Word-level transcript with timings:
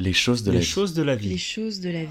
Les 0.00 0.12
choses 0.12 0.44
de 0.44 0.50
Les 0.52 0.58
la 0.58 0.60
vie. 0.60 0.66
choses 0.66 0.94
de 0.94 1.02
la 1.02 1.16
vie. 1.16 1.28
Les 1.28 1.38
choses 1.38 1.80
de 1.80 1.90
la 1.90 2.04
vie. 2.04 2.08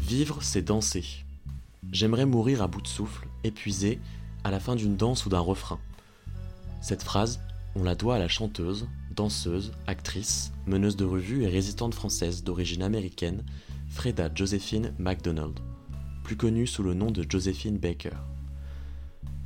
Vivre, 0.00 0.38
c'est 0.42 0.62
danser. 0.62 1.04
J'aimerais 1.92 2.24
mourir 2.24 2.62
à 2.62 2.68
bout 2.68 2.80
de 2.80 2.86
souffle, 2.86 3.26
épuisé, 3.42 3.98
à 4.44 4.50
la 4.50 4.60
fin 4.60 4.76
d'une 4.76 4.96
danse 4.96 5.26
ou 5.26 5.28
d'un 5.28 5.40
refrain. 5.40 5.78
Cette 6.80 7.02
phrase, 7.02 7.40
on 7.74 7.82
la 7.82 7.94
doit 7.94 8.14
à 8.14 8.18
la 8.18 8.28
chanteuse, 8.28 8.86
danseuse, 9.14 9.72
actrice, 9.86 10.52
meneuse 10.66 10.96
de 10.96 11.04
revue 11.04 11.44
et 11.44 11.48
résistante 11.48 11.94
française 11.94 12.44
d'origine 12.44 12.82
américaine, 12.82 13.44
Freda 13.88 14.30
Josephine 14.34 14.92
MacDonald, 14.98 15.58
plus 16.22 16.36
connue 16.36 16.66
sous 16.66 16.82
le 16.82 16.94
nom 16.94 17.10
de 17.10 17.24
Josephine 17.28 17.78
Baker. 17.78 18.16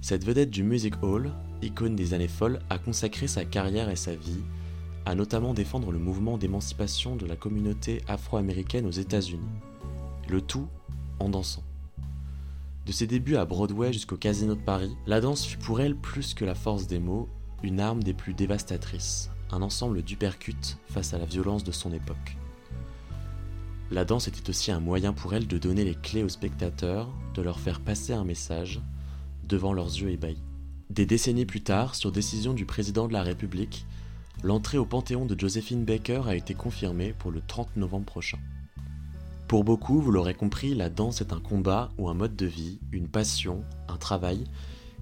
Cette 0.01 0.25
vedette 0.25 0.51
du 0.51 0.63
Music 0.63 0.95
Hall, 1.03 1.33
icône 1.63 1.97
des 1.97 2.15
années 2.15 2.29
folles, 2.29 2.61
a 2.71 2.79
consacré 2.79 3.27
sa 3.27 3.45
carrière 3.45 3.91
et 3.91 3.97
sa 3.97 4.15
vie 4.15 4.43
à 5.05 5.15
notamment 5.15 5.55
défendre 5.55 5.91
le 5.91 5.99
mouvement 5.99 6.37
d'émancipation 6.37 7.17
de 7.17 7.27
la 7.27 7.37
communauté 7.37 8.03
afro-américaine 8.09 8.87
aux 8.87 8.91
États-Unis 8.91 9.49
le 10.29 10.41
tout 10.41 10.69
en 11.19 11.29
dansant. 11.29 11.63
De 12.87 12.93
ses 12.93 13.07
débuts 13.07 13.37
à 13.37 13.45
Broadway 13.45 13.93
jusqu'au 13.93 14.17
Casino 14.17 14.55
de 14.55 14.61
Paris, 14.61 14.97
la 15.07 15.21
danse 15.21 15.45
fut 15.45 15.59
pour 15.59 15.81
elle 15.81 15.97
plus 15.97 16.35
que 16.35 16.45
la 16.45 16.55
force 16.55 16.87
des 16.87 16.99
mots, 16.99 17.29
une 17.63 17.81
arme 17.81 18.03
des 18.03 18.15
plus 18.15 18.35
dévastatrices, 18.35 19.31
un 19.51 19.63
ensemble 19.63 20.03
d'upercutes 20.03 20.79
face 20.89 21.15
à 21.15 21.19
la 21.19 21.25
violence 21.25 21.65
de 21.65 21.73
son 21.73 21.93
époque. 21.93 22.37
La 23.91 24.05
danse 24.05 24.29
était 24.29 24.51
aussi 24.51 24.71
un 24.71 24.81
moyen 24.81 25.13
pour 25.13 25.35
elle 25.35 25.47
de 25.47 25.57
donner 25.57 25.85
les 25.85 25.95
clés 25.95 26.23
aux 26.23 26.29
spectateurs, 26.29 27.09
de 27.35 27.43
leur 27.43 27.59
faire 27.59 27.81
passer 27.81 28.13
un 28.13 28.25
message 28.25 28.81
devant 29.45 29.73
leurs 29.73 29.87
yeux 29.87 30.11
ébahis. 30.11 30.43
Des 30.91 31.07
décennies 31.07 31.47
plus 31.47 31.63
tard, 31.63 31.95
sur 31.95 32.13
décision 32.13 32.53
du 32.53 32.67
président 32.67 33.09
de 33.09 33.13
la 33.13 33.23
République, 33.23 33.87
l'entrée 34.43 34.79
au 34.79 34.85
Panthéon 34.85 35.25
de 35.25 35.39
Josephine 35.39 35.85
Baker 35.85 36.23
a 36.27 36.37
été 36.37 36.55
confirmée 36.55 37.15
pour 37.19 37.31
le 37.31 37.41
30 37.41 37.77
novembre 37.77 38.07
prochain. 38.07 38.39
Pour 39.49 39.65
beaucoup, 39.65 40.01
vous 40.03 40.11
l'aurez 40.11 40.35
compris, 40.35 40.75
la 40.75 40.91
danse 40.91 41.23
est 41.23 41.33
un 41.33 41.41
combat 41.41 41.89
ou 41.97 42.11
un 42.11 42.15
mode 42.15 42.37
de 42.37 42.45
vie, 42.45 42.81
une 42.93 43.09
passion, 43.09 43.63
un 43.89 43.97
travail 43.97 44.45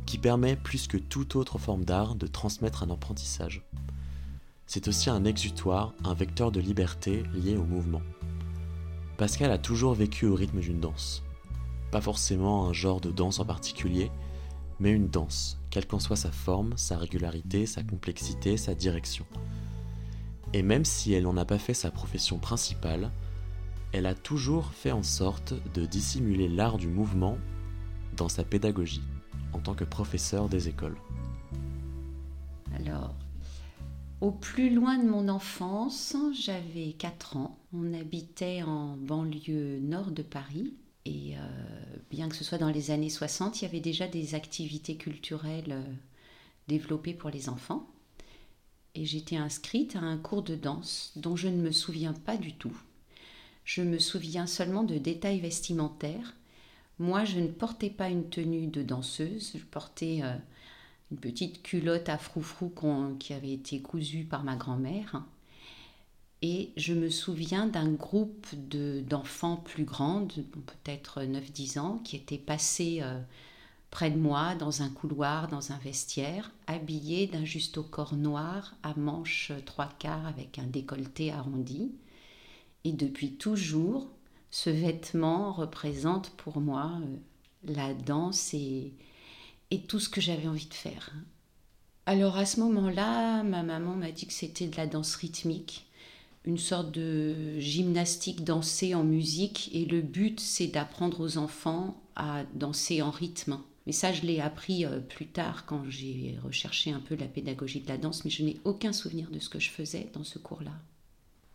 qui 0.07 0.19
permet 0.19 0.55
plus 0.55 0.87
que 0.87 0.97
toute 0.97 1.35
autre 1.35 1.59
forme 1.59 1.85
d'art 1.85 2.15
de 2.15 2.29
transmettre 2.29 2.85
un 2.85 2.91
apprentissage. 2.91 3.65
C'est 4.67 4.89
aussi 4.89 5.11
un 5.11 5.25
exutoire, 5.25 5.95
un 6.05 6.15
vecteur 6.15 6.51
de 6.51 6.61
liberté 6.61 7.23
lié 7.33 7.57
au 7.57 7.65
mouvement. 7.65 8.03
Pascal 9.17 9.53
a 9.53 9.59
toujours 9.59 9.95
vécu 9.95 10.27
au 10.27 10.35
rythme 10.35 10.61
d'une 10.61 10.81
danse. 10.81 11.23
Pas 11.93 12.01
forcément 12.01 12.67
un 12.67 12.73
genre 12.73 13.01
de 13.01 13.13
danse 13.13 13.39
en 13.39 13.45
particulier, 13.45 14.11
mais 14.81 14.91
une 14.91 15.09
danse, 15.09 15.59
quelle 15.71 15.87
qu'en 15.87 16.01
soit 16.01 16.17
sa 16.17 16.33
forme, 16.33 16.77
sa 16.77 16.99
régularité, 16.99 17.65
sa 17.65 17.83
complexité, 17.83 18.57
sa 18.57 18.75
direction. 18.75 19.25
Et 20.53 20.63
même 20.63 20.85
si 20.85 21.13
elle 21.13 21.23
n'en 21.23 21.37
a 21.37 21.45
pas 21.45 21.59
fait 21.59 21.75
sa 21.75 21.91
profession 21.91 22.39
principale, 22.39 23.11
elle 23.93 24.07
a 24.07 24.15
toujours 24.15 24.73
fait 24.73 24.93
en 24.93 25.05
sorte 25.05 25.55
de 25.75 25.87
dissimuler 25.87 26.49
l'art 26.49 26.77
du 26.77 26.89
mouvement 26.89 27.39
dans 28.17 28.29
sa 28.29 28.43
pédagogie, 28.43 29.03
en 29.53 29.61
tant 29.61 29.75
que 29.75 29.85
professeur 29.85 30.49
des 30.49 30.69
écoles. 30.69 30.97
Alors, 32.75 33.15
au 34.21 34.31
plus 34.31 34.71
loin 34.71 34.99
de 34.99 35.09
mon 35.09 35.29
enfance, 35.29 36.17
j'avais 36.33 36.93
4 36.93 37.37
ans. 37.37 37.59
On 37.73 37.93
habitait 37.93 38.63
en 38.63 38.97
banlieue 38.97 39.79
nord 39.81 40.11
de 40.11 40.23
Paris. 40.23 40.75
Et 41.05 41.37
euh, 41.37 41.41
bien 42.11 42.29
que 42.29 42.35
ce 42.35 42.43
soit 42.43 42.59
dans 42.59 42.71
les 42.71 42.91
années 42.91 43.11
60, 43.11 43.61
il 43.61 43.65
y 43.65 43.69
avait 43.69 43.81
déjà 43.81 44.09
des 44.09 44.35
activités 44.35 44.97
culturelles 44.97 45.65
euh, 45.71 45.93
développées 46.67 47.15
pour 47.15 47.31
les 47.31 47.49
enfants. 47.49 47.87
Et 48.95 49.05
j'étais 49.05 49.37
inscrite 49.37 49.95
à 49.95 50.01
un 50.01 50.17
cours 50.17 50.43
de 50.43 50.57
danse 50.57 51.13
dont 51.17 51.37
je 51.37 51.49
ne 51.49 51.61
me 51.61 51.71
souviens 51.71 52.15
pas 52.15 52.37
du 52.37 52.55
tout. 52.55 52.77
Je 53.65 53.83
me 53.83 53.99
souviens 53.99 54.47
seulement 54.47 54.85
de 54.85 54.97
détails 54.97 55.41
vestimentaires. 55.41 56.35
Moi, 56.99 57.25
je 57.25 57.39
ne 57.39 57.49
portais 57.49 57.91
pas 57.91 58.09
une 58.09 58.31
tenue 58.31 58.69
de 58.69 58.83
danseuse, 58.83 59.53
je 59.55 59.65
portais 59.65 60.21
euh, 60.23 60.35
une 61.11 61.19
petite 61.19 61.63
culotte 61.63 62.09
à 62.09 62.19
froufrou 62.19 62.73
qui 63.19 63.33
avait 63.33 63.53
été 63.53 63.81
cousue 63.83 64.25
par 64.25 64.45
ma 64.45 64.57
grand-mère. 64.57 65.23
Et 66.43 66.71
je 66.77 66.93
me 66.93 67.09
souviens 67.11 67.67
d'un 67.67 67.91
groupe 67.93 68.47
de- 68.69 69.03
d'enfants 69.07 69.57
plus 69.57 69.85
grands, 69.85 70.27
peut-être 70.27 71.23
9-10 71.23 71.79
ans, 71.79 71.99
qui 72.05 72.17
étaient 72.17 72.39
passés 72.39 72.99
euh, 73.03 73.21
près 73.91 74.11
de 74.11 74.19
moi 74.19 74.55
dans 74.57 74.83
un 74.83 74.91
couloir, 74.91 75.49
dans 75.49 75.73
un 75.73 75.79
vestiaire, 75.79 76.53
habillés 76.67 77.27
d'un 77.29 77.45
juste 77.45 77.81
corps 77.91 78.17
noir 78.17 78.75
à 78.83 78.95
manches 78.97 79.53
trois 79.67 79.91
quarts 79.99 80.27
avec 80.27 80.59
un 80.59 80.67
décolleté 80.67 81.33
arrondi. 81.33 81.93
Et 82.85 82.93
depuis 82.93 83.33
toujours, 83.35 84.09
ce 84.51 84.71
vêtement 84.71 85.53
représente 85.53 86.31
pour 86.31 86.61
moi 86.61 86.93
euh, 87.03 87.17
la 87.75 87.95
danse 87.95 88.55
et, 88.55 88.93
et 89.71 89.83
tout 89.83 90.01
ce 90.01 90.09
que 90.09 90.21
j'avais 90.21 90.49
envie 90.49 90.69
de 90.69 90.75
faire. 90.75 91.13
Alors 92.07 92.37
à 92.37 92.47
ce 92.47 92.61
moment-là, 92.61 93.43
ma 93.43 93.63
maman 93.63 93.95
m'a 93.95 94.13
dit 94.13 94.27
que 94.27 94.33
c'était 94.33 94.69
de 94.69 94.77
la 94.77 94.87
danse 94.87 95.17
rythmique, 95.17 95.87
une 96.45 96.59
sorte 96.59 96.93
de 96.93 97.59
gymnastique 97.59 98.45
dansée 98.45 98.95
en 98.95 99.03
musique, 99.03 99.71
et 99.73 99.85
le 99.85 100.03
but 100.03 100.39
c'est 100.39 100.69
d'apprendre 100.69 101.21
aux 101.21 101.39
enfants 101.39 102.01
à 102.15 102.45
danser 102.55 103.03
en 103.03 103.11
rythme. 103.11 103.59
Mais 103.87 103.93
ça, 103.93 104.13
je 104.13 104.23
l'ai 104.23 104.41
appris 104.41 104.85
euh, 104.85 104.99
plus 104.99 105.27
tard 105.27 105.65
quand 105.65 105.85
j'ai 105.89 106.37
recherché 106.43 106.91
un 106.91 106.99
peu 107.01 107.15
la 107.15 107.27
pédagogie 107.27 107.81
de 107.81 107.89
la 107.89 107.99
danse, 107.99 108.25
mais 108.25 108.31
je 108.31 108.43
n'ai 108.43 108.59
aucun 108.65 108.93
souvenir 108.93 109.31
de 109.31 109.39
ce 109.39 109.49
que 109.49 109.61
je 109.61 109.71
faisais 109.71 110.11
dans 110.13 110.25
ce 110.25 110.39
cours-là. 110.39 110.73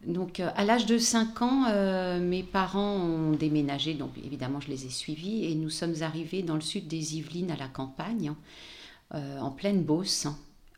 Donc 0.05 0.39
euh, 0.39 0.49
à 0.55 0.65
l'âge 0.65 0.85
de 0.85 0.97
5 0.97 1.41
ans, 1.41 1.65
euh, 1.69 2.19
mes 2.19 2.43
parents 2.43 2.95
ont 2.95 3.31
déménagé, 3.33 3.93
donc 3.93 4.11
évidemment 4.23 4.59
je 4.59 4.69
les 4.69 4.85
ai 4.85 4.89
suivis, 4.89 5.45
et 5.45 5.55
nous 5.55 5.69
sommes 5.69 6.01
arrivés 6.01 6.41
dans 6.41 6.55
le 6.55 6.61
sud 6.61 6.87
des 6.87 7.17
Yvelines 7.17 7.51
à 7.51 7.55
la 7.55 7.67
campagne, 7.67 8.33
euh, 9.13 9.39
en 9.39 9.51
pleine 9.51 9.83
Beauce. 9.83 10.27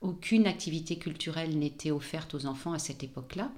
Aucune 0.02 0.46
activité 0.48 0.98
culturelle 0.98 1.58
n'était 1.58 1.92
offerte 1.92 2.34
aux 2.36 2.46
enfants 2.46 2.74
à 2.74 2.80
cette 2.80 3.04
époque-là. 3.04 3.52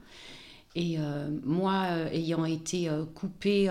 Et 0.75 0.97
moi, 1.45 1.87
ayant 2.11 2.43
été 2.43 2.89
coupée 3.15 3.67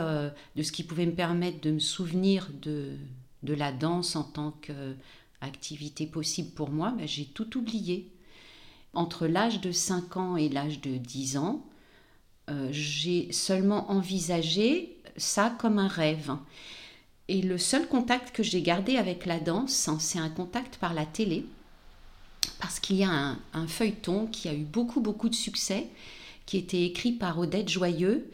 de 0.56 0.62
ce 0.62 0.72
qui 0.72 0.84
pouvait 0.84 1.05
me 1.05 1.12
permettre 1.12 1.61
de 1.61 1.71
me 1.71 1.78
souvenir 1.78 2.49
de, 2.62 2.97
de 3.43 3.53
la 3.53 3.72
danse 3.72 4.16
en 4.16 4.25
tant 4.25 4.55
qu'activité 4.62 6.06
possible 6.06 6.50
pour 6.53 6.71
moi, 6.71 6.94
ben, 6.97 7.06
j'ai 7.06 7.26
tout 7.26 7.59
oublié. 7.59 8.11
Entre 8.94 9.26
l'âge 9.26 9.61
de 9.61 9.71
5 9.71 10.16
ans 10.16 10.37
et 10.38 10.49
l'âge 10.49 10.81
de 10.81 10.97
10 10.97 11.37
ans, 11.37 11.62
euh, 12.50 12.69
j'ai 12.70 13.32
seulement 13.32 13.91
envisagé 13.91 14.99
ça 15.17 15.55
comme 15.58 15.79
un 15.79 15.88
rêve. 15.88 16.37
Et 17.29 17.41
le 17.41 17.56
seul 17.56 17.88
contact 17.88 18.37
que 18.37 18.43
j'ai 18.43 18.61
gardé 18.61 18.96
avec 18.96 19.25
la 19.25 19.41
danse, 19.41 19.88
hein, 19.88 19.96
c'est 19.99 20.19
un 20.19 20.29
contact 20.29 20.76
par 20.76 20.93
la 20.93 21.06
télé, 21.06 21.46
parce 22.61 22.81
qu'il 22.81 22.96
y 22.96 23.05
a 23.05 23.37
un, 23.55 23.67
feuilleton 23.67 24.26
qui 24.26 24.49
a 24.49 24.55
eu 24.55 24.64
beaucoup, 24.64 25.00
beaucoup 25.00 25.31
de 25.31 25.35
succès, 25.35 25.88
qui 26.44 26.58
était 26.58 26.85
écrit 26.85 27.12
par 27.12 27.38
Odette 27.38 27.70
Joyeux, 27.70 28.31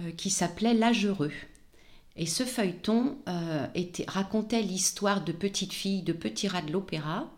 euh, 0.00 0.10
qui 0.16 0.30
s'appelait 0.30 0.74
L'âge 0.74 1.06
heureux. 1.06 1.32
Et 2.16 2.26
ce 2.26 2.42
feuilleton 2.42 3.16
euh, 3.28 3.66
racontait 4.08 4.62
l'histoire 4.62 5.22
de 5.22 5.30
petites 5.30 5.72
filles, 5.72 6.02
de 6.02 6.12
petits 6.12 6.48
rats 6.48 6.62
de 6.62 6.72
l'opéra, 6.72 7.30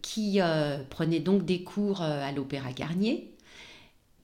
qui 0.00 0.40
prenaient 0.88 1.20
donc 1.20 1.44
des 1.44 1.62
cours 1.62 2.00
à 2.00 2.32
l'Opéra 2.32 2.72
Garnier, 2.72 3.30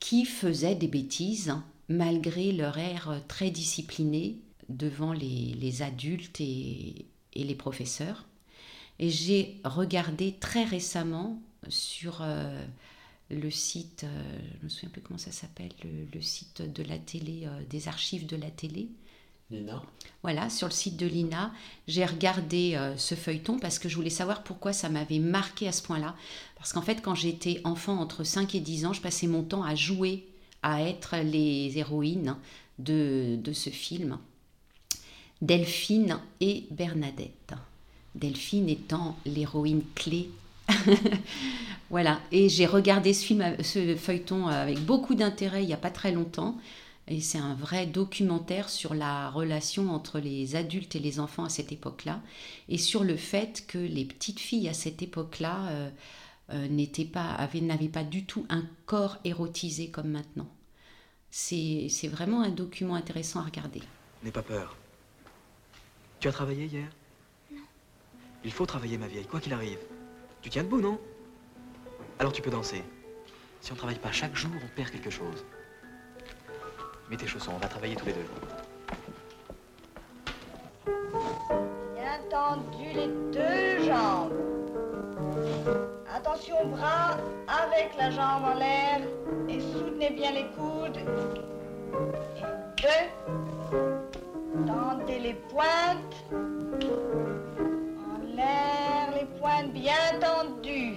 qui 0.00 0.25
faisaient 0.25 0.75
des 0.75 0.88
bêtises 0.88 1.50
hein, 1.50 1.64
malgré 1.88 2.52
leur 2.52 2.78
air 2.78 3.10
euh, 3.10 3.19
très 3.28 3.50
discipliné 3.50 4.38
devant 4.69 5.12
les, 5.12 5.54
les 5.60 5.82
adultes 5.82 6.40
et, 6.40 7.06
et 7.34 7.44
les 7.44 7.54
professeurs. 7.54 8.26
Et 8.98 9.10
j'ai 9.10 9.60
regardé 9.64 10.34
très 10.40 10.64
récemment 10.64 11.40
sur 11.69 12.19
euh, 12.22 12.64
le 13.31 13.50
site, 13.50 14.04
euh, 14.04 14.38
je 14.60 14.64
me 14.64 14.69
souviens 14.69 14.88
plus 14.88 15.02
comment 15.02 15.19
ça 15.19 15.32
s'appelle, 15.32 15.72
le, 15.84 16.06
le 16.12 16.22
site 16.22 16.62
de 16.62 16.82
la 16.82 16.98
télé, 16.98 17.43
euh, 17.44 17.62
des 17.69 17.88
archives 17.88 18.26
de 18.26 18.37
la 18.37 18.50
télé. 18.50 18.88
Nina 19.50 19.82
Voilà, 20.22 20.50
sur 20.50 20.66
le 20.66 20.72
site 20.72 20.96
de 20.96 21.06
l'INA, 21.06 21.52
j'ai 21.87 22.04
regardé 22.04 22.76
ce 22.96 23.14
feuilleton 23.14 23.60
parce 23.60 23.78
que 23.78 23.88
je 23.88 23.94
voulais 23.94 24.10
savoir 24.10 24.43
pourquoi 24.43 24.72
ça 24.72 24.88
m'avait 24.88 25.20
marqué 25.20 25.69
à 25.69 25.72
ce 25.72 25.82
point-là. 25.82 26.16
Parce 26.56 26.73
qu'en 26.73 26.82
fait, 26.82 27.00
quand 27.03 27.14
j'étais 27.14 27.61
enfant, 27.64 27.99
entre 28.00 28.25
5 28.25 28.55
et 28.55 28.61
10 28.61 28.87
ans, 28.87 28.93
je 28.93 29.00
passais 29.00 29.26
mon 29.26 29.43
temps 29.43 29.62
à 29.62 29.75
jouer, 29.75 30.26
à 30.62 30.82
être 30.82 31.17
les 31.17 31.79
héroïnes 31.79 32.37
de, 32.79 33.37
de 33.37 33.53
ce 33.53 33.70
film. 33.70 34.19
Delphine 35.43 36.19
et 36.41 36.64
Bernadette. 36.70 37.55
Delphine 38.14 38.69
étant 38.69 39.17
l'héroïne 39.26 39.82
clé. 39.94 40.31
voilà, 41.91 42.20
et 42.32 42.49
j'ai 42.49 42.67
regardé 42.67 43.12
ce, 43.12 43.25
film, 43.25 43.56
ce 43.62 43.94
feuilleton 43.94 44.49
avec 44.49 44.81
beaucoup 44.81 45.14
d'intérêt 45.14 45.62
il 45.62 45.67
n'y 45.67 45.75
a 45.75 45.79
pas 45.79 45.91
très 45.91 46.12
longtemps. 46.12 46.56
Et 47.08 47.20
c'est 47.20 47.38
un 47.38 47.55
vrai 47.55 47.87
documentaire 47.87 48.69
sur 48.69 48.93
la 48.93 49.31
relation 49.31 49.91
entre 49.93 50.19
les 50.19 50.56
adultes 50.56 50.97
et 50.97 50.99
les 50.99 51.20
enfants 51.20 51.44
à 51.44 51.49
cette 51.49 51.70
époque-là, 51.70 52.20
et 52.69 52.79
sur 52.79 53.05
le 53.05 53.17
fait 53.17 53.64
que 53.69 53.79
les 53.79 54.05
petites 54.05 54.41
filles 54.41 54.69
à 54.69 54.73
cette 54.73 55.03
époque-là 55.03 55.69
euh, 55.69 55.91
euh, 56.50 56.69
n'étaient 56.69 57.04
pas, 57.04 57.37
n'avaient 57.60 57.88
pas 57.88 58.04
du 58.04 58.25
tout 58.25 58.46
un 58.48 58.64
corps 58.87 59.19
érotisé 59.25 59.90
comme 59.90 60.08
maintenant. 60.08 60.48
C'est, 61.31 61.88
c'est 61.90 62.08
vraiment 62.08 62.43
un 62.43 62.50
document 62.50 62.94
intéressant 62.94 63.40
à 63.40 63.44
regarder. 63.44 63.82
N'aie 64.22 64.31
pas 64.31 64.43
peur. 64.43 64.76
Tu 66.20 66.28
as 66.28 66.32
travaillé 66.32 66.66
hier? 66.66 66.88
Non. 67.50 67.58
Il 68.44 68.52
faut 68.52 68.64
travailler, 68.64 68.96
ma 68.96 69.08
vieille, 69.08 69.26
quoi 69.26 69.40
qu'il 69.40 69.52
arrive. 69.52 69.78
Tu 70.40 70.50
tiens 70.50 70.62
debout, 70.62 70.81
non? 70.81 71.00
Alors 72.19 72.32
tu 72.32 72.40
peux 72.40 72.50
danser. 72.50 72.82
Si 73.60 73.72
on 73.72 73.75
travaille 73.75 73.98
pas 73.98 74.12
chaque 74.12 74.37
jour, 74.37 74.52
on 74.64 74.76
perd 74.76 74.90
quelque 74.90 75.10
chose. 75.10 75.44
Mets 77.10 77.16
tes 77.16 77.26
chaussons, 77.26 77.52
on 77.54 77.58
va 77.58 77.69
travailler 77.69 77.96
tous 77.96 78.06
les 78.06 78.14
deux. 78.14 78.26
Bien 81.94 82.20
tendu 82.31 82.93
les 82.94 83.08
deux 83.32 83.84
jambes. 83.87 84.45
Attention 86.36 86.68
bras 86.68 87.16
avec 87.48 87.96
la 87.96 88.10
jambe 88.10 88.44
en 88.44 88.54
l'air 88.58 89.00
et 89.48 89.58
soutenez 89.58 90.10
bien 90.10 90.32
les 90.32 90.44
coudes. 90.48 90.98
Et 90.98 92.42
deux. 92.82 93.06
Tendez 94.66 95.18
les 95.18 95.34
pointes. 95.48 96.14
En 98.04 98.36
l'air, 98.36 99.14
les 99.18 99.24
pointes 99.38 99.72
bien 99.72 99.94
tendues. 100.20 100.96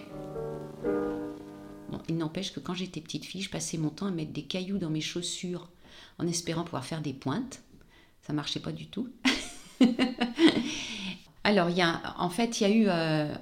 Bon, 1.89 2.01
il 2.09 2.17
n'empêche 2.17 2.51
que 2.51 2.59
quand 2.59 2.73
j'étais 2.73 2.99
petite 2.99 3.23
fille, 3.23 3.41
je 3.41 3.49
passais 3.49 3.77
mon 3.77 3.91
temps 3.91 4.07
à 4.07 4.11
mettre 4.11 4.33
des 4.33 4.43
cailloux 4.43 4.77
dans 4.77 4.89
mes 4.89 4.99
chaussures 4.99 5.69
en 6.17 6.27
espérant 6.27 6.65
pouvoir 6.65 6.83
faire 6.83 7.01
des 7.01 7.13
pointes. 7.13 7.61
Ça 8.23 8.33
marchait 8.33 8.59
pas 8.59 8.73
du 8.73 8.87
tout. 8.87 9.07
Alors, 11.45 11.69
il 11.69 11.77
y 11.77 11.81
a, 11.81 12.15
en 12.17 12.29
fait, 12.29 12.59
il 12.59 12.63
y 12.63 12.65
a 12.65 12.75
eu 12.75 12.89
euh, 12.89 13.33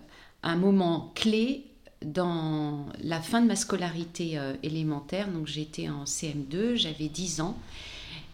un 0.43 0.55
moment 0.57 1.11
clé 1.15 1.66
dans 2.05 2.85
la 3.03 3.21
fin 3.21 3.41
de 3.41 3.47
ma 3.47 3.55
scolarité 3.55 4.37
euh, 4.37 4.53
élémentaire. 4.63 5.27
Donc, 5.29 5.47
j'étais 5.47 5.89
en 5.89 6.03
CM2, 6.03 6.75
j'avais 6.75 7.07
10 7.07 7.41
ans. 7.41 7.57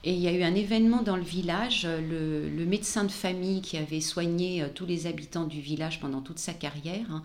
Et 0.06 0.14
il 0.14 0.20
y 0.20 0.28
a 0.28 0.34
eu 0.34 0.44
un 0.44 0.54
événement 0.54 1.02
dans 1.02 1.16
le 1.16 1.24
village. 1.24 1.86
Le, 1.86 2.50
le 2.50 2.66
médecin 2.66 3.06
de 3.06 3.12
famille 3.12 3.62
qui 3.62 3.78
avait 3.78 4.02
soigné 4.02 4.62
euh, 4.62 4.68
tous 4.74 4.86
les 4.86 5.08
habitants 5.08 5.46
du 5.46 5.62
village 5.62 6.00
pendant 6.00 6.22
toute 6.22 6.40
sa 6.40 6.54
carrière 6.54 7.06
hein, 7.10 7.24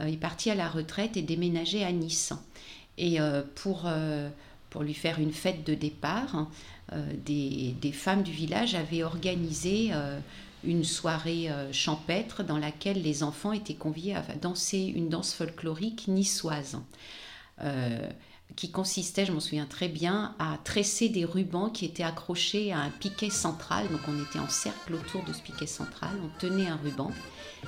euh, 0.00 0.06
est 0.06 0.16
parti 0.16 0.50
à 0.50 0.54
la 0.54 0.68
retraite 0.68 1.16
et 1.16 1.22
déménageait 1.22 1.84
à 1.84 1.92
Nice. 1.92 2.32
Et 2.98 3.20
euh, 3.20 3.42
pour, 3.54 3.84
euh, 3.86 4.28
pour 4.70 4.82
lui 4.82 4.94
faire 4.94 5.20
une 5.20 5.32
fête 5.32 5.64
de 5.64 5.74
départ, 5.74 6.34
hein, 6.34 6.48
euh, 6.92 7.12
des, 7.24 7.74
des 7.80 7.92
femmes 7.92 8.22
du 8.22 8.32
village 8.32 8.74
avaient 8.74 9.04
organisé 9.04 9.90
euh, 9.92 10.18
une 10.64 10.84
soirée 10.84 11.50
euh, 11.50 11.72
champêtre 11.72 12.42
dans 12.42 12.58
laquelle 12.58 13.02
les 13.02 13.22
enfants 13.22 13.52
étaient 13.52 13.74
conviés 13.74 14.14
à 14.14 14.22
danser 14.40 14.92
une 14.94 15.08
danse 15.08 15.34
folklorique 15.34 16.08
niçoise. 16.08 16.78
Euh, 17.62 18.08
qui 18.56 18.70
consistait, 18.70 19.26
je 19.26 19.32
m'en 19.32 19.40
souviens 19.40 19.66
très 19.66 19.88
bien, 19.88 20.34
à 20.38 20.58
tresser 20.64 21.08
des 21.08 21.24
rubans 21.24 21.70
qui 21.70 21.84
étaient 21.84 22.02
accrochés 22.02 22.72
à 22.72 22.80
un 22.80 22.90
piquet 22.90 23.30
central. 23.30 23.88
Donc 23.88 24.00
on 24.08 24.22
était 24.22 24.38
en 24.38 24.48
cercle 24.48 24.94
autour 24.94 25.24
de 25.24 25.32
ce 25.32 25.40
piquet 25.40 25.66
central, 25.66 26.10
on 26.22 26.38
tenait 26.40 26.68
un 26.68 26.76
ruban 26.76 27.12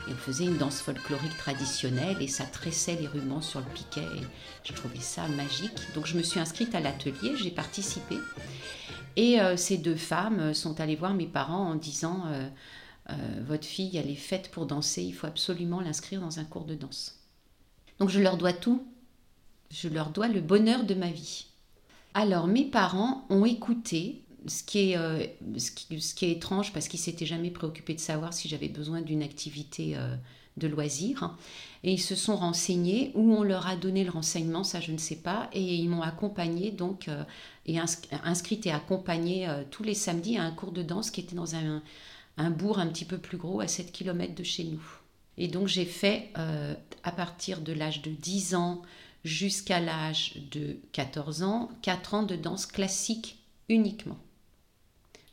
et 0.08 0.12
on 0.12 0.16
faisait 0.16 0.44
une 0.44 0.56
danse 0.56 0.80
folklorique 0.80 1.36
traditionnelle 1.36 2.16
et 2.20 2.26
ça 2.26 2.44
tressait 2.44 2.96
les 3.00 3.06
rubans 3.06 3.42
sur 3.42 3.60
le 3.60 3.66
piquet. 3.66 4.00
Et 4.00 4.26
je 4.64 4.72
trouvais 4.72 5.00
ça 5.00 5.28
magique. 5.28 5.80
Donc 5.94 6.06
je 6.06 6.16
me 6.16 6.22
suis 6.22 6.40
inscrite 6.40 6.74
à 6.74 6.80
l'atelier, 6.80 7.36
j'ai 7.36 7.50
participé. 7.50 8.18
Et 9.14 9.40
euh, 9.40 9.56
ces 9.56 9.78
deux 9.78 9.96
femmes 9.96 10.54
sont 10.54 10.80
allées 10.80 10.96
voir 10.96 11.14
mes 11.14 11.26
parents 11.26 11.70
en 11.70 11.74
disant 11.74 12.24
Votre 13.46 13.66
fille, 13.66 13.96
elle 13.96 14.10
est 14.10 14.14
faite 14.14 14.50
pour 14.50 14.66
danser, 14.66 15.02
il 15.02 15.12
faut 15.12 15.26
absolument 15.26 15.80
l'inscrire 15.80 16.20
dans 16.20 16.38
un 16.38 16.44
cours 16.44 16.64
de 16.64 16.74
danse. 16.74 17.18
Donc 17.98 18.08
je 18.08 18.20
leur 18.20 18.36
dois 18.36 18.52
tout. 18.52 18.84
Je 19.70 19.88
leur 19.88 20.10
dois 20.10 20.28
le 20.28 20.40
bonheur 20.40 20.84
de 20.84 20.94
ma 20.94 21.10
vie. 21.10 21.46
Alors 22.14 22.46
mes 22.46 22.64
parents 22.64 23.24
ont 23.30 23.44
écouté, 23.44 24.22
ce 24.46 24.62
qui 24.62 24.90
est, 24.90 24.96
euh, 24.98 25.24
ce 25.56 25.70
qui, 25.70 26.26
est 26.26 26.32
étrange 26.32 26.72
parce 26.72 26.88
qu'ils 26.88 27.00
s'étaient 27.00 27.26
jamais 27.26 27.50
préoccupés 27.50 27.94
de 27.94 28.00
savoir 28.00 28.34
si 28.34 28.48
j'avais 28.48 28.68
besoin 28.68 29.00
d'une 29.00 29.22
activité 29.22 29.96
euh, 29.96 30.14
de 30.58 30.68
loisir. 30.68 31.34
Et 31.84 31.92
ils 31.92 32.00
se 32.00 32.14
sont 32.14 32.36
renseignés, 32.36 33.12
ou 33.14 33.34
on 33.34 33.42
leur 33.42 33.66
a 33.66 33.76
donné 33.76 34.04
le 34.04 34.10
renseignement, 34.10 34.62
ça 34.62 34.80
je 34.80 34.92
ne 34.92 34.98
sais 34.98 35.16
pas, 35.16 35.48
et 35.52 35.74
ils 35.74 35.88
m'ont 35.88 36.02
accompagnée 36.02 36.70
donc, 36.70 37.08
euh, 37.08 37.24
et 37.66 37.78
inscri- 37.78 38.08
inscrite 38.24 38.66
et 38.66 38.72
accompagnée 38.72 39.48
euh, 39.48 39.64
tous 39.70 39.82
les 39.82 39.94
samedis 39.94 40.36
à 40.36 40.44
un 40.44 40.52
cours 40.52 40.72
de 40.72 40.82
danse 40.82 41.10
qui 41.10 41.20
était 41.20 41.34
dans 41.34 41.54
un, 41.54 41.82
un 42.36 42.50
bourg 42.50 42.78
un 42.78 42.86
petit 42.88 43.04
peu 43.04 43.18
plus 43.18 43.36
gros, 43.38 43.60
à 43.60 43.68
7 43.68 43.92
km 43.92 44.34
de 44.34 44.42
chez 44.44 44.64
nous. 44.64 44.82
Et 45.38 45.48
donc 45.48 45.66
j'ai 45.68 45.84
fait, 45.86 46.30
euh, 46.38 46.74
à 47.04 47.12
partir 47.12 47.60
de 47.60 47.72
l'âge 47.72 48.02
de 48.02 48.10
10 48.10 48.54
ans 48.54 48.82
jusqu'à 49.24 49.80
l'âge 49.80 50.34
de 50.50 50.78
14 50.92 51.42
ans, 51.42 51.70
4 51.82 52.14
ans 52.14 52.22
de 52.22 52.36
danse 52.36 52.66
classique 52.66 53.38
uniquement. 53.68 54.18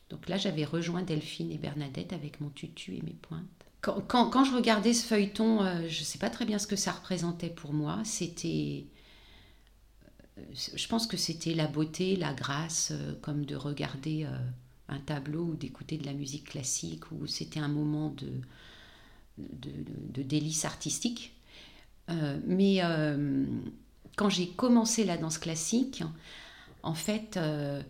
Donc 0.08 0.28
là, 0.28 0.36
j'avais 0.36 0.64
rejoint 0.64 1.02
Delphine 1.02 1.52
et 1.52 1.58
Bernadette 1.58 2.12
avec 2.12 2.40
mon 2.40 2.48
tutu 2.50 2.96
et 2.96 3.02
mes 3.02 3.12
pointes. 3.12 3.44
Quand, 3.80 4.00
quand- 4.08 4.44
je 4.44 4.54
regardais 4.54 4.92
ce 4.92 5.06
feuilleton, 5.06 5.62
euh, 5.62 5.88
je 5.88 6.00
ne 6.00 6.04
sais 6.04 6.18
pas 6.18 6.30
très 6.30 6.44
bien 6.44 6.58
ce 6.58 6.66
que 6.66 6.76
ça 6.76 6.92
représentait 6.92 7.48
pour 7.48 7.72
moi. 7.72 8.00
C'était. 8.04 8.84
euh, 10.38 10.42
Je 10.76 10.86
pense 10.88 11.06
que 11.06 11.16
c'était 11.16 11.54
la 11.54 11.66
beauté, 11.66 12.16
la 12.16 12.32
grâce, 12.34 12.92
comme 13.22 13.44
de 13.44 13.56
regarder 13.56 14.26
un 14.90 15.00
tableau 15.00 15.44
ou 15.44 15.56
d'écouter 15.56 15.98
de 15.98 16.06
la 16.06 16.14
musique 16.14 16.44
classique, 16.50 17.10
ou 17.12 17.26
c'était 17.26 17.60
un 17.60 17.68
moment 17.68 18.10
de, 18.10 18.30
de, 19.38 19.70
de- 20.12 20.22
délice 20.22 20.64
artistique. 20.64 21.32
Euh, 22.10 22.38
mais 22.46 22.78
euh, 22.82 23.46
quand 24.16 24.28
j'ai 24.30 24.48
commencé 24.48 25.04
la 25.04 25.16
danse 25.16 25.38
classique, 25.38 26.02
en 26.82 26.94
fait, 26.94 27.36
euh, 27.36 27.82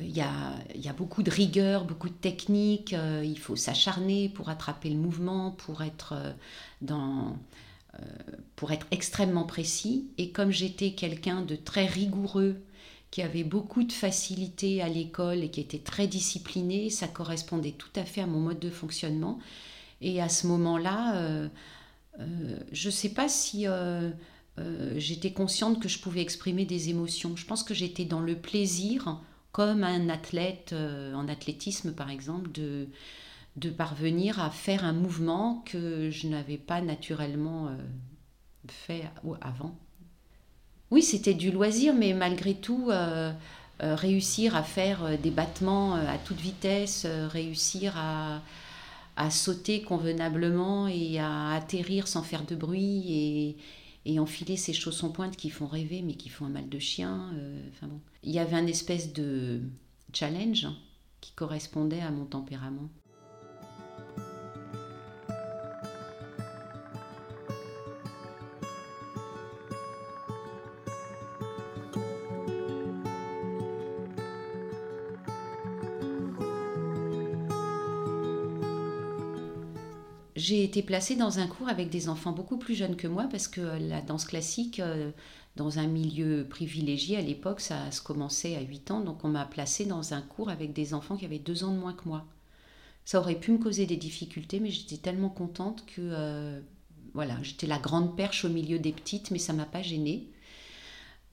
il 0.00 0.10
y, 0.10 0.22
a, 0.22 0.54
y 0.74 0.88
a 0.88 0.94
beaucoup 0.94 1.22
de 1.22 1.30
rigueur, 1.30 1.84
beaucoup 1.84 2.08
de 2.08 2.14
technique. 2.14 2.94
il 3.24 3.38
faut 3.38 3.56
s'acharner 3.56 4.28
pour 4.30 4.48
attraper 4.50 4.90
le 4.90 4.96
mouvement, 4.96 5.52
pour 5.52 5.82
être, 5.82 6.14
dans, 6.82 7.36
pour 8.56 8.72
être 8.72 8.86
extrêmement 8.90 9.44
précis. 9.44 10.08
Et 10.18 10.30
comme 10.30 10.50
j'étais 10.50 10.92
quelqu'un 10.92 11.42
de 11.42 11.56
très 11.56 11.86
rigoureux, 11.86 12.60
qui 13.12 13.20
avait 13.20 13.44
beaucoup 13.44 13.84
de 13.84 13.92
facilité 13.92 14.80
à 14.82 14.88
l'école 14.88 15.44
et 15.44 15.50
qui 15.50 15.60
était 15.60 15.78
très 15.78 16.06
discipliné, 16.06 16.88
ça 16.88 17.06
correspondait 17.06 17.72
tout 17.72 17.92
à 17.94 18.04
fait 18.04 18.22
à 18.22 18.26
mon 18.26 18.40
mode 18.40 18.58
de 18.58 18.70
fonctionnement. 18.70 19.38
Et 20.00 20.22
à 20.22 20.30
ce 20.30 20.46
moment-là, 20.46 21.16
euh, 21.16 21.48
euh, 22.20 22.58
je 22.72 22.88
ne 22.88 22.92
sais 22.92 23.10
pas 23.10 23.28
si 23.28 23.68
euh, 23.68 24.10
j'étais 24.96 25.32
consciente 25.32 25.78
que 25.78 25.90
je 25.90 25.98
pouvais 25.98 26.22
exprimer 26.22 26.64
des 26.64 26.88
émotions. 26.88 27.36
Je 27.36 27.44
pense 27.44 27.62
que 27.62 27.74
j'étais 27.74 28.06
dans 28.06 28.20
le 28.20 28.34
plaisir, 28.34 29.20
comme 29.52 29.84
un 29.84 30.08
athlète 30.08 30.74
en 31.14 31.28
athlétisme 31.28 31.92
par 31.92 32.08
exemple, 32.08 32.50
de, 32.50 32.88
de 33.56 33.68
parvenir 33.68 34.40
à 34.40 34.50
faire 34.50 34.86
un 34.86 34.94
mouvement 34.94 35.62
que 35.66 36.08
je 36.08 36.28
n'avais 36.28 36.56
pas 36.56 36.80
naturellement 36.80 37.76
fait 38.68 39.04
avant. 39.42 39.76
Oui, 40.92 41.02
c'était 41.02 41.32
du 41.32 41.50
loisir, 41.50 41.94
mais 41.94 42.12
malgré 42.12 42.52
tout, 42.52 42.90
euh, 42.90 43.32
euh, 43.82 43.94
réussir 43.94 44.54
à 44.54 44.62
faire 44.62 45.02
euh, 45.04 45.16
des 45.16 45.30
battements 45.30 45.94
à 45.94 46.18
toute 46.18 46.38
vitesse, 46.38 47.06
réussir 47.06 47.94
à, 47.96 48.42
sauter 49.30 49.80
convenablement 49.80 50.88
et 50.88 51.18
à 51.18 51.52
atterrir 51.52 52.06
sans 52.08 52.22
faire 52.22 52.44
de 52.44 52.54
bruit 52.54 53.56
et, 54.04 54.20
enfiler 54.20 54.58
ces 54.58 54.74
chaussons 54.74 55.10
pointes 55.10 55.36
qui 55.36 55.48
font 55.48 55.66
rêver 55.66 56.02
mais 56.02 56.14
qui 56.14 56.28
font 56.28 56.44
un 56.44 56.50
mal 56.50 56.68
de 56.68 56.78
chien. 56.78 57.30
Il 58.22 58.30
y 58.30 58.38
avait 58.38 58.56
un 58.56 58.66
espèce 58.66 59.14
de 59.14 59.62
challenge 60.12 60.68
qui 61.22 61.32
correspondait 61.32 62.02
à 62.02 62.10
mon 62.10 62.26
tempérament. 62.26 62.90
J'ai 80.52 80.64
été 80.64 80.82
placée 80.82 81.16
dans 81.16 81.38
un 81.38 81.46
cours 81.46 81.70
avec 81.70 81.88
des 81.88 82.10
enfants 82.10 82.32
beaucoup 82.32 82.58
plus 82.58 82.74
jeunes 82.74 82.96
que 82.96 83.06
moi 83.06 83.26
parce 83.30 83.48
que 83.48 83.60
la 83.60 84.02
danse 84.02 84.26
classique, 84.26 84.80
euh, 84.80 85.10
dans 85.56 85.78
un 85.78 85.86
milieu 85.86 86.46
privilégié 86.48 87.16
à 87.16 87.22
l'époque, 87.22 87.60
ça 87.60 87.90
se 87.90 88.02
commençait 88.02 88.56
à 88.56 88.60
8 88.60 88.90
ans. 88.90 89.00
Donc 89.00 89.24
on 89.24 89.28
m'a 89.28 89.46
placée 89.46 89.86
dans 89.86 90.12
un 90.12 90.20
cours 90.20 90.50
avec 90.50 90.74
des 90.74 90.92
enfants 90.92 91.16
qui 91.16 91.24
avaient 91.24 91.38
2 91.38 91.64
ans 91.64 91.72
de 91.72 91.78
moins 91.78 91.94
que 91.94 92.06
moi. 92.06 92.26
Ça 93.06 93.18
aurait 93.18 93.40
pu 93.40 93.50
me 93.52 93.58
causer 93.58 93.86
des 93.86 93.96
difficultés, 93.96 94.60
mais 94.60 94.70
j'étais 94.70 94.98
tellement 94.98 95.30
contente 95.30 95.86
que 95.86 96.00
euh, 96.00 96.60
voilà, 97.14 97.36
j'étais 97.42 97.66
la 97.66 97.78
grande 97.78 98.14
perche 98.14 98.44
au 98.44 98.50
milieu 98.50 98.78
des 98.78 98.92
petites, 98.92 99.30
mais 99.30 99.38
ça 99.38 99.54
m'a 99.54 99.64
pas 99.64 99.82
gênée. 99.82 100.28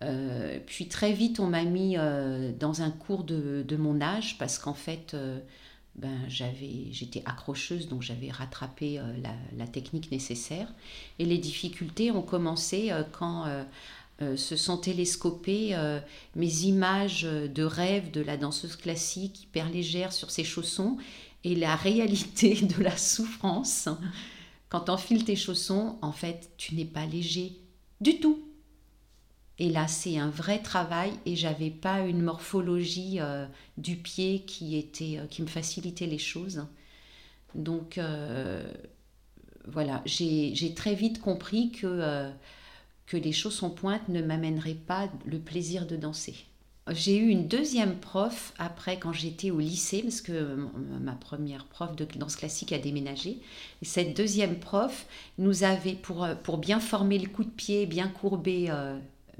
Euh, 0.01 0.59
puis 0.65 0.87
très 0.87 1.11
vite, 1.11 1.39
on 1.39 1.47
m'a 1.47 1.63
mis 1.65 1.97
euh, 1.97 2.53
dans 2.57 2.81
un 2.81 2.91
cours 2.91 3.23
de, 3.25 3.63
de 3.67 3.75
mon 3.75 3.99
âge 4.01 4.37
parce 4.37 4.57
qu'en 4.57 4.73
fait, 4.73 5.13
euh, 5.13 5.39
ben, 5.99 6.29
j'étais 6.29 7.21
accrocheuse, 7.25 7.89
donc 7.89 8.03
j'avais 8.03 8.31
rattrapé 8.31 8.99
euh, 8.99 9.03
la, 9.57 9.67
technique 9.67 10.11
nécessaire. 10.11 10.67
Et 11.19 11.25
les 11.25 11.37
difficultés 11.37 12.09
ont 12.11 12.21
commencé 12.21 12.91
euh, 12.91 13.03
quand 13.11 13.45
euh, 14.21 14.37
se 14.37 14.55
sont 14.55 14.77
télescopées 14.77 15.75
mes 16.35 16.63
images 16.63 17.23
de 17.23 17.63
rêve 17.63 18.11
de 18.11 18.21
la 18.21 18.37
danseuse 18.37 18.75
classique 18.75 19.43
hyper 19.43 19.69
légère 19.69 20.11
sur 20.11 20.29
ses 20.29 20.43
chaussons 20.43 20.97
et 21.43 21.55
la 21.55 21.75
réalité 21.75 22.55
de 22.61 22.83
la 22.83 22.97
souffrance. 22.97 23.87
Quand 24.67 24.81
tu 24.81 24.91
enfiles 24.91 25.23
tes 25.23 25.35
chaussons, 25.37 25.97
en 26.01 26.11
fait, 26.11 26.51
tu 26.57 26.75
n'es 26.75 26.85
pas 26.85 27.05
léger 27.05 27.53
du 28.01 28.19
tout. 28.19 28.48
Et 29.59 29.69
là, 29.69 29.89
c'est 29.89 30.17
un 30.17 30.29
vrai 30.29 30.59
travail 30.59 31.11
et 31.25 31.35
j'avais 31.35 31.69
pas 31.69 31.99
une 31.99 32.21
morphologie 32.21 33.17
euh, 33.19 33.45
du 33.77 33.97
pied 33.97 34.45
euh, 34.61 35.25
qui 35.27 35.41
me 35.41 35.47
facilitait 35.47 36.07
les 36.07 36.17
choses. 36.17 36.65
Donc 37.55 37.97
euh, 37.97 38.63
voilà, 39.67 40.01
j'ai 40.05 40.73
très 40.75 40.95
vite 40.95 41.21
compris 41.21 41.71
que 41.71 42.31
que 43.05 43.17
les 43.17 43.31
chaussons 43.31 43.71
pointes 43.71 44.07
ne 44.07 44.21
m'amèneraient 44.21 44.75
pas 44.75 45.09
le 45.25 45.39
plaisir 45.39 45.87
de 45.87 45.95
danser. 45.95 46.35
J'ai 46.91 47.17
eu 47.17 47.27
une 47.29 47.47
deuxième 47.47 47.95
prof 47.95 48.53
après 48.59 48.99
quand 48.99 49.13
j'étais 49.13 49.49
au 49.49 49.59
lycée, 49.59 50.03
parce 50.03 50.21
que 50.21 50.55
ma 51.01 51.13
première 51.13 51.65
prof 51.65 51.95
de 51.95 52.05
danse 52.05 52.35
classique 52.35 52.71
a 52.71 52.77
déménagé. 52.77 53.39
Et 53.81 53.85
cette 53.85 54.15
deuxième 54.15 54.59
prof 54.59 55.07
nous 55.39 55.63
avait, 55.63 55.93
pour, 55.93 56.27
pour 56.43 56.59
bien 56.59 56.79
former 56.79 57.17
le 57.17 57.29
coup 57.29 57.43
de 57.43 57.49
pied, 57.49 57.87
bien 57.87 58.07
courber, 58.07 58.71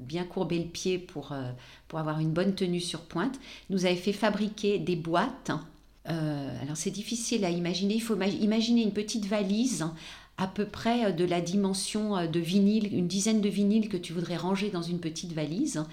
bien 0.00 0.24
courber 0.24 0.58
le 0.58 0.68
pied 0.68 0.98
pour, 0.98 1.32
euh, 1.32 1.50
pour 1.88 1.98
avoir 1.98 2.20
une 2.20 2.32
bonne 2.32 2.54
tenue 2.54 2.80
sur 2.80 3.00
pointe, 3.00 3.38
nous 3.68 3.84
avait 3.86 3.96
fait 3.96 4.12
fabriquer 4.12 4.78
des 4.78 4.96
boîtes. 4.96 5.50
Euh, 6.08 6.62
alors 6.62 6.76
c'est 6.76 6.90
difficile 6.90 7.44
à 7.44 7.50
imaginer, 7.50 7.94
il 7.94 8.02
faut 8.02 8.16
ma- 8.16 8.26
imaginer 8.26 8.82
une 8.82 8.92
petite 8.92 9.26
valise 9.26 9.86
à 10.38 10.46
peu 10.46 10.64
près 10.64 11.04
euh, 11.04 11.12
de 11.12 11.24
la 11.24 11.40
dimension 11.40 12.26
de 12.26 12.40
vinyle, 12.40 12.92
une 12.92 13.06
dizaine 13.06 13.40
de 13.40 13.48
vinyles 13.48 13.88
que 13.88 13.98
tu 13.98 14.12
voudrais 14.12 14.36
ranger 14.36 14.70
dans 14.70 14.82
une 14.82 14.98
petite 15.00 15.32
valise 15.32 15.84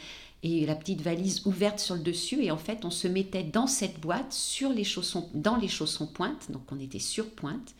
et 0.44 0.66
la 0.66 0.76
petite 0.76 1.02
valise 1.02 1.46
ouverte 1.46 1.80
sur 1.80 1.96
le 1.96 2.02
dessus. 2.02 2.44
Et 2.44 2.52
en 2.52 2.58
fait 2.58 2.86
on 2.86 2.92
se 2.92 3.08
mettait 3.08 3.44
dans 3.44 3.68
cette 3.68 4.00
boîte 4.00 4.32
sur 4.32 4.70
les 4.70 4.86
chaussons 4.86 5.30
dans 5.34 5.58
les 5.58 5.68
chaussons 5.68 6.08
pointes. 6.08 6.52
Donc 6.52 6.64
on 6.72 6.80
était 6.80 7.00
sur 7.00 7.30
pointe. 7.30 7.76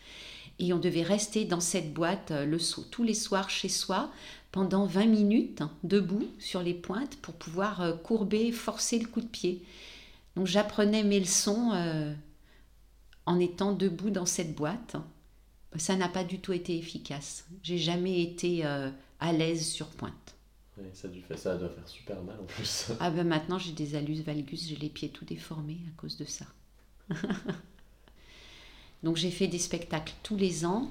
Et 0.60 0.72
on 0.72 0.78
devait 0.78 1.04
rester 1.04 1.44
dans 1.44 1.60
cette 1.60 1.94
boîte 1.94 2.32
le, 2.32 2.58
tous 2.90 3.04
les 3.04 3.14
soirs 3.14 3.48
chez 3.48 3.68
soi 3.68 4.10
pendant 4.52 4.86
20 4.86 5.06
minutes 5.06 5.60
hein, 5.60 5.70
debout 5.82 6.26
sur 6.38 6.62
les 6.62 6.74
pointes 6.74 7.16
pour 7.16 7.34
pouvoir 7.34 7.82
euh, 7.82 7.92
courber 7.94 8.52
forcer 8.52 8.98
le 8.98 9.06
coup 9.06 9.20
de 9.20 9.26
pied 9.26 9.62
donc 10.36 10.46
j'apprenais 10.46 11.02
mes 11.02 11.20
leçons 11.20 11.72
euh, 11.74 12.14
en 13.26 13.38
étant 13.38 13.72
debout 13.72 14.10
dans 14.10 14.26
cette 14.26 14.54
boîte 14.54 14.96
ça 15.76 15.96
n'a 15.96 16.08
pas 16.08 16.24
du 16.24 16.40
tout 16.40 16.52
été 16.52 16.76
efficace 16.76 17.46
j'ai 17.62 17.78
jamais 17.78 18.22
été 18.22 18.64
euh, 18.64 18.90
à 19.20 19.32
l'aise 19.32 19.66
sur 19.66 19.88
pointe 19.88 20.34
ça, 20.92 21.08
fait, 21.08 21.36
ça 21.36 21.56
doit 21.56 21.68
faire 21.68 21.88
super 21.88 22.22
mal 22.22 22.36
en 22.40 22.44
plus. 22.44 22.86
ah 23.00 23.10
ben 23.10 23.26
maintenant 23.26 23.58
j'ai 23.58 23.72
des 23.72 23.96
allus 23.96 24.22
valgus, 24.22 24.68
j'ai 24.68 24.76
les 24.76 24.88
pieds 24.88 25.08
tout 25.08 25.24
déformés 25.24 25.78
à 25.88 26.00
cause 26.00 26.16
de 26.16 26.24
ça. 26.24 26.46
Donc 29.02 29.16
j'ai 29.16 29.30
fait 29.30 29.46
des 29.46 29.58
spectacles 29.58 30.14
tous 30.22 30.36
les 30.36 30.64
ans. 30.64 30.90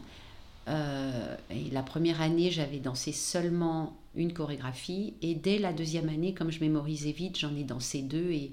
Euh, 0.67 1.35
et 1.49 1.69
la 1.71 1.83
première 1.83 2.21
année, 2.21 2.51
j'avais 2.51 2.79
dansé 2.79 3.11
seulement 3.11 3.97
une 4.15 4.33
chorégraphie. 4.33 5.13
Et 5.21 5.35
dès 5.35 5.59
la 5.59 5.71
deuxième 5.71 6.09
année, 6.09 6.33
comme 6.33 6.51
je 6.51 6.59
mémorisais 6.59 7.11
vite, 7.11 7.37
j'en 7.39 7.55
ai 7.55 7.63
dansé 7.63 8.01
deux. 8.01 8.31
Et, 8.31 8.51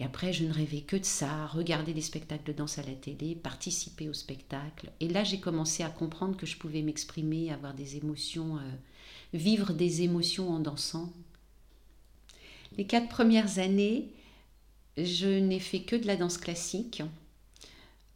après, 0.00 0.32
je 0.32 0.44
ne 0.44 0.52
rêvais 0.52 0.80
que 0.80 0.96
de 0.96 1.04
ça, 1.04 1.46
regarder 1.46 1.92
des 1.92 2.00
spectacles 2.00 2.50
de 2.50 2.52
danse 2.52 2.76
à 2.78 2.82
la 2.82 2.92
télé, 2.92 3.36
participer 3.36 4.08
aux 4.08 4.14
spectacles. 4.14 4.90
Et 4.98 5.06
là, 5.08 5.22
j'ai 5.22 5.38
commencé 5.38 5.84
à 5.84 5.90
comprendre 5.90 6.36
que 6.36 6.44
je 6.44 6.56
pouvais 6.56 6.82
m'exprimer, 6.82 7.52
avoir 7.52 7.72
des 7.72 7.98
émotions, 7.98 8.56
euh, 8.56 8.60
vivre 9.32 9.72
des 9.72 10.02
émotions 10.02 10.50
en 10.50 10.58
dansant. 10.58 11.12
Les 12.76 12.84
quatre 12.84 13.08
premières 13.08 13.60
années, 13.60 14.08
je 14.96 15.38
n'ai 15.38 15.60
fait 15.60 15.82
que 15.82 15.94
de 15.94 16.08
la 16.08 16.16
danse 16.16 16.38
classique. 16.38 17.04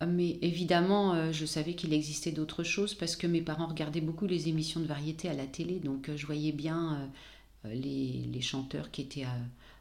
Mais 0.05 0.39
évidemment, 0.43 1.15
euh, 1.15 1.33
je 1.33 1.47
savais 1.47 1.75
qu'il 1.75 1.95
existait 1.95 2.33
d'autres 2.33 2.65
choses 2.65 2.95
parce 2.95 3.17
que 3.17 3.27
mes 3.27 3.41
parents 3.41 3.67
regardaient 3.67 4.03
beaucoup 4.03 4.27
les 4.27 4.49
émissions 4.49 4.81
de 4.81 4.87
variété 4.87 5.29
à 5.29 5.33
la 5.33 5.47
télé. 5.47 5.81
Donc 5.81 6.09
euh, 6.09 6.17
je 6.17 6.27
voyais 6.27 6.53
bien 6.53 7.11
euh, 7.65 7.73
les, 7.75 8.29
les 8.31 8.41
chanteurs 8.43 8.91
qui 8.91 9.01
étaient 9.01 9.25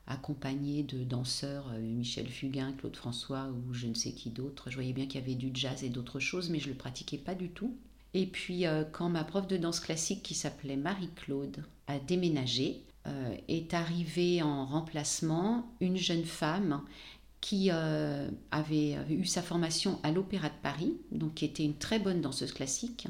accompagnés 0.07 0.83
de 0.83 1.03
danseurs, 1.03 1.69
Michel 1.79 2.29
Fugain, 2.29 2.73
Claude 2.73 2.95
François 2.95 3.49
ou 3.49 3.73
je 3.73 3.87
ne 3.87 3.93
sais 3.93 4.11
qui 4.11 4.29
d'autre. 4.29 4.69
Je 4.69 4.75
voyais 4.75 4.93
bien 4.93 5.05
qu'il 5.05 5.19
y 5.19 5.23
avait 5.23 5.35
du 5.35 5.49
jazz 5.53 5.83
et 5.83 5.89
d'autres 5.89 6.19
choses, 6.19 6.49
mais 6.49 6.59
je 6.59 6.67
ne 6.67 6.73
le 6.73 6.77
pratiquais 6.77 7.17
pas 7.17 7.35
du 7.35 7.49
tout. 7.49 7.75
Et 8.13 8.27
puis 8.27 8.65
quand 8.91 9.09
ma 9.09 9.23
prof 9.23 9.47
de 9.47 9.57
danse 9.57 9.79
classique 9.79 10.23
qui 10.23 10.35
s'appelait 10.35 10.77
Marie-Claude 10.77 11.63
a 11.87 11.99
déménagé, 11.99 12.81
est 13.47 13.73
arrivée 13.73 14.41
en 14.41 14.65
remplacement 14.65 15.67
une 15.79 15.97
jeune 15.97 16.23
femme 16.25 16.81
qui 17.45 17.69
euh, 17.71 18.27
avait, 18.49 18.95
avait 18.95 19.13
eu 19.13 19.25
sa 19.25 19.43
formation 19.43 19.99
à 20.01 20.09
l'Opéra 20.09 20.49
de 20.49 20.55
Paris, 20.63 20.95
donc 21.11 21.35
qui 21.35 21.45
était 21.45 21.63
une 21.63 21.75
très 21.75 21.99
bonne 21.99 22.19
danseuse 22.19 22.51
classique. 22.51 23.07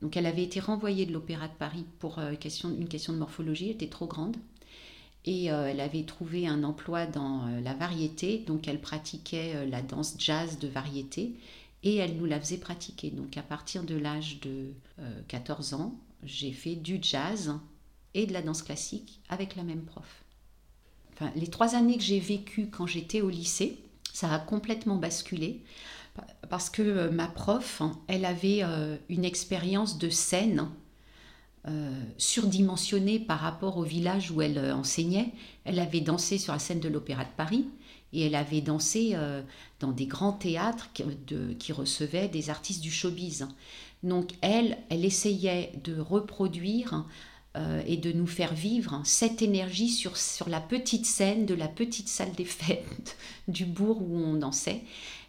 Donc 0.00 0.16
elle 0.16 0.24
avait 0.24 0.44
été 0.44 0.60
renvoyée 0.60 1.04
de 1.04 1.12
l'Opéra 1.12 1.46
de 1.46 1.52
Paris 1.52 1.84
pour 1.98 2.18
euh, 2.18 2.30
une 2.30 2.88
question 2.88 3.12
de 3.12 3.18
morphologie, 3.18 3.66
elle 3.66 3.74
était 3.74 3.90
trop 3.90 4.06
grande. 4.06 4.38
Et 5.26 5.52
euh, 5.52 5.66
elle 5.66 5.80
avait 5.80 6.04
trouvé 6.04 6.48
un 6.48 6.64
emploi 6.64 7.04
dans 7.04 7.48
euh, 7.48 7.60
la 7.60 7.74
variété, 7.74 8.38
donc 8.38 8.66
elle 8.66 8.80
pratiquait 8.80 9.56
euh, 9.56 9.66
la 9.66 9.82
danse 9.82 10.14
jazz 10.18 10.58
de 10.58 10.68
variété 10.68 11.34
et 11.82 11.96
elle 11.96 12.16
nous 12.16 12.24
la 12.24 12.40
faisait 12.40 12.56
pratiquer. 12.56 13.10
Donc 13.10 13.36
à 13.36 13.42
partir 13.42 13.82
de 13.82 13.94
l'âge 13.94 14.40
de 14.40 14.72
euh, 15.00 15.20
14 15.28 15.74
ans, 15.74 15.94
j'ai 16.22 16.52
fait 16.52 16.76
du 16.76 16.98
jazz 17.02 17.52
et 18.14 18.24
de 18.24 18.32
la 18.32 18.40
danse 18.40 18.62
classique 18.62 19.20
avec 19.28 19.54
la 19.54 19.64
même 19.64 19.84
prof. 19.84 20.24
Les 21.34 21.48
trois 21.48 21.74
années 21.74 21.96
que 21.96 22.02
j'ai 22.02 22.20
vécues 22.20 22.68
quand 22.70 22.86
j'étais 22.86 23.20
au 23.20 23.30
lycée, 23.30 23.78
ça 24.12 24.32
a 24.32 24.38
complètement 24.38 24.96
basculé 24.96 25.62
parce 26.48 26.70
que 26.70 26.82
euh, 26.82 27.10
ma 27.10 27.26
prof, 27.26 27.80
hein, 27.80 27.98
elle 28.06 28.24
avait 28.24 28.60
euh, 28.62 28.96
une 29.08 29.24
expérience 29.24 29.98
de 29.98 30.08
scène 30.08 30.68
euh, 31.68 31.90
surdimensionnée 32.16 33.18
par 33.18 33.40
rapport 33.40 33.76
au 33.76 33.82
village 33.82 34.30
où 34.30 34.40
elle 34.40 34.58
enseignait. 34.72 35.32
Elle 35.64 35.78
avait 35.78 36.00
dansé 36.00 36.38
sur 36.38 36.52
la 36.52 36.58
scène 36.58 36.80
de 36.80 36.88
l'Opéra 36.88 37.24
de 37.24 37.30
Paris 37.36 37.66
et 38.12 38.22
elle 38.26 38.36
avait 38.36 38.60
dansé 38.60 39.16
dans 39.80 39.90
des 39.90 40.06
grands 40.06 40.32
théâtres 40.32 40.90
qui 41.58 41.72
recevaient 41.72 42.28
des 42.28 42.50
artistes 42.50 42.80
du 42.80 42.90
showbiz. 42.90 43.48
Donc 44.04 44.30
elle, 44.42 44.78
elle 44.90 45.04
essayait 45.04 45.72
de 45.82 45.98
reproduire 45.98 47.04
euh, 47.56 47.80
et 47.86 47.96
de 47.96 48.12
nous 48.12 48.26
faire 48.26 48.52
vivre 48.52 49.00
cette 49.04 49.40
énergie 49.40 49.88
sur, 49.88 50.18
sur 50.18 50.46
la 50.50 50.60
petite 50.60 51.06
scène 51.06 51.46
de 51.46 51.54
la 51.54 51.68
petite 51.68 52.08
salle 52.08 52.32
des 52.32 52.44
fêtes 52.44 53.16
du 53.48 53.64
bourg 53.64 54.02
où 54.02 54.18
on 54.18 54.34
dansait. 54.34 54.82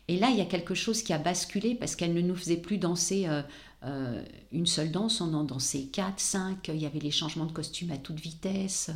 Et 0.10 0.18
là, 0.18 0.30
il 0.30 0.38
y 0.38 0.42
a 0.42 0.46
quelque 0.46 0.74
chose 0.74 1.04
qui 1.04 1.14
a 1.14 1.20
basculé 1.20 1.74
parce 1.74 1.96
qu'elle 1.96 2.14
ne 2.14 2.20
nous 2.20 2.36
faisait 2.36 2.58
plus 2.58 2.80
danser 2.80 3.28
euh, 3.28 3.42
euh, 3.84 4.22
une 4.52 4.66
seule 4.66 4.92
danse, 4.92 5.22
on 5.22 5.34
en 5.34 5.46
dansait 5.46 5.84
quatre, 5.84 6.20
cinq, 6.20 6.68
il 6.68 6.82
y 6.82 6.86
avait 6.86 7.00
les 7.00 7.12
changements 7.12 7.46
de 7.46 7.54
costumes 7.54 7.92
à 7.92 7.98
toute 7.98 8.20
vitesse. 8.20 8.90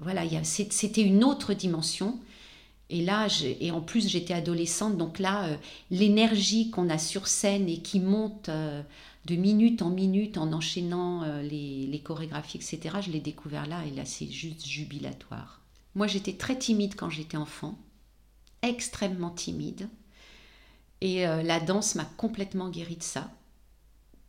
voilà, 0.00 0.22
c'était 0.42 1.02
une 1.02 1.22
autre 1.22 1.54
dimension. 1.54 2.18
Et 2.88 3.02
là, 3.02 3.28
et 3.60 3.70
en 3.70 3.82
plus, 3.82 4.08
j'étais 4.08 4.34
adolescente, 4.34 4.96
donc 4.96 5.20
là, 5.20 5.46
l'énergie 5.92 6.70
qu'on 6.70 6.88
a 6.88 6.98
sur 6.98 7.28
scène 7.28 7.68
et 7.68 7.78
qui 7.78 8.00
monte 8.00 8.50
de 9.26 9.36
minute 9.36 9.82
en 9.82 9.90
minute 9.90 10.38
en 10.38 10.52
enchaînant 10.52 11.22
euh, 11.22 11.42
les, 11.42 11.86
les 11.86 12.00
chorégraphies, 12.00 12.58
etc., 12.58 12.98
je 13.02 13.10
l'ai 13.10 13.20
découvert 13.20 13.66
là, 13.66 13.84
et 13.84 13.90
là, 13.90 14.04
c'est 14.04 14.30
juste 14.30 14.66
jubilatoire. 14.66 15.60
Moi, 15.94 16.06
j'étais 16.06 16.34
très 16.34 16.58
timide 16.58 16.94
quand 16.96 17.10
j'étais 17.10 17.36
enfant, 17.36 17.78
extrêmement 18.62 19.30
timide, 19.30 19.88
et 21.00 21.26
euh, 21.26 21.42
la 21.42 21.60
danse 21.60 21.94
m'a 21.94 22.04
complètement 22.04 22.70
guérie 22.70 22.96
de 22.96 23.02
ça, 23.02 23.30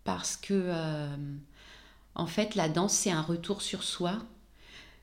parce 0.04 0.36
que, 0.36 0.54
euh, 0.54 1.16
en 2.16 2.28
fait, 2.28 2.56
la 2.56 2.68
danse, 2.68 2.94
c'est 2.94 3.12
un 3.12 3.22
retour 3.22 3.62
sur 3.62 3.84
soi. 3.84 4.18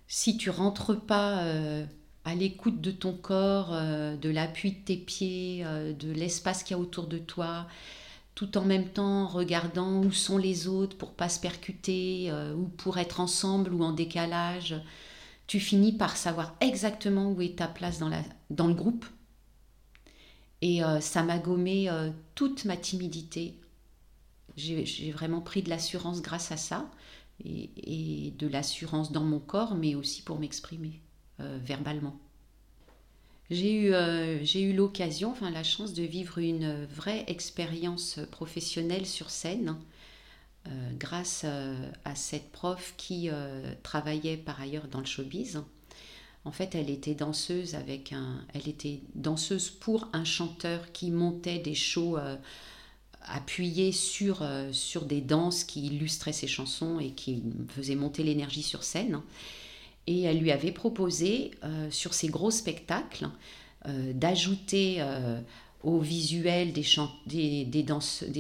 Si 0.09 0.37
tu 0.37 0.51
rentres 0.51 0.99
pas 0.99 1.45
à 2.25 2.35
l'écoute 2.35 2.81
de 2.81 2.91
ton 2.91 3.13
corps, 3.13 3.71
de 3.71 4.29
l'appui 4.31 4.73
de 4.73 4.79
tes 4.79 4.97
pieds, 4.97 5.65
de 5.65 6.11
l'espace 6.11 6.63
qu'il 6.63 6.77
y 6.77 6.81
a 6.81 6.83
autour 6.83 7.07
de 7.07 7.19
toi, 7.19 7.67
tout 8.39 8.57
en 8.57 8.65
même 8.65 8.89
temps 8.89 9.27
regardant 9.27 10.01
où 10.01 10.13
sont 10.13 10.39
les 10.39 10.69
autres 10.69 10.97
pour 10.97 11.13
pas 11.13 11.29
se 11.29 11.41
percuter 11.41 12.31
euh, 12.31 12.55
ou 12.55 12.69
pour 12.69 12.99
être 12.99 13.19
ensemble 13.19 13.75
ou 13.75 13.83
en 13.83 13.91
décalage. 13.91 14.77
Tu 15.49 15.59
finis 15.59 15.93
par 15.93 16.17
savoir 16.17 16.55
exactement 16.61 17.33
où 17.33 17.43
est 17.43 17.59
ta 17.59 17.67
place 17.67 17.99
dans, 17.99 18.69
le 18.69 18.75
groupe. 18.75 19.05
Et 20.63 20.85
euh, 20.85 21.01
ça 21.01 21.25
m'a 21.25 21.39
gommé 21.39 21.91
euh, 21.91 22.13
toute 22.37 22.65
ma 22.65 22.77
timidité. 22.77 23.59
J'ai 24.57 25.11
vraiment 25.11 25.41
pris 25.41 25.65
de 25.65 25.69
l'assurance 25.69 26.23
grâce 26.23 26.53
à 26.53 26.57
ça 26.57 26.89
et 27.45 28.33
de 28.39 28.47
l'assurance 28.47 29.11
dans 29.11 29.25
mon 29.25 29.41
corps, 29.41 29.75
mais 29.75 29.97
aussi 29.97 30.23
pour 30.23 30.39
m'exprimer 30.39 31.01
verbalement. 31.39 32.17
J'ai 33.51 33.73
eu, 33.73 33.95
euh, 33.95 34.45
eu 34.45 34.75
l'occasion, 34.75 35.31
enfin 35.31 35.51
la 35.51 35.65
chance 35.65 35.95
de 35.95 36.03
vivre 36.03 36.39
une 36.39 36.85
vraie 36.85 37.25
expérience 37.29 38.21
professionnelle 38.31 39.07
sur 39.07 39.31
scène 39.31 39.77
euh, 40.67 40.91
grâce 40.99 41.43
euh, 41.45 41.91
à 42.05 42.15
cette 42.15 42.53
prof 42.53 42.93
qui 42.99 43.31
travaillait 43.83 44.37
par 44.37 44.61
ailleurs 44.61 44.89
dans 44.89 45.01
le 45.01 45.07
showbiz. 45.07 45.63
En 46.45 46.53
fait, 46.53 46.75
elle 46.75 46.91
était 46.91 47.15
danseuse 47.15 47.75
avec 47.75 48.13
un, 48.13 48.45
elle 48.53 48.69
était 48.69 49.01
danseuse 49.15 49.71
pour 49.71 50.09
un 50.13 50.25
chanteur 50.25 50.93
qui 50.93 51.11
montait 51.11 51.59
des 51.59 51.75
shows 51.75 52.17
appuyés 53.23 53.93
sur, 53.93 54.47
sur 54.73 55.05
des 55.05 55.21
danses 55.21 55.65
qui 55.65 55.87
illustraient 55.87 56.33
ses 56.33 56.47
chansons 56.47 57.01
et 57.01 57.11
qui 57.11 57.43
faisaient 57.69 57.97
monter 57.97 58.23
l'énergie 58.23 58.63
sur 58.63 58.85
scène 58.85 59.21
et 60.09 60.23
elle 60.23 60.39
lui 60.39 60.51
avait 60.51 60.73
proposé 60.73 61.51
euh, 61.63 61.91
sur 61.91 62.15
ses 62.15 62.29
gros 62.29 62.51
spectacles 62.51 63.29
euh, 63.87 64.15
d'ajouter 64.15 64.97
euh, 65.01 65.39
au 65.83 65.99
visuel 65.99 66.73
des, 66.73 66.83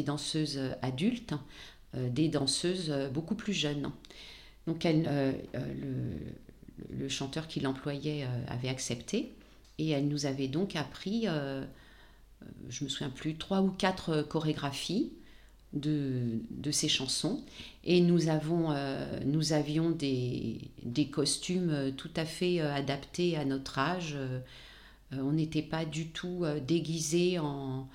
danseuses 0.03 0.61
adultes 0.81 1.35
des 1.95 2.29
danseuses 2.29 2.93
beaucoup 3.15 3.35
plus 3.35 3.53
jeunes. 3.55 3.91
Donc 4.67 4.85
le, 4.85 5.33
chanteur 7.09 7.47
qui 7.49 7.61
l'employait 7.61 8.27
avait 8.49 8.69
accepté 8.69 9.33
et 9.79 9.91
elle 9.91 10.07
nous 10.09 10.27
avait 10.27 10.49
donc 10.49 10.77
appris, 10.77 11.27
je 12.69 12.85
me 12.85 12.89
souviens 12.91 13.09
plus, 13.09 13.37
trois 13.37 13.63
ou 13.63 13.71
quatre 13.71 14.21
chorégraphies 14.23 15.13
de, 15.73 16.41
de 16.51 16.71
ces 16.71 16.89
chansons. 16.89 17.43
Et 17.85 18.01
nous, 18.01 18.29
avons, 18.29 18.73
euh, 18.73 19.21
nous 19.25 19.53
avions 19.53 19.91
des, 19.91 20.61
des, 20.83 21.07
costumes 21.07 21.71
euh, 21.71 21.91
tout 21.91 22.11
à 22.17 22.25
fait 22.25 22.61
euh, 22.61 22.73
adaptés 22.73 23.37
à 23.37 23.45
notre 23.45 23.79
âge. 23.79 24.17
on 25.13 25.33
n'était 25.33 25.63
pas 25.63 25.85
du 25.85 26.09
tout 26.09 26.45
déguisés 26.67 27.39
en, 27.39 27.89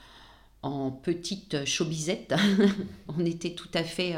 en 0.61 0.91
petites 0.91 1.65
chaubisettes. 1.65 2.33
on 3.07 3.25
était 3.25 3.53
tout 3.53 3.69
à 3.73 3.83
fait 3.83 4.15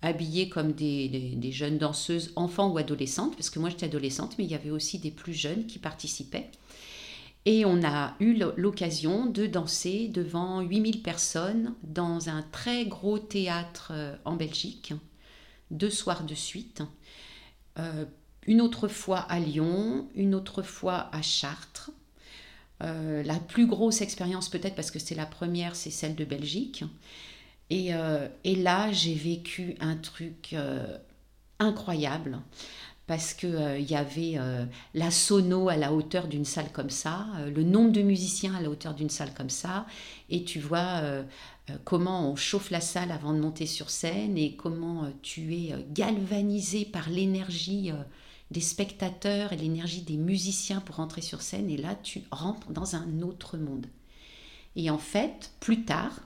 habillés 0.00 0.48
comme 0.48 0.72
des, 0.72 1.08
des, 1.08 1.30
des, 1.36 1.52
jeunes 1.52 1.78
danseuses, 1.78 2.32
enfants 2.36 2.70
ou 2.70 2.78
adolescentes, 2.78 3.36
parce 3.36 3.50
que 3.50 3.58
moi 3.58 3.68
j'étais 3.68 3.86
adolescente, 3.86 4.36
mais 4.38 4.44
il 4.44 4.50
y 4.50 4.54
avait 4.54 4.70
aussi 4.70 4.98
des 4.98 5.10
plus 5.10 5.34
jeunes 5.34 5.66
qui 5.66 5.78
participaient. 5.78 6.50
Et 7.46 7.66
on 7.66 7.84
a 7.84 8.14
eu 8.20 8.38
l'occasion 8.56 9.26
de 9.26 9.46
danser 9.46 10.08
devant 10.08 10.62
8000 10.62 11.02
personnes 11.02 11.74
dans 11.82 12.30
un 12.30 12.42
très 12.42 12.86
gros 12.86 13.18
théâtre 13.18 13.88
euh, 13.92 14.16
en 14.24 14.34
Belgique, 14.34 14.94
deux 15.70 15.90
soirs 15.90 16.24
de 16.24 16.34
suite. 16.34 16.82
Euh, 17.78 18.06
une 18.46 18.62
autre 18.62 18.88
fois 18.88 19.18
à 19.18 19.40
Lyon, 19.40 20.08
une 20.14 20.34
autre 20.34 20.62
fois 20.62 21.10
à 21.12 21.20
Chartres. 21.20 21.90
Euh, 22.82 23.22
la 23.22 23.38
plus 23.38 23.66
grosse 23.66 24.00
expérience 24.00 24.48
peut-être 24.48 24.74
parce 24.74 24.90
que 24.90 24.98
c'est 24.98 25.14
la 25.14 25.26
première, 25.26 25.76
c'est 25.76 25.90
celle 25.90 26.14
de 26.14 26.24
Belgique. 26.24 26.84
Et, 27.70 27.92
et 28.44 28.56
là, 28.56 28.92
j'ai 28.92 29.14
vécu 29.14 29.74
un 29.80 29.96
truc 29.96 30.54
incroyable 31.58 32.38
parce 33.06 33.34
qu'il 33.34 33.54
euh, 33.54 33.78
y 33.78 33.94
avait 33.94 34.34
euh, 34.36 34.64
la 34.94 35.10
sono 35.10 35.68
à 35.68 35.76
la 35.76 35.92
hauteur 35.92 36.26
d'une 36.26 36.44
salle 36.44 36.72
comme 36.72 36.90
ça, 36.90 37.26
euh, 37.36 37.50
le 37.50 37.62
nombre 37.62 37.92
de 37.92 38.02
musiciens 38.02 38.54
à 38.54 38.62
la 38.62 38.70
hauteur 38.70 38.94
d'une 38.94 39.10
salle 39.10 39.34
comme 39.34 39.50
ça, 39.50 39.86
et 40.30 40.44
tu 40.44 40.58
vois 40.58 41.02
comment 41.84 42.30
on 42.30 42.36
chauffe 42.36 42.70
la 42.70 42.80
salle 42.80 43.10
avant 43.12 43.32
de 43.32 43.38
monter 43.38 43.66
sur 43.66 43.90
scène 43.90 44.38
et 44.38 44.56
comment 44.56 45.10
tu 45.22 45.54
es 45.54 45.74
galvanisé 45.92 46.84
par 46.84 47.10
l'énergie 47.10 47.92
des 48.50 48.60
spectateurs 48.60 49.52
et 49.52 49.56
l'énergie 49.56 50.02
des 50.02 50.16
musiciens 50.16 50.80
pour 50.80 50.96
rentrer 50.96 51.20
sur 51.20 51.42
scène, 51.42 51.68
et 51.68 51.76
là 51.76 51.94
tu 52.02 52.22
rentres 52.30 52.70
dans 52.70 52.96
un 52.96 53.20
autre 53.20 53.58
monde. 53.58 53.86
Et 54.76 54.90
en 54.90 54.98
fait, 54.98 55.52
plus 55.60 55.84
tard, 55.84 56.20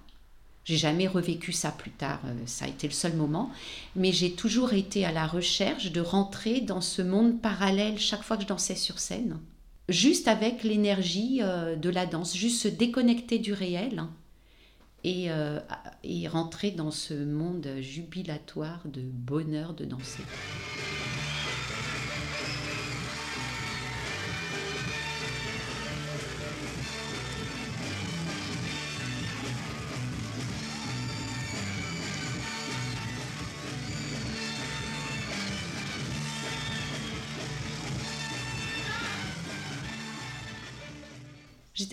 j'ai 0.69 0.77
jamais 0.77 1.09
revécu 1.09 1.53
ça 1.53 1.71
plus 1.71 1.91
tard, 1.91 2.21
euh, 2.27 2.35
ça 2.45 2.67
a 2.67 2.69
été 2.69 2.87
le 2.87 2.93
seul 2.93 3.15
moment, 3.15 3.51
mais 3.97 4.13
j'ai 4.13 4.33
toujours 4.33 4.75
été 4.75 5.07
à 5.07 5.13
la 5.13 5.27
recherche 5.27 5.93
de 5.93 6.03
rentrer 6.03 6.61
dans 6.61 6.83
ce 6.83 7.01
monde 7.01 7.41
parallèle 7.41 7.99
chaque 7.99 8.23
fois 8.23 8.37
que 8.37 8.43
je 8.43 8.49
dansais 8.49 8.75
sur 8.75 8.99
scène, 8.99 9.39
juste 9.89 10.29
avec 10.29 10.65
l'énergie 10.65 11.39
euh, 11.41 11.75
de 11.75 11.89
la 11.89 12.05
danse, 12.05 12.37
juste 12.37 12.61
se 12.61 12.69
déconnecter 12.69 13.39
du 13.39 13.55
réel 13.55 14.05
et, 15.05 15.31
euh, 15.31 15.59
et 16.05 16.29
rentrer 16.29 16.71
dans 16.71 16.91
ce 16.91 17.15
monde 17.15 17.67
jubilatoire 17.81 18.83
de 18.85 19.01
bonheur 19.01 19.73
de 19.73 19.87
danser. 19.87 20.23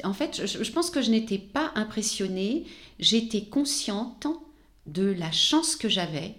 En 0.06 0.14
fait, 0.14 0.46
je, 0.46 0.72
pense 0.72 0.90
que 0.90 1.02
je 1.02 1.10
n'étais 1.10 1.40
pas 1.40 1.72
impressionnée, 1.76 2.66
j'étais 3.00 3.42
consciente 3.42 4.28
de 4.86 5.12
la 5.12 5.32
chance 5.32 5.76
que 5.76 5.90
j'avais, 5.90 6.36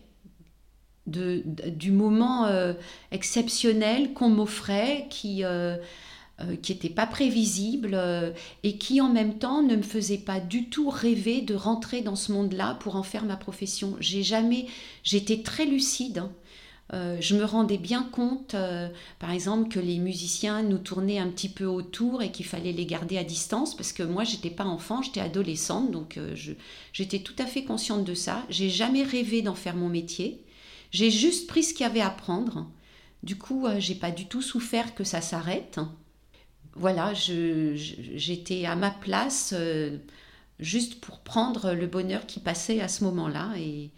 de, 1.06 1.42
du 1.44 1.90
moment 1.90 2.46
euh, 2.46 2.74
exceptionnel 3.10 4.12
qu'on 4.12 4.28
m'offrait, 4.28 5.06
qui 5.10 5.44
euh, 5.44 5.76
euh, 6.40 6.54
qui 6.56 6.72
n'était 6.72 6.90
pas 6.90 7.06
prévisible 7.06 7.98
et 8.62 8.76
qui 8.76 9.00
en 9.00 9.08
même 9.08 9.38
temps 9.38 9.62
ne 9.62 9.74
me 9.74 9.82
faisait 9.82 10.18
pas 10.18 10.38
du 10.38 10.68
tout 10.68 10.90
rêver 10.90 11.40
de 11.40 11.54
rentrer 11.54 12.02
dans 12.02 12.16
ce 12.16 12.30
monde-là 12.30 12.76
pour 12.80 12.96
en 12.96 13.02
faire 13.02 13.24
ma 13.24 13.36
profession. 13.36 13.96
J'ai 14.00 14.22
jamais, 14.22 14.66
j'étais 15.02 15.42
très 15.42 15.64
lucide. 15.64 16.18
Hein. 16.18 16.30
Euh, 16.92 17.16
je 17.20 17.34
me 17.36 17.44
rendais 17.44 17.78
bien 17.78 18.04
compte, 18.04 18.54
euh, 18.54 18.88
par 19.18 19.32
exemple, 19.32 19.68
que 19.68 19.80
les 19.80 19.98
musiciens 19.98 20.62
nous 20.62 20.78
tournaient 20.78 21.18
un 21.18 21.28
petit 21.28 21.48
peu 21.48 21.64
autour 21.64 22.22
et 22.22 22.30
qu'il 22.30 22.46
fallait 22.46 22.72
les 22.72 22.86
garder 22.86 23.18
à 23.18 23.24
distance 23.24 23.76
parce 23.76 23.92
que 23.92 24.04
moi, 24.04 24.22
j'étais 24.22 24.50
pas 24.50 24.64
enfant, 24.64 25.02
j'étais 25.02 25.20
adolescente, 25.20 25.90
donc 25.90 26.16
euh, 26.16 26.36
j'étais 26.92 27.18
tout 27.18 27.34
à 27.38 27.46
fait 27.46 27.64
consciente 27.64 28.04
de 28.04 28.14
ça. 28.14 28.44
J'ai 28.50 28.70
jamais 28.70 29.02
rêvé 29.02 29.42
d'en 29.42 29.54
faire 29.54 29.74
mon 29.74 29.88
métier. 29.88 30.44
J'ai 30.92 31.10
juste 31.10 31.48
pris 31.48 31.64
ce 31.64 31.74
qu'il 31.74 31.84
y 31.84 31.88
avait 31.88 32.00
à 32.00 32.10
prendre. 32.10 32.70
Du 33.24 33.36
coup, 33.36 33.66
j'ai 33.78 33.96
pas 33.96 34.12
du 34.12 34.26
tout 34.26 34.40
souffert 34.42 34.94
que 34.94 35.02
ça 35.02 35.20
s'arrête. 35.20 35.80
Voilà, 36.74 37.12
j'étais 37.14 38.66
à 38.66 38.76
ma 38.76 38.90
place 38.90 39.52
juste 40.60 41.00
pour 41.00 41.18
prendre 41.20 41.72
le 41.72 41.86
bonheur 41.88 42.26
qui 42.26 42.38
passait 42.38 42.80
à 42.80 42.88
ce 42.88 43.02
moment-là 43.04 43.52
et, 43.58 43.90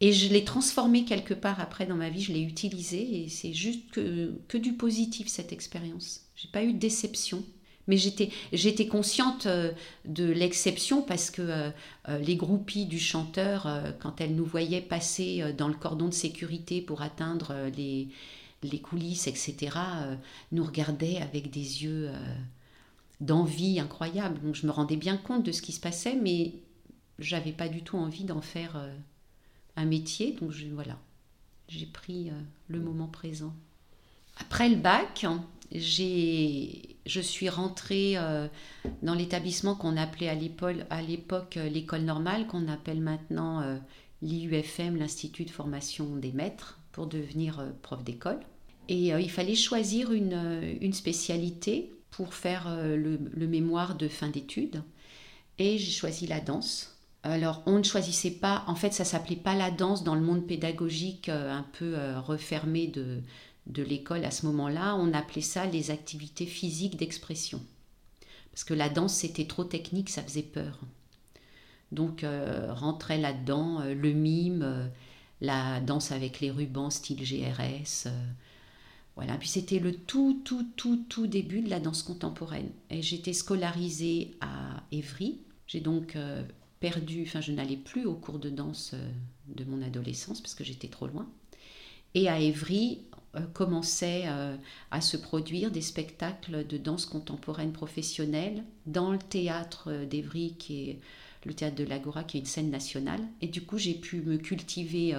et 0.00 0.12
je 0.12 0.32
l'ai 0.32 0.44
transformé 0.44 1.04
quelque 1.04 1.34
part 1.34 1.60
après 1.60 1.86
dans 1.86 1.94
ma 1.94 2.10
vie, 2.10 2.20
je 2.20 2.32
l'ai 2.32 2.42
utilisé 2.42 3.22
et 3.22 3.28
c'est 3.28 3.54
juste 3.54 3.90
que, 3.90 4.34
que 4.48 4.58
du 4.58 4.74
positif 4.74 5.28
cette 5.28 5.52
expérience. 5.52 6.22
J'ai 6.36 6.48
pas 6.48 6.62
eu 6.64 6.72
de 6.72 6.78
déception. 6.78 7.42
Mais 7.88 7.96
j'étais, 7.96 8.88
consciente 8.88 9.46
euh, 9.46 9.70
de 10.04 10.24
l'exception 10.24 11.02
parce 11.02 11.30
que 11.30 11.42
euh, 11.42 11.70
euh, 12.08 12.18
les 12.18 12.36
groupies 12.36 12.86
du 12.86 12.98
chanteur, 12.98 13.68
quand 14.00 14.20
elles 14.20 14.34
nous 14.34 14.44
voyaient 14.44 14.80
passer 14.80 15.52
dans 15.56 15.68
le 15.68 15.74
cordon 15.74 16.06
de 16.08 16.14
sécurité 16.14 16.80
pour 16.80 17.02
atteindre 17.02 17.54
les, 17.76 18.08
les 18.62 18.80
coulisses, 18.80 19.28
etc., 19.28 19.76
nous 20.52 20.64
regardaient 20.64 21.18
avec 21.18 21.50
des 21.50 21.84
yeux 21.84 22.10
d'envie 23.20 23.78
incroyable. 23.78 24.40
Donc 24.42 24.56
je 24.56 24.66
me 24.66 24.72
rendais 24.72 24.96
bien 24.96 25.16
compte 25.16 25.44
de 25.44 25.52
ce 25.52 25.62
qui 25.62 25.72
se 25.72 25.80
passait, 25.80 26.16
mais 26.16 26.54
j'avais 27.18 27.52
pas 27.52 27.68
du 27.68 27.82
tout 27.82 27.96
envie 27.96 28.24
d'en 28.24 28.40
faire 28.40 28.84
un 29.76 29.84
métier. 29.84 30.32
Donc 30.32 30.50
je, 30.50 30.66
voilà, 30.66 30.98
j'ai 31.68 31.86
pris 31.86 32.30
euh, 32.30 32.32
le 32.68 32.80
moment 32.80 33.08
présent. 33.08 33.54
Après 34.38 34.68
le 34.68 34.76
bac, 34.76 35.24
je 35.72 37.20
suis 37.20 37.48
rentrée 37.48 38.14
euh, 38.16 38.48
dans 39.02 39.14
l'établissement 39.14 39.74
qu'on 39.74 39.96
appelait 39.96 40.28
à 40.28 41.02
l'époque 41.02 41.56
euh, 41.56 41.68
l'école 41.68 42.02
normale, 42.02 42.46
qu'on 42.46 42.68
appelle 42.68 43.00
maintenant 43.00 43.78
l'IUFM, 44.22 44.96
l'Institut 44.96 45.44
de 45.44 45.50
formation 45.50 46.16
des 46.16 46.32
maîtres, 46.32 46.78
pour 46.92 47.06
devenir 47.06 47.62
prof 47.82 48.02
d'école. 48.02 48.40
Et 48.88 49.08
il 49.08 49.30
fallait 49.30 49.56
choisir 49.56 50.12
une, 50.12 50.78
une 50.80 50.92
spécialité 50.92 51.92
pour 52.10 52.34
faire 52.34 52.68
le, 52.80 53.18
le, 53.34 53.46
mémoire 53.48 53.96
de 53.96 54.06
fin 54.06 54.28
d'études. 54.28 54.82
Et 55.58 55.76
j'ai 55.76 55.90
choisi 55.90 56.26
la 56.26 56.40
danse. 56.40 56.95
Alors, 57.32 57.60
on 57.66 57.78
ne 57.78 57.82
choisissait 57.82 58.30
pas, 58.30 58.62
en 58.68 58.76
fait, 58.76 58.92
ça 58.92 59.04
s'appelait 59.04 59.34
pas 59.34 59.56
la 59.56 59.72
danse 59.72 60.04
dans 60.04 60.14
le 60.14 60.20
monde 60.20 60.46
pédagogique 60.46 61.28
euh, 61.28 61.52
un 61.52 61.64
peu 61.64 61.96
euh, 61.96 62.20
refermé 62.20 62.86
de, 62.86 63.22
l'école 63.82 64.24
à 64.24 64.30
ce 64.30 64.46
moment-là. 64.46 64.94
On 64.94 65.12
appelait 65.12 65.40
ça 65.40 65.66
les 65.66 65.90
activités 65.90 66.46
physiques 66.46 66.96
d'expression. 66.96 67.60
Parce 68.52 68.62
que 68.62 68.74
la 68.74 68.88
danse, 68.88 69.12
c'était 69.12 69.46
trop 69.46 69.64
technique, 69.64 70.08
ça 70.08 70.22
faisait 70.22 70.42
peur. 70.42 70.78
Donc, 71.90 72.22
euh, 72.22 72.72
rentrait 72.72 73.18
là-dedans 73.18 73.80
euh, 73.80 73.92
le 73.92 74.12
mime, 74.12 74.88
la 75.40 75.80
danse 75.80 76.12
avec 76.12 76.38
les 76.38 76.52
rubans 76.52 76.90
style 76.90 77.24
GRS. 77.24 78.06
voilà, 79.16 79.36
puis 79.36 79.48
c'était 79.48 79.80
le 79.80 79.96
tout, 79.96 80.42
tout, 80.44 80.64
tout, 80.76 81.04
tout 81.08 81.26
début 81.26 81.60
de 81.60 81.70
la 81.70 81.80
danse 81.80 82.04
contemporaine. 82.04 82.70
Et 82.90 83.02
j'étais 83.02 83.32
scolarisée 83.32 84.36
à 84.40 84.84
Évry. 84.92 85.40
J'ai 85.66 85.80
donc 85.80 86.16
euh, 86.76 86.90
perdu, 86.90 87.24
enfin 87.26 87.40
je 87.40 87.52
n'allais 87.52 87.76
plus 87.76 88.06
au 88.06 88.14
cours 88.14 88.38
de 88.38 88.50
danse 88.50 88.92
euh, 88.94 89.10
de 89.48 89.64
mon 89.64 89.82
adolescence 89.82 90.40
parce 90.40 90.54
que 90.54 90.64
j'étais 90.64 90.88
trop 90.88 91.06
loin. 91.06 91.28
Et 92.14 92.28
à 92.28 92.38
Évry 92.38 93.02
euh, 93.34 93.40
commençaient 93.52 94.24
euh, 94.26 94.56
à 94.90 95.00
se 95.00 95.16
produire 95.16 95.70
des 95.70 95.82
spectacles 95.82 96.66
de 96.66 96.76
danse 96.78 97.06
contemporaine 97.06 97.72
professionnelle 97.72 98.64
dans 98.86 99.12
le 99.12 99.18
théâtre 99.18 100.04
d'Évry 100.04 100.54
qui 100.58 100.90
est 100.90 101.00
le 101.44 101.54
théâtre 101.54 101.76
de 101.76 101.84
l'Agora 101.84 102.24
qui 102.24 102.38
est 102.38 102.40
une 102.40 102.46
scène 102.46 102.70
nationale. 102.70 103.20
Et 103.40 103.48
du 103.48 103.62
coup 103.62 103.78
j'ai 103.78 103.94
pu 103.94 104.20
me 104.20 104.36
cultiver 104.36 105.14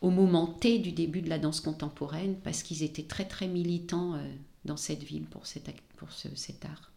au 0.00 0.10
moment 0.10 0.46
T 0.46 0.78
du 0.78 0.92
début 0.92 1.20
de 1.20 1.28
la 1.28 1.40
danse 1.40 1.60
contemporaine 1.60 2.36
parce 2.44 2.62
qu'ils 2.62 2.84
étaient 2.84 3.02
très 3.02 3.24
très 3.24 3.48
militants 3.48 4.14
dans 4.64 4.76
cette 4.76 5.02
ville 5.02 5.24
pour, 5.24 5.46
cet 5.46 6.64
art. 6.64 6.91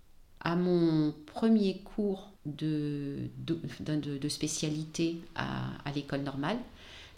À 0.46 0.56
mon 0.56 1.14
premier 1.26 1.80
cours 1.80 2.32
de, 2.46 3.30
spécialité 4.30 5.18
à, 5.36 5.72
à 5.84 5.92
l'école 5.92 6.22
normale, 6.22 6.60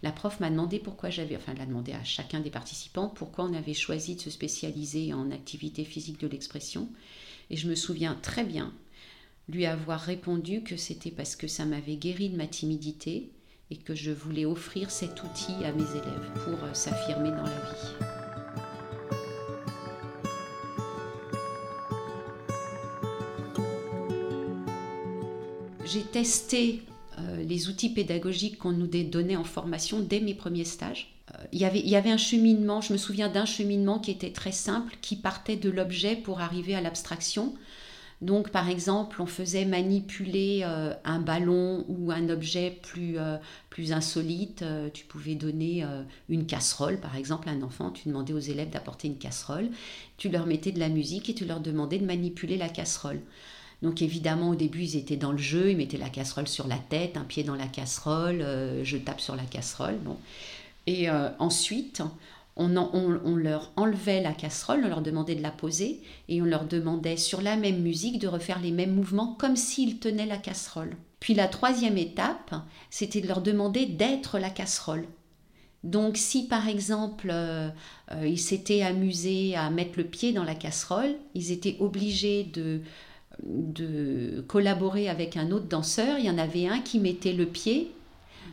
la 0.01 0.11
prof 0.11 0.39
m'a 0.39 0.49
demandé 0.49 0.79
pourquoi 0.79 1.09
j'avais, 1.09 1.35
enfin 1.35 1.53
elle 1.55 1.61
a 1.61 1.65
demandé 1.65 1.91
à 1.91 2.03
chacun 2.03 2.39
des 2.39 2.49
participants 2.49 3.09
pourquoi 3.09 3.45
on 3.45 3.53
avait 3.53 3.73
choisi 3.73 4.15
de 4.15 4.21
se 4.21 4.29
spécialiser 4.29 5.13
en 5.13 5.31
activité 5.31 5.83
physique 5.83 6.19
de 6.19 6.27
l'expression. 6.27 6.87
Et 7.49 7.57
je 7.57 7.67
me 7.67 7.75
souviens 7.75 8.17
très 8.21 8.43
bien 8.43 8.73
lui 9.49 9.65
avoir 9.65 10.01
répondu 10.01 10.61
que 10.61 10.77
c'était 10.77 11.11
parce 11.11 11.35
que 11.35 11.47
ça 11.47 11.65
m'avait 11.65 11.95
guéri 11.95 12.29
de 12.29 12.37
ma 12.37 12.47
timidité 12.47 13.31
et 13.71 13.77
que 13.77 13.95
je 13.95 14.11
voulais 14.11 14.45
offrir 14.45 14.91
cet 14.91 15.23
outil 15.23 15.63
à 15.63 15.71
mes 15.71 15.89
élèves 15.91 16.31
pour 16.43 16.63
euh, 16.63 16.73
s'affirmer 16.73 17.31
dans 17.31 17.43
la 17.43 17.49
vie. 17.49 18.16
J'ai 25.89 26.01
testé 26.01 26.81
euh, 27.19 27.43
les 27.43 27.69
outils 27.69 27.89
pédagogiques 27.89 28.57
qu'on 28.57 28.73
nous 28.73 28.87
donnait 28.87 29.37
en 29.37 29.45
formation 29.45 29.99
dès 30.01 30.19
mes 30.19 30.33
premiers 30.33 30.65
stages. 30.65 31.13
Euh, 31.33 31.43
il 31.53 31.59
y 31.59 31.95
avait- 31.95 32.09
un 32.09 32.17
cheminement, 32.17 32.81
je 32.81 32.91
me 32.91 32.97
souviens 32.97 33.29
d'un 33.29 33.45
cheminement 33.45 33.99
qui 33.99 34.11
était 34.11 34.31
très 34.33 34.51
simple, 34.51 34.97
qui 35.01 35.15
partait 35.15 35.55
de 35.55 35.69
l'objet 35.69 36.15
pour 36.17 36.41
arriver 36.41 36.75
à 36.75 36.81
l'abstraction. 36.81 37.53
Donc, 38.21 38.49
par 38.49 38.67
exemple, 38.67 39.21
on 39.21 39.27
faisait 39.27 39.63
manipuler 39.63 40.61
euh, 40.63 40.93
un 41.05 41.19
ballon 41.19 41.85
ou 41.87 42.11
un 42.11 42.27
objet 42.29 42.77
plus, 42.81 43.17
plus 43.69 43.93
insolite. 43.93 44.65
Tu 44.93 45.05
pouvais 45.05 45.35
donner 45.35 45.85
une 46.27 46.47
casserole, 46.47 46.99
par 46.99 47.15
exemple, 47.15 47.47
à 47.47 47.51
un 47.51 47.61
enfant. 47.61 47.91
Tu 47.91 48.09
demandais 48.09 48.33
aux 48.33 48.39
élèves 48.39 48.71
d'apporter 48.71 49.07
une 49.07 49.19
casserole. 49.19 49.69
Tu 50.17 50.29
leur 50.29 50.47
mettais 50.47 50.71
de 50.71 50.79
la 50.79 50.89
musique 50.89 51.29
et 51.29 51.35
tu 51.35 51.45
leur 51.45 51.59
demandais 51.59 51.99
de 51.99 52.05
manipuler 52.05 52.57
la 52.57 52.69
casserole. 52.69 53.21
Donc, 53.81 54.01
évidemment, 54.01 54.49
au 54.49 54.55
début, 54.55 54.81
ils 54.83 54.97
étaient 54.97 55.17
dans 55.17 55.31
le 55.31 55.37
jeu. 55.37 55.71
Ils 55.71 55.77
mettaient 55.77 55.97
la 55.97 56.09
casserole 56.09 56.47
sur 56.47 56.67
la 56.67 56.77
tête, 56.77 57.17
un 57.17 57.23
pied 57.23 57.43
dans 57.43 57.55
la 57.55 57.67
casserole. 57.67 58.41
euh, 58.41 58.83
je 58.83 58.97
tape 58.97 59.21
sur 59.21 59.35
la 59.35 59.43
casserole. 59.43 59.97
Bon. 60.03 60.17
Et 60.87 61.09
euh, 61.09 61.29
ensuite, 61.39 62.01
on, 62.55 62.75
on- 62.77 63.19
on 63.23 63.35
leur 63.35 63.71
enlevait 63.75 64.21
la 64.21 64.33
casserole, 64.33 64.81
on 64.85 64.89
leur 64.89 65.01
demandait 65.01 65.35
de 65.35 65.43
la 65.43 65.51
poser 65.51 66.01
et 66.29 66.41
on 66.41 66.45
leur 66.45 66.65
demandait 66.65 67.17
sur 67.17 67.41
la 67.41 67.55
même 67.55 67.81
musique 67.81 68.19
de 68.19 68.27
refaire 68.27 68.59
les 68.61 68.71
mêmes 68.71 68.95
mouvements 68.95 69.35
comme 69.39 69.55
s'ils 69.55 69.99
tenaient 69.99 70.25
la 70.25 70.37
casserole. 70.37 70.95
Puis 71.19 71.33
la 71.33 71.47
troisième 71.47 71.97
étape, 71.97 72.55
c'était 72.89 73.21
de 73.21 73.27
leur 73.27 73.41
demander 73.41 73.85
d'être 73.85 74.39
la 74.39 74.49
casserole. 74.49 75.05
Donc 75.83 76.17
si 76.17 76.47
par 76.47 76.67
exemple 76.67 77.29
euh, 77.31 77.69
ils 78.23 78.39
s'étaient 78.39 78.81
amusés 78.81 79.55
à 79.55 79.69
mettre 79.69 79.97
le 79.97 80.03
pied 80.05 80.33
dans 80.33 80.43
la 80.43 80.55
casserole, 80.55 81.15
ils 81.35 81.51
étaient 81.51 81.77
obligés 81.79 82.43
de, 82.43 82.81
de 83.43 84.43
collaborer 84.47 85.09
avec 85.09 85.37
un 85.37 85.51
autre 85.51 85.67
danseur. 85.67 86.19
Il 86.19 86.25
y 86.25 86.29
en 86.29 86.37
avait 86.37 86.67
un 86.67 86.79
qui 86.79 86.99
mettait 86.99 87.33
le 87.33 87.45
pied 87.45 87.91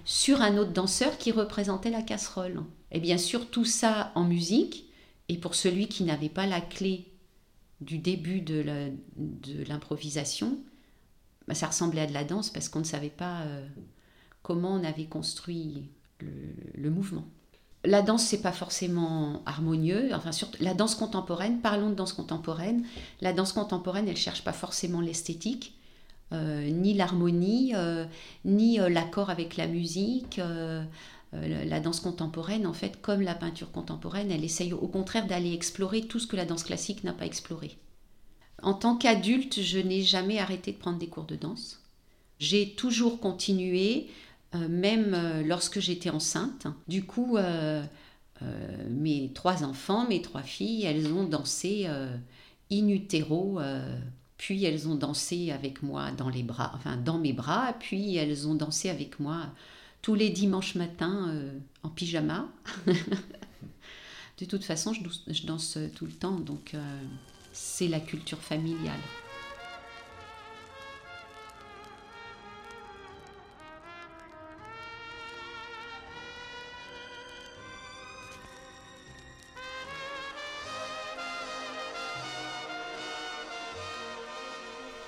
sur 0.04 0.42
un 0.42 0.56
autre 0.56 0.72
danseur 0.72 1.18
qui 1.18 1.32
représentait 1.32 1.90
la 1.90 2.02
casserole. 2.02 2.62
Et 2.90 3.00
bien 3.00 3.18
sûr, 3.18 3.48
tout 3.50 3.64
ça 3.64 4.12
en 4.14 4.24
musique. 4.24 4.86
Et 5.28 5.38
pour 5.38 5.54
celui 5.54 5.88
qui 5.88 6.04
n'avait 6.04 6.28
pas 6.28 6.46
la 6.46 6.60
clé 6.60 7.06
du 7.80 7.98
début 7.98 8.40
de 8.40 8.62
l'improvisation, 9.68 10.58
bah, 11.48 11.54
ça 11.54 11.66
ressemblait 11.66 12.02
à 12.02 12.06
de 12.06 12.12
la 12.12 12.24
danse 12.24 12.50
parce 12.50 12.68
qu'on 12.68 12.80
ne 12.80 12.84
savait 12.84 13.10
pas 13.10 13.42
euh, 13.42 13.66
comment 14.42 14.74
on 14.74 14.84
avait 14.84 15.06
construit 15.06 15.88
le 16.20 16.90
mouvement. 16.90 17.26
La 17.84 18.00
danse, 18.00 18.24
c'est 18.24 18.40
pas 18.40 18.52
forcément 18.52 19.42
harmonieux. 19.44 20.10
Enfin, 20.14 20.32
surtout 20.32 20.62
la 20.62 20.74
danse 20.74 20.94
contemporaine. 20.94 21.60
Parlons 21.60 21.90
de 21.90 21.94
danse 21.94 22.14
contemporaine. 22.14 22.84
La 23.20 23.32
danse 23.32 23.52
contemporaine, 23.52 24.08
elle 24.08 24.16
cherche 24.16 24.42
pas 24.42 24.52
forcément 24.52 25.00
l'esthétique, 25.00 25.74
euh, 26.32 26.68
ni 26.70 26.94
l'harmonie, 26.94 27.72
euh, 27.74 28.06
ni 28.44 28.80
euh, 28.80 28.88
l'accord 28.88 29.28
avec 29.30 29.56
la 29.56 29.66
musique. 29.66 30.40
la 31.32 31.80
danse 31.80 32.00
contemporaine, 32.00 32.66
en 32.66 32.72
fait, 32.72 33.00
comme 33.02 33.20
la 33.20 33.34
peinture 33.34 33.72
contemporaine, 33.72 34.30
elle 34.30 34.44
essaye 34.44 34.72
au 34.72 34.86
contraire 34.86 35.26
d'aller 35.26 35.52
explorer 35.52 36.02
tout 36.02 36.20
ce 36.20 36.28
que 36.28 36.36
la 36.36 36.44
danse 36.44 36.62
classique 36.62 37.02
n'a 37.02 37.12
pas 37.12 37.26
exploré. 37.26 37.76
En 38.62 38.72
tant 38.72 38.96
qu'adulte, 38.96 39.60
je 39.60 39.78
n'ai 39.80 40.02
jamais 40.02 40.38
arrêté 40.38 40.70
de 40.70 40.78
prendre 40.78 40.98
des 40.98 41.08
cours 41.08 41.24
de 41.24 41.34
danse. 41.34 41.82
J'ai 42.38 42.74
toujours 42.74 43.20
continué, 43.20 44.08
même 44.54 45.14
euh, 45.14 45.42
lorsque 45.42 45.80
j'étais 45.80 46.10
enceinte. 46.10 46.66
Du 46.88 47.04
coup, 47.04 47.36
euh, 47.36 47.84
euh, 48.42 48.88
mes 48.90 49.30
trois 49.32 49.64
enfants, 49.64 50.06
mes 50.08 50.22
trois 50.22 50.42
filles, 50.42 50.84
elles 50.84 51.12
ont 51.12 51.24
dansé 51.24 51.84
euh, 51.86 52.16
in 52.70 52.88
utero, 52.88 53.60
euh, 53.60 53.98
puis 54.38 54.64
elles 54.64 54.88
ont 54.88 54.96
dansé 54.96 55.50
avec 55.50 55.82
moi 55.82 56.10
dans 56.12 56.28
les 56.28 56.42
bras, 56.42 56.72
enfin 56.74 56.96
dans 56.96 57.18
mes 57.18 57.32
bras, 57.32 57.74
puis 57.78 58.16
elles 58.16 58.48
ont 58.48 58.54
dansé 58.54 58.90
avec 58.90 59.20
moi 59.20 59.46
tous 60.02 60.14
les 60.14 60.30
dimanches 60.30 60.74
matins 60.74 61.28
euh, 61.30 61.58
en 61.82 61.88
pyjama. 61.88 62.48
De 64.38 64.44
toute 64.46 64.64
façon, 64.64 64.92
je, 64.92 65.46
danse 65.46 65.78
tout 65.94 66.06
le 66.06 66.12
temps, 66.12 66.40
donc 66.40 66.74
euh, 66.74 67.02
c'est 67.52 67.86
la 67.86 68.00
culture 68.00 68.40
familiale. 68.40 68.98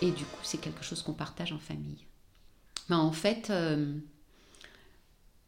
Et 0.06 0.12
du 0.12 0.24
coup, 0.24 0.38
c'est 0.44 0.58
quelque 0.58 0.84
chose 0.84 1.02
qu'on 1.02 1.14
partage 1.14 1.52
en 1.52 1.58
famille. 1.58 1.98
Ben, 2.88 2.98
en 2.98 3.10
fait, 3.10 3.50
euh, 3.50 3.92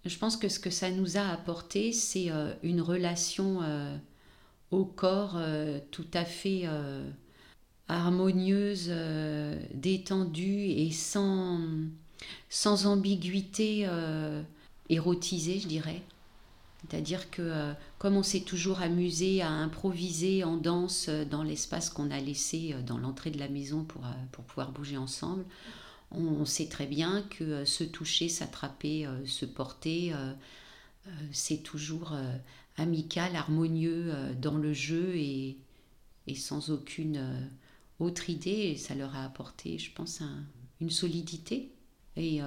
je 0.05 0.19
pense 0.19 0.37
que 0.37 0.49
ce 0.49 0.59
que 0.59 0.71
ça 0.71 0.91
nous 0.91 1.17
a 1.17 1.29
apporté, 1.29 1.93
c'est 1.93 2.33
euh, 2.33 2.53
une 2.65 2.81
relation 2.81 3.61
euh, 3.63 3.97
au 4.73 4.85
corps 4.85 5.41
tout 5.93 6.09
à 6.13 6.25
fait 6.25 6.69
harmonieuse, 7.89 8.93
détendue 9.73 10.65
et 10.65 10.91
sans, 10.91 12.85
ambiguïté 12.85 13.89
érotisée, 14.91 15.61
je 15.61 15.69
dirais. 15.69 16.03
C'est-à-dire 16.83 17.31
que 17.31 17.43
euh, 17.43 17.73
comme 17.99 18.17
on 18.17 18.23
s'est 18.23 18.43
toujours 18.43 18.81
amusé 18.81 19.43
à 19.43 19.51
improviser 19.51 20.45
en 20.45 20.57
danse 20.57 21.07
euh, 21.09 21.25
dans 21.25 21.43
l'espace 21.43 21.91
qu'on 21.91 22.11
a 22.11 22.21
laissé 22.21 22.73
euh, 22.73 22.83
dans 22.83 22.99
l'entrée 22.99 23.31
de 23.31 23.39
la 23.39 23.49
maison 23.49 23.85
pour, 23.85 24.03
pour 24.33 24.45
pouvoir 24.45 24.71
bouger 24.71 24.97
ensemble, 24.97 25.45
on, 26.11 26.47
sait 26.47 26.69
très 26.69 26.87
bien 26.87 27.23
que 27.29 27.67
se 27.67 27.85
toucher, 27.85 28.31
s'attraper, 28.31 29.07
se 29.27 29.45
porter, 29.45 30.15
c'est 31.33 31.63
toujours 31.63 32.15
amical, 32.79 33.37
harmonieux 33.37 34.15
dans 34.41 34.57
le 34.57 34.73
jeu 34.73 35.15
et, 35.17 35.59
et 36.27 36.35
sans 36.35 36.71
aucune 36.71 37.51
autre 37.99 38.31
idée. 38.31 38.49
Et 38.73 38.77
ça 38.79 38.95
leur 38.95 39.15
a 39.17 39.25
apporté, 39.27 39.77
je 39.77 39.93
pense, 39.93 40.23
un- 40.23 40.45
une 40.81 40.89
solidité 40.89 41.75
et 42.17 42.41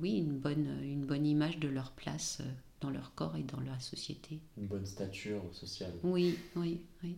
oui, 0.00 0.16
une 0.16 0.38
bonne, 0.38 0.78
une 0.82 1.04
bonne 1.04 1.26
image 1.26 1.58
de 1.58 1.68
leur 1.68 1.90
place 1.90 2.40
dans 2.82 2.90
leur 2.90 3.14
corps 3.14 3.36
et 3.36 3.42
dans 3.42 3.60
la 3.60 3.78
société. 3.80 4.40
Une 4.58 4.66
bonne 4.66 4.86
stature 4.86 5.42
sociale. 5.52 5.92
Oui, 6.02 6.36
oui, 6.56 6.80
oui. 7.02 7.16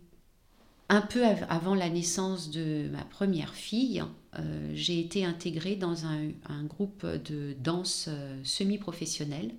un 0.88 1.00
peu 1.00 1.24
av- 1.24 1.46
avant 1.48 1.74
la 1.74 1.88
naissance 1.88 2.50
de 2.50 2.88
ma 2.92 3.04
première 3.04 3.54
fille, 3.54 4.02
euh, 4.38 4.70
j'ai 4.74 5.00
été 5.00 5.24
intégrée 5.24 5.76
dans 5.76 6.04
un, 6.04 6.28
un 6.48 6.64
groupe 6.64 7.06
de 7.06 7.54
danse 7.58 8.06
euh, 8.08 8.38
semi-professionnelle 8.44 9.52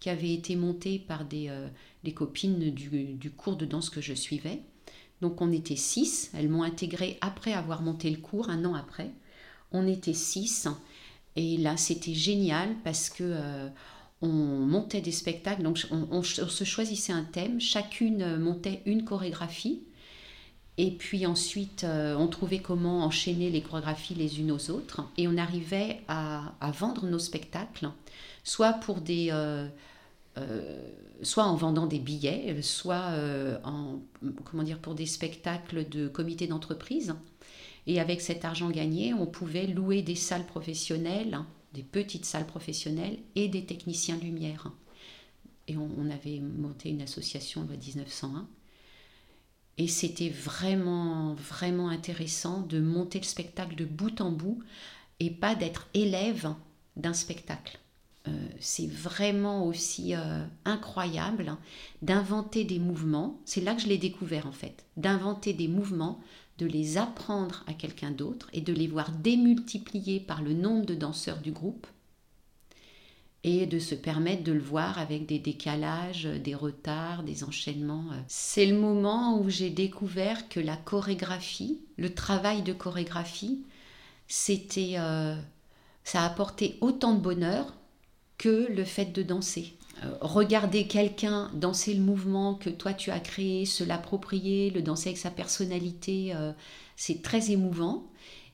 qui 0.00 0.08
avait 0.08 0.32
été 0.32 0.56
monté 0.56 0.98
par 0.98 1.24
des, 1.26 1.48
euh, 1.50 1.68
des 2.04 2.14
copines 2.14 2.70
du, 2.70 2.88
du 3.14 3.30
cours 3.30 3.56
de 3.56 3.66
danse 3.66 3.90
que 3.90 4.00
je 4.00 4.14
suivais. 4.14 4.62
Donc 5.20 5.42
on 5.42 5.52
était 5.52 5.76
six, 5.76 6.30
elles 6.34 6.48
m'ont 6.48 6.62
intégrée 6.62 7.18
après 7.20 7.52
avoir 7.52 7.82
monté 7.82 8.08
le 8.10 8.16
cours, 8.16 8.48
un 8.48 8.64
an 8.64 8.74
après. 8.74 9.10
On 9.72 9.86
était 9.86 10.14
six, 10.14 10.66
et 11.36 11.58
là 11.58 11.76
c'était 11.76 12.14
génial 12.14 12.74
parce 12.84 13.10
que 13.10 13.24
on 14.22 14.28
montait 14.28 15.00
des 15.00 15.12
spectacles, 15.12 15.62
donc 15.62 15.86
on, 15.90 16.22
se 16.22 16.64
choisissait 16.64 17.12
un 17.12 17.24
thème, 17.24 17.60
chacune 17.60 18.22
euh, 18.22 18.38
montait 18.38 18.82
une 18.84 19.04
chorégraphie, 19.04 19.82
et 20.76 20.90
puis 20.90 21.26
ensuite 21.26 21.84
euh, 21.84 22.14
on 22.16 22.28
trouvait 22.28 22.60
comment 22.60 23.04
enchaîner 23.04 23.50
les 23.50 23.62
chorégraphies 23.62 24.14
les 24.14 24.40
unes 24.40 24.52
aux 24.52 24.70
autres, 24.70 25.02
et 25.16 25.26
on 25.26 25.38
arrivait 25.38 26.02
à, 26.08 26.52
vendre 26.78 27.06
nos 27.06 27.18
spectacles, 27.18 27.90
soit 28.44 28.74
pour 28.74 29.00
des... 29.00 29.28
euh, 29.30 29.68
soit 31.22 31.44
en 31.44 31.54
vendant 31.54 31.86
des 31.86 31.98
billets, 31.98 32.62
soit 32.62 33.12
en, 33.64 33.98
comment 34.44 34.62
dire, 34.62 34.78
pour 34.78 34.94
des 34.94 35.04
spectacles 35.04 35.86
de 35.86 36.08
comité 36.08 36.46
d'entreprise. 36.46 37.14
Et 37.86 38.00
avec 38.00 38.22
cet 38.22 38.46
argent 38.46 38.70
gagné, 38.70 39.12
on 39.12 39.26
pouvait 39.26 39.66
louer 39.66 40.00
des 40.00 40.14
salles 40.14 40.46
professionnelles, 40.46 41.40
des 41.72 41.82
petites 41.82 42.24
salles 42.24 42.46
professionnelles 42.46 43.18
et 43.34 43.48
des 43.48 43.64
techniciens 43.64 44.16
lumière. 44.16 44.70
Et 45.68 45.76
on, 45.76 46.10
avait 46.10 46.40
monté 46.40 46.90
une 46.90 47.02
association 47.02 47.62
loi 47.62 47.76
1901. 47.76 48.48
Et 49.78 49.86
c'était 49.86 50.28
vraiment, 50.28 51.34
vraiment 51.34 51.88
intéressant 51.88 52.60
de 52.62 52.80
monter 52.80 53.18
le 53.18 53.24
spectacle 53.24 53.76
de 53.76 53.84
bout 53.84 54.20
en 54.20 54.32
bout 54.32 54.62
et 55.20 55.30
pas 55.30 55.54
d'être 55.54 55.88
élève 55.94 56.54
d'un 56.96 57.12
spectacle. 57.12 57.78
Euh, 58.28 58.48
c'est 58.58 58.86
vraiment 58.86 59.64
aussi 59.64 60.14
euh, 60.14 60.44
incroyable 60.64 61.56
d'inventer 62.02 62.64
des 62.64 62.78
mouvements. 62.78 63.40
C'est 63.46 63.62
là 63.62 63.74
que 63.74 63.80
je 63.80 63.86
l'ai 63.86 63.96
découvert 63.96 64.46
en 64.46 64.52
fait. 64.52 64.84
D'inventer 64.96 65.54
des 65.54 65.68
mouvements, 65.68 66.20
de 66.60 66.66
les 66.66 66.98
apprendre 66.98 67.64
à 67.66 67.72
quelqu'un 67.72 68.10
d'autre 68.10 68.50
et 68.52 68.60
de 68.60 68.74
les 68.74 68.86
voir 68.86 69.10
démultiplier 69.10 70.20
par 70.20 70.42
le 70.42 70.52
nombre 70.52 70.84
de 70.84 70.94
danseurs 70.94 71.40
du 71.40 71.52
groupe 71.52 71.86
et 73.42 73.64
de 73.64 73.78
se 73.78 73.94
permettre 73.94 74.44
de 74.44 74.52
le 74.52 74.60
voir 74.60 74.98
avec 74.98 75.24
des 75.24 75.38
décalages, 75.38 76.24
des 76.24 76.54
retards, 76.54 77.22
des 77.22 77.42
enchaînements. 77.42 78.04
C'est 78.28 78.66
le 78.66 78.78
moment 78.78 79.40
où 79.40 79.48
j'ai 79.48 79.70
découvert 79.70 80.50
que 80.50 80.60
la 80.60 80.76
chorégraphie, 80.76 81.80
le 81.96 82.12
travail 82.12 82.62
de 82.62 82.74
chorégraphie, 82.74 83.64
c'était, 84.28 84.96
euh, 84.98 85.34
ça 86.04 86.24
apportait 86.26 86.76
autant 86.82 87.14
de 87.14 87.20
bonheur 87.20 87.74
que 88.36 88.70
le 88.70 88.84
fait 88.84 89.06
de 89.06 89.22
danser. 89.22 89.78
Euh, 90.02 90.12
regarder 90.20 90.86
quelqu'un 90.86 91.50
danser 91.54 91.94
le 91.94 92.00
mouvement 92.00 92.54
que 92.54 92.70
toi 92.70 92.94
tu 92.94 93.10
as 93.10 93.20
créé, 93.20 93.66
se 93.66 93.84
l'approprier, 93.84 94.70
le 94.70 94.82
danser 94.82 95.10
avec 95.10 95.18
sa 95.18 95.30
personnalité, 95.30 96.32
euh, 96.34 96.52
c'est 96.96 97.22
très 97.22 97.50
émouvant. 97.50 98.04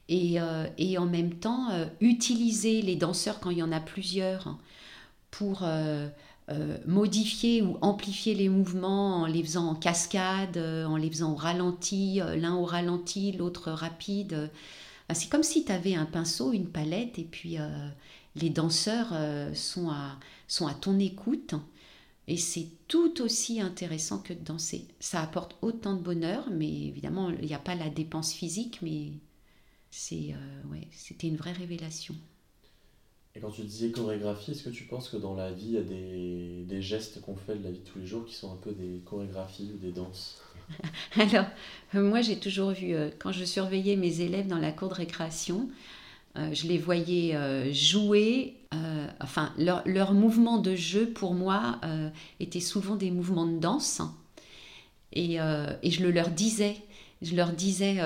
Et, 0.09 0.41
euh, 0.41 0.67
en 0.99 1.07
même 1.07 1.35
temps, 1.35 1.69
utiliser 2.01 2.83
les 2.83 2.97
danseurs 2.97 3.41
quand 3.41 3.51
il 3.51 3.59
y 3.59 3.63
en 3.63 3.73
a 3.73 3.81
plusieurs 3.81 4.57
pour 5.31 5.61
euh, 5.63 6.09
euh, 6.51 6.79
modifier 6.87 7.63
ou 7.63 7.77
amplifier 7.81 8.35
les 8.35 8.49
mouvements 8.49 9.23
en 9.23 9.27
les 9.27 9.43
faisant 9.43 9.69
en 9.69 9.75
cascade, 9.75 10.59
en 10.59 10.97
les 10.97 11.11
faisant 11.11 11.33
au 11.33 11.37
ralenti, 11.37 12.21
l'un 12.37 12.55
au 12.55 12.65
ralenti, 12.65 13.33
l'autre 13.33 13.73
rapide. 13.73 14.51
C'est 15.13 15.29
comme 15.29 15.43
si 15.43 15.65
tu 15.65 15.73
avais 15.73 15.95
un 15.95 16.07
pinceau, 16.07 16.53
une 16.53 16.69
palette, 16.69 17.19
et 17.19 17.25
puis 17.25 17.59
les 18.37 18.51
danseurs 18.51 19.13
sont, 19.55 19.91
à, 19.91 20.19
sont 20.49 20.67
à 20.67 20.75
ton 20.75 20.99
écoute. 20.99 21.55
Et 22.29 22.37
c'est 22.37 22.69
tout 22.89 23.21
aussi 23.23 23.61
intéressant 23.61 24.19
que 24.19 24.33
de 24.33 24.41
danser. 24.45 24.89
Ça 25.01 25.23
apporte 25.23 25.57
autant 25.63 25.95
de 25.95 26.03
bonheur, 26.03 26.49
mais 26.51 26.69
évidemment, 26.69 27.31
il 27.31 27.47
n'y 27.47 27.55
a 27.55 27.59
pas 27.59 27.75
la 27.75 27.89
dépense 27.91 28.33
physique, 28.33 28.81
mais 28.83 29.13
c'est, 29.91 30.35
euh, 30.35 30.69
ouais, 30.71 30.89
c'était 30.93 31.29
une 31.29 31.37
vraie 31.37 31.53
révélation. 31.53 32.15
Et 33.35 33.41
quand 33.41 33.51
tu 33.51 33.63
disais 33.63 33.91
chorégraphie, 33.93 34.53
est-ce 34.53 34.65
que 34.65 34.71
tu 34.71 34.85
penses 34.85 35.09
que 35.11 35.17
dans 35.17 35.35
la 35.35 35.53
vie, 35.53 35.67
il 35.67 35.73
y 35.73 35.79
a 35.79 35.83
des, 35.83 36.65
des 36.67 36.83
gestes 36.83 37.21
qu'on 37.21 37.37
fait 37.37 37.57
de 37.57 37.63
la 37.63 37.71
vie 37.71 37.81
de 37.81 37.85
tous 37.85 37.99
les 37.99 38.07
jours 38.07 38.25
qui 38.25 38.35
sont 38.35 38.53
un 38.53 38.57
peu 38.57 38.73
des 38.73 39.01
chorégraphies 39.05 39.71
ou 39.75 39.79
des 39.79 39.93
danses? 39.93 40.41
Alors, 41.17 41.47
euh, 41.95 42.03
moi, 42.03 42.23
j'ai 42.23 42.39
toujours 42.39 42.71
vu, 42.71 42.95
euh, 42.95 43.11
quand 43.19 43.33
je 43.33 43.45
surveillais 43.45 43.97
mes 43.97 44.21
élèves 44.21 44.47
dans 44.47 44.59
la 44.59 44.73
cour 44.73 44.89
de 44.89 44.95
récréation, 44.95 45.69
euh, 46.37 46.55
je 46.55 46.69
les 46.69 46.79
voyais 46.79 47.37
euh, 47.37 47.73
jouer, 47.73 48.56
euh, 48.75 49.07
enfin, 49.21 49.53
leur, 49.59 49.83
leur 49.87 50.13
mouvement 50.13 50.59
de 50.59 50.75
jeu, 50.75 51.09
pour 51.11 51.35
moi, 51.35 51.79
euh, 51.85 52.11
étaient 52.41 52.61
souvent 52.61 52.97
des 52.97 53.11
mouvements 53.11 53.47
de 53.47 53.59
danse. 53.59 54.03
Et, 55.13 55.41
euh, 55.41 55.73
et 55.83 55.91
je 55.91 56.03
le 56.03 56.11
leur 56.11 56.31
disais, 56.31 56.77
je 57.23 57.35
leur 57.37 57.53
disais, 57.53 57.99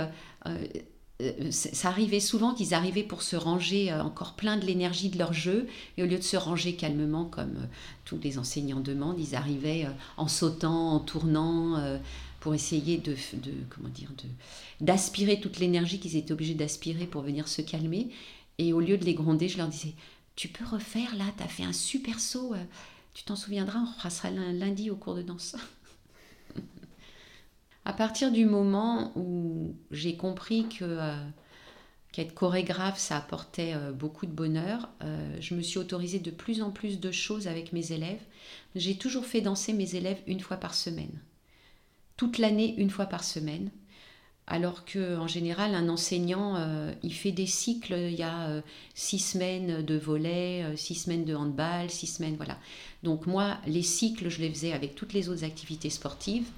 ça 1.51 1.88
arrivait 1.88 2.20
souvent 2.20 2.55
qu'ils 2.55 2.73
arrivaient 2.75 3.03
pour 3.03 3.23
se 3.23 3.37
ranger 3.37 3.92
encore 3.92 4.35
plein 4.35 4.57
de 4.57 4.64
l'énergie 4.64 5.09
de 5.09 5.18
leur 5.18 5.33
jeu, 5.33 5.66
et 5.96 6.03
au 6.03 6.07
lieu 6.07 6.18
de 6.18 6.23
se 6.23 6.37
ranger 6.37 6.77
calmement 6.77 7.25
comme 7.25 7.68
tous 8.05 8.18
les 8.23 8.38
enseignants 8.38 8.81
demandent, 8.81 9.18
ils 9.18 9.35
arrivaient 9.35 9.88
en 10.16 10.29
sautant, 10.29 10.92
en 10.92 11.01
tournant, 11.01 11.99
pour 12.38 12.55
essayer 12.55 12.99
de, 12.99 13.16
comment 13.68 13.88
dire, 13.88 14.12
d'aspirer 14.81 15.40
toute 15.40 15.59
l'énergie 15.59 15.99
qu'ils 15.99 16.16
étaient 16.16 16.33
obligés 16.33 16.55
d'aspirer 16.55 17.07
pour 17.07 17.23
venir 17.23 17.49
se 17.49 17.62
calmer. 17.62 18.09
Et 18.59 18.73
au 18.73 18.81
lieu 18.81 18.99
de 18.99 19.05
les 19.05 19.14
gronder, 19.14 19.49
je 19.49 19.59
leur 19.59 19.68
disais, 19.68 19.94
tu 20.36 20.48
peux 20.48 20.64
refaire 20.64 21.16
là, 21.16 21.24
tu 21.36 21.42
as 21.42 21.48
fait 21.48 21.64
un 21.64 21.72
super 21.72 22.20
saut, 22.20 22.54
euh, 22.54 22.64
tu 23.14 23.24
t'en 23.24 23.36
souviendras, 23.36 23.80
on 23.80 24.30
lun- 24.30 24.52
lundi 24.52 24.90
au 24.90 24.96
cours 24.96 25.14
de 25.14 25.22
danse. 25.22 25.56
à 27.84 27.92
partir 27.92 28.30
du 28.32 28.44
moment 28.46 29.12
où 29.16 29.74
j'ai 29.90 30.16
compris 30.16 30.68
que 30.68 30.84
euh, 30.84 31.16
qu'être 32.12 32.34
chorégraphe, 32.34 32.98
ça 32.98 33.16
apportait 33.18 33.74
euh, 33.74 33.92
beaucoup 33.92 34.26
de 34.26 34.32
bonheur, 34.32 34.90
euh, 35.02 35.36
je 35.40 35.54
me 35.54 35.62
suis 35.62 35.78
autorisée 35.78 36.20
de 36.20 36.30
plus 36.30 36.62
en 36.62 36.70
plus 36.70 37.00
de 37.00 37.10
choses 37.12 37.48
avec 37.48 37.72
mes 37.72 37.92
élèves. 37.92 38.22
J'ai 38.76 38.96
toujours 38.98 39.26
fait 39.26 39.40
danser 39.42 39.72
mes 39.72 39.94
élèves 39.96 40.20
une 40.26 40.40
fois 40.40 40.58
par 40.58 40.74
semaine. 40.74 41.20
Toute 42.16 42.38
l'année, 42.38 42.74
une 42.78 42.90
fois 42.90 43.06
par 43.06 43.24
semaine. 43.24 43.70
Alors 44.52 44.84
que 44.84 45.16
en 45.16 45.28
général, 45.28 45.76
un 45.76 45.88
enseignant, 45.88 46.56
euh, 46.56 46.92
il 47.04 47.14
fait 47.14 47.30
des 47.30 47.46
cycles. 47.46 47.94
Il 47.96 48.18
y 48.18 48.24
a 48.24 48.48
euh, 48.48 48.62
six 48.94 49.20
semaines 49.20 49.82
de 49.86 49.96
volet, 49.96 50.64
euh, 50.64 50.76
six 50.76 50.96
semaines 50.96 51.24
de 51.24 51.36
handball, 51.36 51.88
six 51.88 52.08
semaines, 52.08 52.34
voilà. 52.34 52.58
Donc 53.04 53.26
moi, 53.26 53.58
les 53.68 53.84
cycles, 53.84 54.28
je 54.28 54.40
les 54.40 54.50
faisais 54.50 54.72
avec 54.72 54.96
toutes 54.96 55.12
les 55.12 55.28
autres 55.28 55.44
activités 55.44 55.88
sportives. 55.88 56.48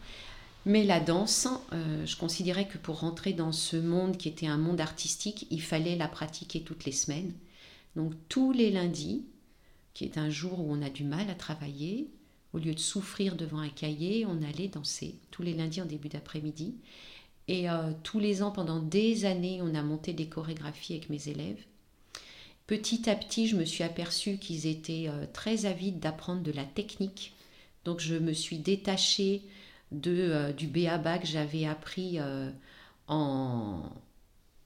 Mais 0.65 0.85
la 0.85 1.01
danse, 1.01 1.49
je 1.73 2.17
considérais 2.17 2.69
que 2.69 2.79
pour 2.79 3.01
rentrer 3.01 3.33
dans 3.33 3.51
ce 3.51 3.77
monde 3.77 4.17
qui 4.17 4.29
était 4.29 4.47
un 4.47 4.59
monde 4.59 4.81
artistique, 4.81 5.49
il 5.51 5.61
fallait 5.61 5.97
la 5.97 6.07
pratiquer 6.07 6.61
toutes 6.61 6.85
les 6.85 6.93
semaines. 6.93 7.33
Donc 7.97 8.13
tous 8.29 8.53
les 8.53 8.71
lundis, 8.71 9.25
qui 9.93 10.05
est 10.05 10.19
un 10.19 10.31
jour 10.31 10.61
où 10.61 10.73
on 10.73 10.81
a 10.81 10.89
du 10.89 11.03
mal 11.03 11.29
à 11.31 11.35
travailler, 11.35 12.11
au 12.53 12.59
lieu 12.59 12.75
de 12.75 12.79
souffrir 12.79 13.35
devant 13.35 13.59
un 13.59 13.71
cahier, 13.71 14.25
on 14.25 14.41
allait 14.41 14.69
danser 14.69 15.17
tous 15.33 15.43
les 15.43 15.55
lundis 15.55 15.83
en 15.83 15.87
début 15.87 16.09
d'après-midi. 16.09 16.75
Et 17.49 17.69
euh, 17.69 17.93
tous 18.03 18.21
les 18.21 18.43
ans, 18.43 18.51
pendant 18.51 18.81
des 18.81 19.25
années, 19.25 19.61
on 19.63 19.75
a 19.75 19.83
monté 19.83 20.13
des 20.13 20.27
chorégraphies 20.27 20.95
avec 20.95 21.11
mes 21.11 21.29
élèves. 21.29 21.61
Petit 22.67 23.11
à 23.11 23.17
petit, 23.17 23.49
je 23.49 23.57
me 23.57 23.65
suis 23.65 23.83
aperçue 23.83 24.39
qu'ils 24.39 24.67
étaient 24.67 25.07
euh, 25.09 25.27
très 25.33 25.67
avides 25.67 25.99
d'apprendre 25.99 26.43
de 26.43 26.53
la 26.53 26.65
technique. 26.65 27.35
Donc 27.85 28.01
je 28.01 28.15
me 28.15 28.33
suis 28.33 28.59
détachée 28.59 29.43
de, 29.91 30.13
euh, 30.13 30.53
du 30.53 30.69
BABA 30.69 31.19
que 31.19 31.27
j'avais 31.27 31.67
appris 31.67 32.19
en, 33.09 33.83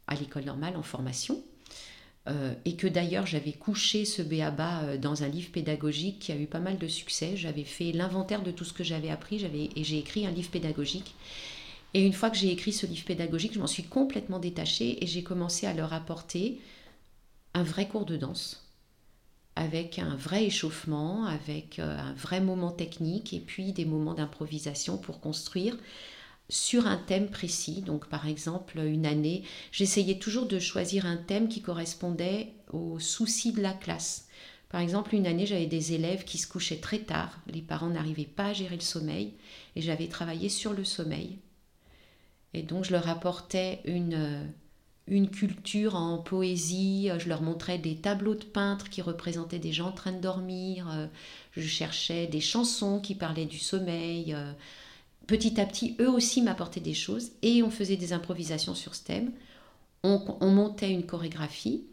à 0.06 0.14
l'école 0.14 0.44
normale 0.44 0.76
en 0.76 0.82
formation. 0.82 1.42
Et 2.64 2.74
que 2.74 2.88
d'ailleurs 2.88 3.24
j'avais 3.24 3.52
couché 3.52 4.04
ce 4.04 4.20
BABA 4.20 4.96
dans 4.96 5.22
un 5.22 5.28
livre 5.28 5.52
pédagogique 5.52 6.18
qui 6.18 6.32
a 6.32 6.36
eu 6.36 6.48
pas 6.48 6.58
mal 6.58 6.76
de 6.76 6.88
succès. 6.88 7.36
J'avais 7.36 7.62
fait 7.62 7.92
l'inventaire 7.92 8.42
de 8.42 8.50
tout 8.50 8.64
ce 8.64 8.72
que 8.72 8.82
j'avais 8.82 9.10
appris 9.10 9.38
j'avais, 9.38 9.70
et 9.76 9.84
j'ai 9.84 9.98
écrit 9.98 10.26
un 10.26 10.32
livre 10.32 10.50
pédagogique. 10.50 11.14
Et 11.96 12.02
une 12.02 12.12
fois 12.12 12.28
que 12.28 12.36
j'ai 12.36 12.52
écrit 12.52 12.74
ce 12.74 12.84
livre 12.84 13.06
pédagogique, 13.06 13.54
je 13.54 13.58
m'en 13.58 13.66
suis 13.66 13.84
complètement 13.84 14.38
détachée 14.38 15.02
et 15.02 15.06
j'ai 15.06 15.22
commencé 15.22 15.66
à 15.66 15.72
leur 15.72 15.94
apporter 15.94 16.60
un 17.54 17.62
vrai 17.62 17.88
cours 17.88 18.04
de 18.04 18.18
danse, 18.18 18.70
avec 19.54 19.98
un 19.98 20.14
vrai 20.14 20.44
échauffement, 20.44 21.24
avec 21.24 21.78
euh, 21.78 21.98
un 21.98 22.12
vrai 22.12 22.42
moment 22.42 22.70
technique 22.70 23.32
et 23.32 23.40
puis 23.40 23.72
des 23.72 23.86
moments 23.86 24.12
d'improvisation 24.12 24.98
pour 24.98 25.20
construire 25.20 25.74
sur 26.50 26.86
un 26.86 26.98
thème 26.98 27.30
précis. 27.30 27.80
Donc 27.80 28.10
par 28.10 28.28
exemple, 28.28 28.78
une 28.78 29.06
année, 29.06 29.42
j'essayais 29.72 30.18
toujours 30.18 30.44
de 30.44 30.58
choisir 30.58 31.06
un 31.06 31.16
thème 31.16 31.48
qui 31.48 31.62
correspondait 31.62 32.52
aux 32.74 32.98
soucis 32.98 33.52
de 33.52 33.62
la 33.62 33.72
classe. 33.72 34.28
Par 34.68 34.82
exemple, 34.82 35.14
une 35.14 35.26
année, 35.26 35.46
j'avais 35.46 35.64
des 35.64 35.94
élèves 35.94 36.24
qui 36.24 36.36
se 36.36 36.46
couchaient 36.46 36.76
très 36.76 36.98
tard, 36.98 37.40
les 37.46 37.62
parents 37.62 37.88
n'arrivaient 37.88 38.24
pas 38.26 38.48
à 38.48 38.52
gérer 38.52 38.76
le 38.76 38.82
sommeil, 38.82 39.32
et 39.76 39.80
j'avais 39.80 40.08
travaillé 40.08 40.50
sur 40.50 40.74
le 40.74 40.84
sommeil. 40.84 41.38
Et 42.54 42.62
donc 42.62 42.84
je 42.84 42.92
leur 42.92 43.08
apportais 43.08 43.80
une, 43.84 44.48
une 45.06 45.30
culture 45.30 45.94
en 45.94 46.18
poésie, 46.18 47.10
je 47.18 47.28
leur 47.28 47.42
montrais 47.42 47.78
des 47.78 47.96
tableaux 47.96 48.34
de 48.34 48.44
peintres 48.44 48.88
qui 48.90 49.02
représentaient 49.02 49.58
des 49.58 49.72
gens 49.72 49.88
en 49.88 49.92
train 49.92 50.12
de 50.12 50.20
dormir, 50.20 51.08
je 51.52 51.60
cherchais 51.60 52.26
des 52.26 52.40
chansons 52.40 53.00
qui 53.00 53.14
parlaient 53.14 53.46
du 53.46 53.58
sommeil. 53.58 54.34
Petit 55.26 55.60
à 55.60 55.66
petit, 55.66 55.96
eux 56.00 56.10
aussi 56.10 56.40
m'apportaient 56.40 56.80
des 56.80 56.94
choses 56.94 57.32
et 57.42 57.62
on 57.62 57.70
faisait 57.70 57.96
des 57.96 58.12
improvisations 58.12 58.74
sur 58.74 58.94
ce 58.94 59.04
thème. 59.04 59.32
On, 60.02 60.22
on 60.40 60.50
montait 60.50 60.90
une 60.90 61.04
chorégraphie. 61.04 61.84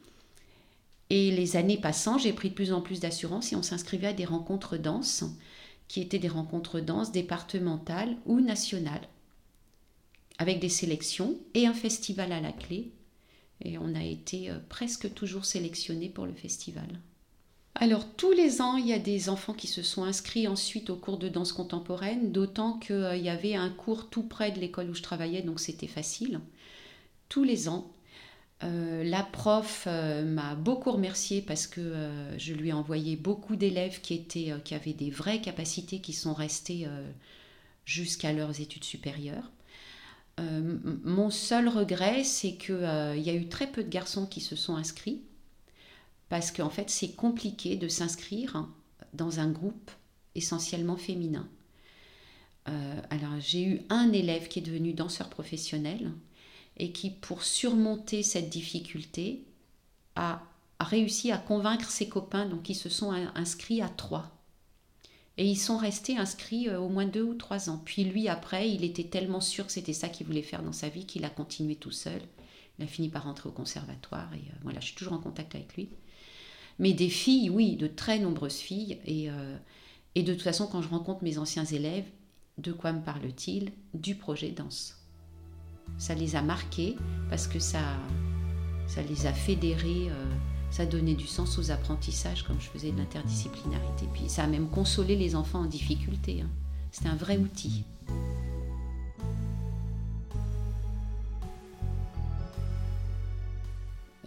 Et 1.09 1.31
les 1.31 1.57
années 1.57 1.77
passant, 1.77 2.17
j'ai 2.17 2.33
pris 2.33 2.49
de 2.49 2.55
plus 2.55 2.73
en 2.73 2.81
plus 2.81 2.99
d'assurance 2.99 3.51
et 3.51 3.55
on 3.55 3.61
s'inscrivait 3.61 4.07
à 4.07 4.13
des 4.13 4.25
rencontres 4.25 4.77
danse, 4.77 5.23
qui 5.87 6.01
étaient 6.01 6.19
des 6.19 6.27
rencontres 6.27 6.79
danse 6.79 7.11
départementales 7.11 8.15
ou 8.25 8.39
nationales, 8.39 9.07
avec 10.37 10.59
des 10.59 10.69
sélections 10.69 11.37
et 11.53 11.67
un 11.67 11.73
festival 11.73 12.31
à 12.31 12.41
la 12.41 12.51
clé. 12.51 12.91
Et 13.61 13.77
on 13.77 13.95
a 13.95 14.03
été 14.03 14.49
euh, 14.49 14.57
presque 14.69 15.13
toujours 15.13 15.45
sélectionnés 15.45 16.09
pour 16.09 16.25
le 16.25 16.33
festival. 16.33 16.87
Alors 17.75 18.07
tous 18.15 18.31
les 18.31 18.61
ans, 18.61 18.77
il 18.77 18.87
y 18.87 18.93
a 18.93 18.99
des 18.99 19.29
enfants 19.29 19.53
qui 19.53 19.67
se 19.67 19.81
sont 19.81 20.03
inscrits 20.03 20.47
ensuite 20.47 20.89
au 20.89 20.95
cours 20.95 21.17
de 21.17 21.29
danse 21.29 21.53
contemporaine, 21.53 22.31
d'autant 22.31 22.77
qu'il 22.77 22.95
euh, 22.95 23.15
y 23.15 23.29
avait 23.29 23.55
un 23.55 23.69
cours 23.69 24.09
tout 24.09 24.23
près 24.23 24.51
de 24.51 24.59
l'école 24.59 24.89
où 24.89 24.95
je 24.95 25.01
travaillais, 25.01 25.41
donc 25.41 25.59
c'était 25.59 25.87
facile. 25.87 26.39
Tous 27.29 27.43
les 27.43 27.67
ans, 27.69 27.91
euh, 28.63 29.03
la 29.03 29.23
prof 29.23 29.87
m'a 29.87 30.55
beaucoup 30.55 30.91
remerciée 30.91 31.41
parce 31.41 31.67
que 31.67 32.09
je 32.37 32.53
lui 32.53 32.69
ai 32.69 32.73
envoyé 32.73 33.15
beaucoup 33.15 33.55
d'élèves 33.55 34.01
qui, 34.01 34.13
étaient, 34.13 34.53
qui 34.63 34.75
avaient 34.75 34.93
des 34.93 35.09
vraies 35.09 35.41
capacités 35.41 35.99
qui 35.99 36.13
sont 36.13 36.33
restés 36.33 36.87
jusqu'à 37.85 38.31
leurs 38.31 38.61
études 38.61 38.83
supérieures. 38.83 39.51
Mon 40.39 41.29
seul 41.29 41.69
regret, 41.69 42.23
c'est 42.23 42.53
qu'il 42.53 42.75
y 42.75 43.29
a 43.29 43.33
eu 43.33 43.47
très 43.47 43.67
peu 43.67 43.83
de 43.83 43.89
garçons 43.89 44.25
qui 44.25 44.41
se 44.41 44.55
sont 44.55 44.75
inscrits 44.75 45.21
parce 46.33 46.51
qu'en 46.51 46.71
fait 46.71 46.89
c'est 46.89 47.11
compliqué 47.11 47.75
de 47.75 47.87
s'inscrire 47.87 48.67
dans 49.13 49.39
un 49.39 49.51
groupe 49.51 49.91
essentiellement 50.33 50.97
féminin. 50.97 51.47
Euh, 52.67 53.01
alors 53.11 53.39
j'ai 53.39 53.63
eu 53.63 53.81
un 53.89 54.11
élève 54.11 54.47
qui 54.47 54.59
est 54.59 54.63
devenu 54.63 54.93
danseur 54.93 55.29
professionnel 55.29 56.11
et 56.77 56.91
qui 56.91 57.11
pour 57.11 57.43
surmonter 57.43 58.23
cette 58.23 58.49
difficulté 58.49 59.43
a, 60.15 60.41
réussi 60.79 61.31
à 61.31 61.37
convaincre 61.37 61.89
ses 61.89 62.09
copains, 62.09 62.45
donc 62.45 62.67
ils 62.67 62.75
se 62.75 62.89
sont 62.89 63.11
inscrits 63.35 63.81
à 63.81 63.89
trois. 63.89 64.31
Et 65.37 65.47
ils 65.47 65.57
sont 65.57 65.77
restés 65.77 66.17
inscrits 66.17 66.69
euh, 66.69 66.79
au 66.79 66.89
moins 66.89 67.05
deux 67.05 67.23
ou 67.23 67.33
trois 67.33 67.69
ans. 67.69 67.81
Puis 67.83 68.03
lui, 68.03 68.27
après, 68.27 68.69
il 68.69 68.83
était 68.83 69.05
tellement 69.05 69.41
sûr 69.41 69.65
que 69.65 69.71
c'était 69.71 69.93
ça 69.93 70.09
qu'il 70.09 70.27
voulait 70.27 70.43
faire 70.43 70.61
dans 70.61 70.73
sa 70.73 70.89
vie 70.89 71.05
qu'il 71.05 71.25
a 71.25 71.29
continué 71.29 71.75
tout 71.75 71.91
seul. 71.91 72.21
Il 72.77 72.85
a 72.85 72.87
fini 72.87 73.09
par 73.09 73.23
rentrer 73.23 73.49
au 73.49 73.51
conservatoire 73.51 74.31
et 74.33 74.37
euh, 74.49 74.55
voilà, 74.61 74.79
je 74.79 74.87
suis 74.87 74.95
toujours 74.95 75.13
en 75.13 75.19
contact 75.19 75.55
avec 75.55 75.75
lui. 75.75 75.89
Mais 76.79 76.93
des 76.93 77.09
filles, 77.09 77.49
oui, 77.49 77.75
de 77.75 77.87
très 77.87 78.19
nombreuses 78.19 78.57
filles. 78.57 78.99
Et, 79.05 79.29
euh, 79.29 79.57
de 80.15 80.33
toute 80.33 80.43
façon, 80.43 80.67
quand 80.67 80.81
je 80.81 80.89
rencontre 80.89 81.23
mes 81.23 81.37
anciens 81.37 81.65
élèves, 81.65 82.05
de 82.59 82.71
quoi 82.71 82.93
me 82.93 83.01
parlent-ils 83.01 83.71
Du 83.95 84.15
projet 84.15 84.51
danse. 84.51 84.99
Ça 85.97 86.13
les 86.13 86.35
a 86.35 86.43
marqués 86.43 86.95
parce 87.29 87.47
que 87.47 87.59
ça, 87.59 87.81
ça 88.87 89.01
les 89.01 89.25
a 89.25 89.33
fédérés, 89.33 90.09
ça 90.73 90.87
donnait 90.87 91.13
du 91.13 91.27
sens 91.27 91.59
aux 91.59 91.69
apprentissages 91.69 92.41
comme 92.41 92.59
je 92.59 92.67
faisais 92.67 92.91
de 92.91 92.97
l'interdisciplinarité. 92.97 94.07
Puis 94.11 94.23
ça 94.27 94.43
a 94.43 94.47
même 94.47 94.67
consolé 94.69 95.15
les 95.15 95.35
enfants 95.35 95.59
en 95.59 95.65
difficulté. 95.65 96.41
Hein. 96.41 96.49
C'était 96.91 97.09
un 97.09 97.15
vrai 97.15 97.37
outil. 97.37 97.83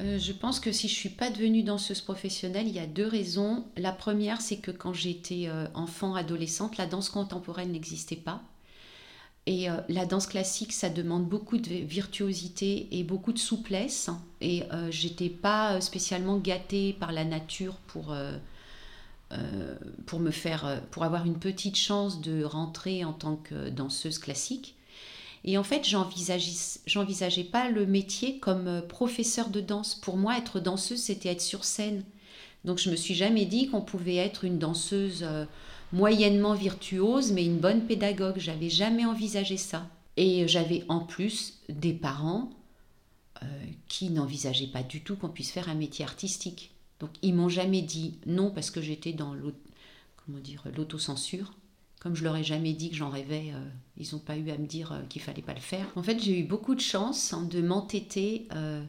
Euh, 0.00 0.20
je 0.20 0.32
pense 0.32 0.60
que 0.60 0.70
si 0.70 0.86
je 0.86 0.92
ne 0.92 0.98
suis 0.98 1.08
pas 1.08 1.30
devenue 1.30 1.64
danseuse 1.64 2.00
professionnelle, 2.00 2.68
il 2.68 2.74
y 2.74 2.78
a 2.78 2.86
deux 2.86 3.08
raisons. 3.08 3.64
La 3.76 3.90
première, 3.90 4.40
c'est 4.40 4.58
que 4.58 4.70
quand 4.70 4.92
j'étais 4.92 5.48
euh, 5.48 5.66
enfant, 5.74 6.14
adolescente, 6.14 6.76
la 6.76 6.86
danse 6.86 7.08
contemporaine 7.08 7.72
n'existait 7.72 8.14
pas. 8.14 8.40
Et 9.46 9.70
euh, 9.70 9.76
la 9.88 10.06
danse 10.06 10.26
classique, 10.26 10.72
ça 10.72 10.88
demande 10.88 11.26
beaucoup 11.28 11.58
de 11.58 11.74
virtuosité 11.74 12.88
et 12.90 13.04
beaucoup 13.04 13.32
de 13.32 13.38
souplesse. 13.38 14.10
Et 14.40 14.64
j'étais 14.90 15.30
pas 15.30 15.80
spécialement 15.80 16.36
gâtée 16.36 16.92
par 16.92 17.10
la 17.12 17.24
nature 17.24 17.76
pour, 17.86 18.14
pour 20.04 20.20
me 20.20 20.30
faire, 20.30 20.82
pour 20.90 21.04
avoir 21.04 21.24
une 21.24 21.38
petite 21.38 21.76
chance 21.76 22.20
de 22.20 22.44
rentrer 22.44 23.04
en 23.04 23.14
tant 23.14 23.36
que 23.36 23.70
danseuse 23.70 24.18
classique. 24.18 24.76
Et 25.46 25.56
en 25.56 25.62
fait, 25.62 25.86
j'envisageais 25.86 27.44
pas 27.44 27.70
le 27.70 27.86
métier 27.86 28.38
comme 28.40 28.66
euh, 28.66 28.80
professeur 28.80 29.48
de 29.48 29.60
danse. 29.60 29.94
Pour 29.94 30.16
moi, 30.16 30.36
être 30.36 30.58
danseuse, 30.58 31.00
c'était 31.00 31.28
être 31.28 31.40
sur 31.40 31.64
scène. 31.64 32.02
Donc 32.64 32.78
je 32.78 32.90
me 32.90 32.96
suis 32.96 33.14
jamais 33.14 33.44
dit 33.44 33.68
qu'on 33.68 33.80
pouvait 33.80 34.16
être 34.16 34.44
une 34.44 34.58
danseuse 34.58 35.22
euh, 35.22 35.44
moyennement 35.92 36.54
virtuose, 36.54 37.32
mais 37.32 37.44
une 37.44 37.58
bonne 37.58 37.86
pédagogue. 37.86 38.38
J'avais 38.38 38.70
jamais 38.70 39.04
envisagé 39.04 39.56
ça. 39.56 39.88
Et 40.16 40.48
j'avais 40.48 40.84
en 40.88 41.00
plus 41.00 41.60
des 41.68 41.92
parents 41.92 42.50
euh, 43.42 43.46
qui 43.88 44.10
n'envisageaient 44.10 44.66
pas 44.66 44.82
du 44.82 45.02
tout 45.02 45.16
qu'on 45.16 45.28
puisse 45.28 45.50
faire 45.50 45.68
un 45.68 45.74
métier 45.74 46.04
artistique. 46.04 46.72
Donc 47.00 47.10
ils 47.22 47.34
m'ont 47.34 47.50
jamais 47.50 47.82
dit 47.82 48.18
non 48.26 48.50
parce 48.50 48.70
que 48.70 48.80
j'étais 48.80 49.12
dans 49.12 49.34
l'autocensure. 50.76 51.52
Comme 52.00 52.14
je 52.14 52.24
leur 52.24 52.36
ai 52.36 52.44
jamais 52.44 52.72
dit 52.72 52.90
que 52.90 52.96
j'en 52.96 53.10
rêvais, 53.10 53.52
euh, 53.52 53.68
ils 53.96 54.08
n'ont 54.12 54.20
pas 54.20 54.36
eu 54.36 54.50
à 54.50 54.58
me 54.58 54.66
dire 54.66 54.92
euh, 54.92 55.02
qu'il 55.08 55.22
fallait 55.22 55.42
pas 55.42 55.54
le 55.54 55.60
faire. 55.60 55.86
En 55.96 56.02
fait, 56.02 56.22
j'ai 56.22 56.38
eu 56.38 56.44
beaucoup 56.44 56.74
de 56.74 56.80
chance 56.80 57.32
hein, 57.32 57.42
de 57.50 57.60
m'entêter 57.60 58.46
euh, 58.54 58.82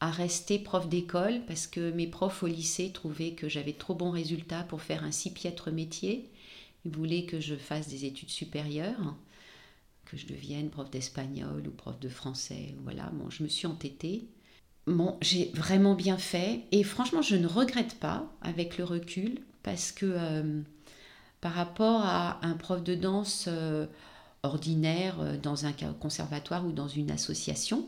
à 0.00 0.10
rester 0.10 0.58
prof 0.58 0.88
d'école 0.88 1.40
parce 1.46 1.66
que 1.66 1.90
mes 1.90 2.06
profs 2.06 2.42
au 2.42 2.46
lycée 2.46 2.90
trouvaient 2.92 3.32
que 3.32 3.48
j'avais 3.48 3.72
trop 3.72 3.94
bons 3.94 4.10
résultats 4.10 4.62
pour 4.62 4.82
faire 4.82 5.04
un 5.04 5.10
si 5.10 5.32
piètre 5.32 5.70
métier. 5.70 6.30
Ils 6.84 6.92
voulaient 6.92 7.24
que 7.24 7.40
je 7.40 7.54
fasse 7.54 7.88
des 7.88 8.04
études 8.04 8.30
supérieures, 8.30 9.14
que 10.04 10.16
je 10.16 10.26
devienne 10.26 10.70
prof 10.70 10.90
d'espagnol 10.90 11.66
ou 11.66 11.70
prof 11.70 11.98
de 11.98 12.08
français. 12.08 12.74
Voilà, 12.84 13.10
bon, 13.14 13.30
je 13.30 13.42
me 13.42 13.48
suis 13.48 13.66
entêtée. 13.66 14.28
Bon, 14.86 15.16
j'ai 15.20 15.50
vraiment 15.54 15.94
bien 15.94 16.18
fait 16.18 16.60
et 16.70 16.84
franchement, 16.84 17.22
je 17.22 17.34
ne 17.34 17.46
regrette 17.46 17.98
pas 17.98 18.30
avec 18.42 18.78
le 18.78 18.84
recul 18.84 19.40
parce 19.62 19.90
que 19.90 20.64
par 21.40 21.54
rapport 21.54 22.02
à 22.02 22.44
un 22.44 22.54
prof 22.54 22.82
de 22.82 22.94
danse 22.94 23.44
euh, 23.48 23.86
ordinaire 24.42 25.20
euh, 25.20 25.36
dans 25.36 25.66
un 25.66 25.72
conservatoire 26.00 26.66
ou 26.66 26.72
dans 26.72 26.88
une 26.88 27.10
association, 27.10 27.86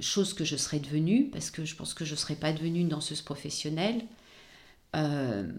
chose 0.00 0.34
que 0.34 0.44
je 0.44 0.56
serais 0.56 0.78
devenue, 0.78 1.30
parce 1.30 1.50
que 1.50 1.64
je 1.64 1.74
pense 1.74 1.94
que 1.94 2.04
je 2.04 2.12
ne 2.12 2.16
serais 2.16 2.36
pas 2.36 2.52
devenue 2.52 2.80
une 2.80 2.88
danseuse 2.88 3.22
professionnelle. 3.22 4.04
Euh, 4.94 5.50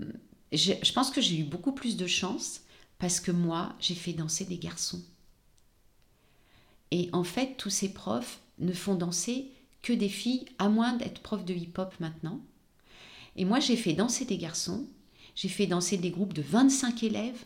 je 0.52 0.92
pense 0.94 1.12
que 1.12 1.22
j'ai 1.22 1.38
eu 1.40 1.44
beaucoup 1.44 1.74
plus 1.74 1.98
de 1.98 2.08
chance 2.08 2.62
parce 3.00 3.20
que 3.20 3.32
moi, 3.32 3.76
j'ai 3.80 3.96
fait 3.96 4.14
danser 4.14 4.46
des 4.46 4.58
garçons. 4.58 5.02
Et 6.92 7.10
en 7.14 7.24
fait, 7.24 7.56
tous 7.58 7.70
ces 7.70 7.94
profs 7.94 8.40
ne 8.60 8.74
font 8.74 8.96
danser 8.96 9.52
que 9.82 9.94
des 9.94 10.10
filles, 10.10 10.46
à 10.58 10.70
moins 10.70 10.94
d'être 10.94 11.22
prof 11.22 11.46
de 11.46 11.54
hip-hop 11.54 11.94
maintenant. 12.00 12.42
Et 13.36 13.46
moi, 13.46 13.60
j'ai 13.60 13.76
fait 13.76 13.94
danser 13.94 14.26
des 14.26 14.38
garçons 14.38 14.88
j'ai 15.38 15.50
fait 15.50 15.68
danser 15.68 15.98
des 15.98 16.10
groupes 16.10 16.34
de 16.34 16.42
25 16.42 17.04
élèves 17.04 17.46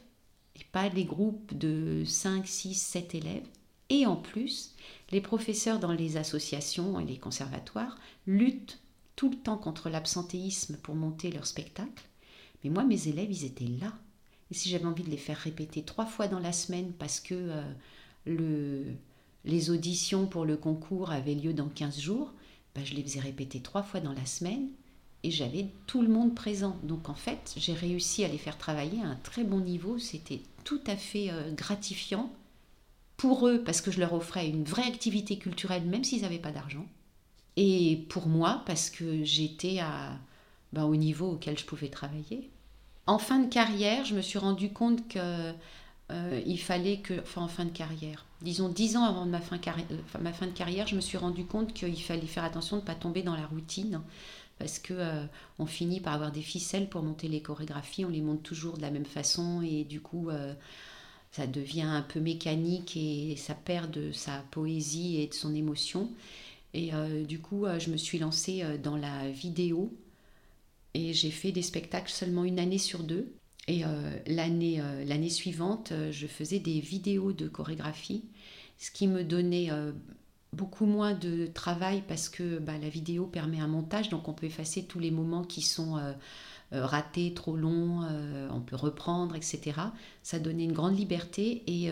et 0.55 0.63
pas 0.71 0.89
des 0.89 1.03
groupes 1.03 1.55
de 1.57 2.03
5, 2.05 2.47
6, 2.47 2.73
7 2.73 3.15
élèves. 3.15 3.45
Et 3.89 4.05
en 4.05 4.15
plus, 4.15 4.75
les 5.11 5.21
professeurs 5.21 5.79
dans 5.79 5.91
les 5.91 6.17
associations 6.17 6.99
et 6.99 7.05
les 7.05 7.17
conservatoires 7.17 7.97
luttent 8.27 8.79
tout 9.15 9.29
le 9.29 9.37
temps 9.37 9.57
contre 9.57 9.89
l'absentéisme 9.89 10.77
pour 10.77 10.95
monter 10.95 11.31
leur 11.31 11.45
spectacle. 11.45 12.05
Mais 12.63 12.69
moi, 12.69 12.83
mes 12.83 13.07
élèves, 13.07 13.31
ils 13.31 13.45
étaient 13.45 13.65
là. 13.65 13.93
Et 14.49 14.53
si 14.53 14.69
j'avais 14.69 14.85
envie 14.85 15.03
de 15.03 15.09
les 15.09 15.17
faire 15.17 15.37
répéter 15.37 15.83
trois 15.83 16.05
fois 16.05 16.27
dans 16.27 16.39
la 16.39 16.53
semaine 16.53 16.91
parce 16.93 17.19
que 17.19 17.35
euh, 17.35 17.63
le, 18.25 18.85
les 19.45 19.69
auditions 19.69 20.27
pour 20.27 20.45
le 20.45 20.57
concours 20.57 21.11
avaient 21.11 21.35
lieu 21.35 21.53
dans 21.53 21.69
15 21.69 21.99
jours, 21.99 22.33
ben, 22.75 22.85
je 22.85 22.95
les 22.95 23.03
faisais 23.03 23.19
répéter 23.19 23.61
trois 23.61 23.83
fois 23.83 23.99
dans 23.99 24.13
la 24.13 24.25
semaine 24.25 24.69
et 25.23 25.31
j'avais 25.31 25.67
tout 25.87 26.01
le 26.01 26.09
monde 26.09 26.35
présent. 26.35 26.77
Donc 26.83 27.09
en 27.09 27.15
fait, 27.15 27.53
j'ai 27.57 27.73
réussi 27.73 28.23
à 28.23 28.27
les 28.27 28.37
faire 28.37 28.57
travailler 28.57 29.01
à 29.01 29.07
un 29.07 29.15
très 29.15 29.43
bon 29.43 29.59
niveau. 29.59 29.97
C'était 29.99 30.41
tout 30.63 30.81
à 30.87 30.95
fait 30.95 31.29
euh, 31.29 31.53
gratifiant 31.53 32.31
pour 33.21 33.47
eux 33.47 33.61
parce 33.63 33.81
que 33.81 33.91
je 33.91 33.99
leur 33.99 34.13
offrais 34.13 34.49
une 34.49 34.63
vraie 34.63 34.87
activité 34.87 35.37
culturelle 35.37 35.85
même 35.85 36.03
s'ils 36.03 36.23
n'avaient 36.23 36.39
pas 36.39 36.51
d'argent. 36.51 36.87
Et 37.55 38.03
pour 38.09 38.27
moi 38.27 38.63
parce 38.65 38.89
que 38.89 39.23
j'étais 39.23 39.77
à, 39.77 40.17
ben, 40.73 40.85
au 40.85 40.95
niveau 40.95 41.33
auquel 41.33 41.55
je 41.55 41.65
pouvais 41.65 41.89
travailler. 41.89 42.49
En 43.05 43.19
fin 43.19 43.37
de 43.39 43.47
carrière, 43.47 44.05
je 44.05 44.15
me 44.15 44.21
suis 44.21 44.39
rendu 44.39 44.73
compte 44.73 45.07
que 45.07 45.53
euh, 46.09 46.41
il 46.47 46.59
fallait 46.59 46.97
que, 46.97 47.19
enfin 47.21 47.43
en 47.43 47.47
fin 47.47 47.65
de 47.65 47.69
carrière, 47.69 48.25
disons 48.41 48.69
dix 48.69 48.97
ans 48.97 49.03
avant 49.03 49.27
ma 49.27 49.39
fin, 49.39 49.57
euh, 49.57 50.47
de 50.47 50.57
carrière, 50.57 50.87
je 50.87 50.95
me 50.95 51.01
suis 51.01 51.19
rendu 51.19 51.45
compte 51.45 51.73
qu'il 51.73 52.01
fallait 52.01 52.25
faire 52.25 52.43
attention 52.43 52.77
de 52.77 52.81
ne 52.81 52.87
pas 52.87 52.95
tomber 52.95 53.21
dans 53.21 53.35
la 53.35 53.45
routine 53.45 54.01
parce 54.57 54.79
que 54.79 54.95
euh, 54.95 55.23
on 55.59 55.67
finit 55.67 55.99
par 55.99 56.13
avoir 56.13 56.31
des 56.31 56.41
ficelles 56.41 56.89
pour 56.89 57.03
monter 57.03 57.27
les 57.27 57.43
chorégraphies, 57.43 58.03
on 58.03 58.09
les 58.09 58.21
monte 58.21 58.41
toujours 58.41 58.77
de 58.77 58.81
la 58.81 58.89
même 58.89 59.05
façon 59.05 59.61
et 59.61 59.83
du 59.83 60.01
coup 60.01 60.29
ça 61.31 61.47
devient 61.47 61.81
un 61.81 62.01
peu 62.01 62.19
mécanique 62.19 62.97
et 62.97 63.35
ça 63.37 63.55
perd 63.55 63.91
de 63.91 64.11
sa 64.11 64.39
poésie 64.51 65.21
et 65.21 65.27
de 65.27 65.33
son 65.33 65.55
émotion. 65.55 66.09
Et 66.73 66.93
euh, 66.93 67.23
du 67.23 67.39
coup, 67.39 67.65
euh, 67.65 67.79
je 67.79 67.89
me 67.89 67.97
suis 67.97 68.19
lancée 68.19 68.63
euh, 68.63 68.77
dans 68.77 68.97
la 68.97 69.29
vidéo 69.29 69.93
et 70.93 71.13
j'ai 71.13 71.31
fait 71.31 71.51
des 71.51 71.61
spectacles 71.61 72.11
seulement 72.11 72.43
une 72.43 72.59
année 72.59 72.77
sur 72.77 73.03
deux. 73.03 73.33
Et 73.67 73.83
l'année 74.25 75.29
suivante, 75.29 75.93
je 76.11 76.27
faisais 76.27 76.59
des 76.59 76.81
vidéos 76.81 77.31
de 77.31 77.47
chorégraphie, 77.47 78.25
ce 78.79 78.91
qui 78.91 79.07
me 79.07 79.23
donnait 79.23 79.69
beaucoup 80.51 80.87
moins 80.87 81.13
de 81.13 81.45
travail 81.45 82.03
parce 82.05 82.27
que 82.27 82.57
bah, 82.57 82.73
la 82.81 82.89
vidéo 82.89 83.27
permet 83.27 83.59
un 83.59 83.67
montage, 83.67 84.09
donc 84.09 84.27
on 84.27 84.33
peut 84.33 84.47
effacer 84.47 84.83
tous 84.83 84.99
les 84.99 85.11
moments 85.11 85.43
qui 85.43 85.61
sont 85.61 86.01
ratés, 86.71 87.33
trop 87.33 87.57
longs, 87.57 88.01
on 88.51 88.61
peut 88.61 88.75
reprendre, 88.75 89.35
etc. 89.35 89.73
Ça 90.23 90.39
donnait 90.39 90.63
une 90.63 90.73
grande 90.73 90.97
liberté 90.97 91.63
et 91.67 91.91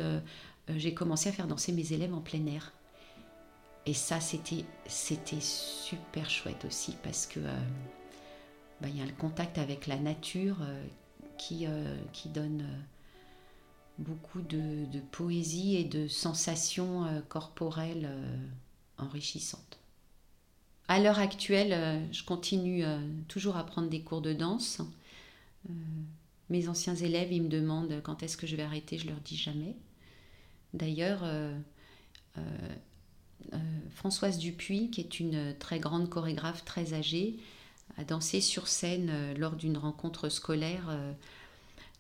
j'ai 0.76 0.94
commencé 0.94 1.30
à 1.30 1.32
faire 1.32 1.48
danser 1.48 1.72
mes 1.72 1.94
élèves 1.94 2.14
en 2.14 2.22
plein 2.22 2.46
air. 2.46 2.74
Et 3.90 3.94
ça, 3.94 4.20
c'était, 4.20 4.66
c'était 4.86 5.42
super 5.42 6.30
chouette 6.30 6.64
aussi 6.66 6.94
parce 7.02 7.26
que 7.26 7.40
euh, 7.40 7.60
bah, 8.82 8.88
il 8.88 8.98
y 8.98 9.02
a 9.02 9.06
le 9.06 9.14
contact 9.14 9.58
avec 9.58 9.88
la 9.88 9.98
nature 9.98 10.58
euh, 10.62 10.86
qui, 11.40 11.66
euh, 11.66 11.96
donne 12.26 12.68
beaucoup 13.98 14.42
de, 14.42 14.86
poésie 15.12 15.76
et 15.78 15.86
de 15.86 16.08
sensations 16.08 17.24
corporelles 17.30 18.10
enrichissantes. 19.00 19.79
À 20.90 21.00
l'heure 21.00 21.20
actuelle, 21.20 22.02
je 22.12 22.24
continue 22.24 22.84
toujours 23.28 23.56
à 23.58 23.66
prendre 23.66 23.90
des 23.90 24.02
cours 24.02 24.22
de 24.22 24.34
danse. 24.34 24.82
mes 26.50 26.68
anciens 26.68 26.96
élèves, 26.96 27.32
ils 27.32 27.44
me 27.44 27.48
demandent 27.48 28.02
quand 28.04 28.24
est-ce 28.24 28.36
que 28.36 28.48
je 28.48 28.56
vais 28.56 28.64
arrêter, 28.64 28.98
je 28.98 29.08
leur 29.08 29.20
dis 29.22 29.38
jamais. 29.38 29.76
D'ailleurs, 30.74 31.22
euh, 33.54 33.58
Françoise 33.92 34.38
Dupuis, 34.38 34.90
qui 34.92 35.02
est 35.02 35.20
une 35.20 35.56
très 35.58 35.80
grande 35.80 36.10
chorégraphe 36.10 36.66
très 36.66 36.94
âgée, 36.94 37.38
a 37.98 38.04
dansé 38.04 38.42
sur 38.42 38.68
scène 38.68 39.10
euh, 39.10 39.34
lors 39.36 39.56
d'une 39.56 39.78
rencontre 39.78 40.30
scolaire, 40.30 40.88
euh, 40.90 41.14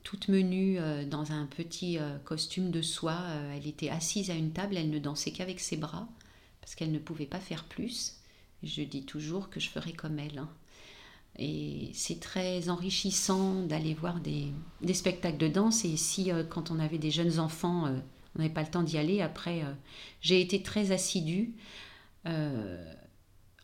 toute 0.04 0.28
menue 0.28 0.80
dans 1.08 1.34
un 1.34 1.46
petit 1.46 2.00
costume 2.24 2.72
de 2.72 2.82
soie. 2.82 3.20
Elle 3.54 3.68
était 3.68 3.90
assise 3.90 4.32
à 4.32 4.34
une 4.34 4.54
table, 4.54 4.78
elle 4.78 4.90
ne 4.90 4.98
dansait 4.98 5.32
qu'avec 5.32 5.60
ses 5.60 5.76
bras, 5.76 6.08
parce 6.62 6.74
qu'elle 6.74 6.94
ne 6.94 7.00
pouvait 7.00 7.26
pas 7.26 7.42
faire 7.42 7.66
plus. 7.66 8.19
Je 8.64 8.84
dis 8.84 9.06
toujours 9.06 9.50
que 9.50 9.60
je 9.60 9.70
ferai 9.70 9.94
comme 9.94 10.20
elle. 10.20 10.40
Hein. 10.40 10.50
Et 11.38 11.92
c'est 11.94 12.20
très 12.20 12.70
enrichissant 12.70 13.64
d'aller 13.64 13.94
voir 13.94 14.20
des, 14.20 14.54
spectacles 14.94 15.38
de 15.38 15.48
danse. 15.48 15.86
Et 15.86 15.96
si, 15.96 16.32
quand 16.50 16.70
on 16.70 16.80
avait 16.80 16.98
des 16.98 17.12
jeunes 17.12 17.40
enfants, 17.40 17.88
on 18.36 18.40
n'avait 18.40 18.54
pas 18.54 18.62
le 18.62 18.70
temps 18.70 18.84
d'y 18.84 18.98
aller. 18.98 19.22
Après, 19.22 19.64
euh, 19.64 19.74
j'ai 20.22 20.42
été 20.42 20.62
très 20.62 20.92
assidue. 20.92 21.56
Euh, 22.26 22.94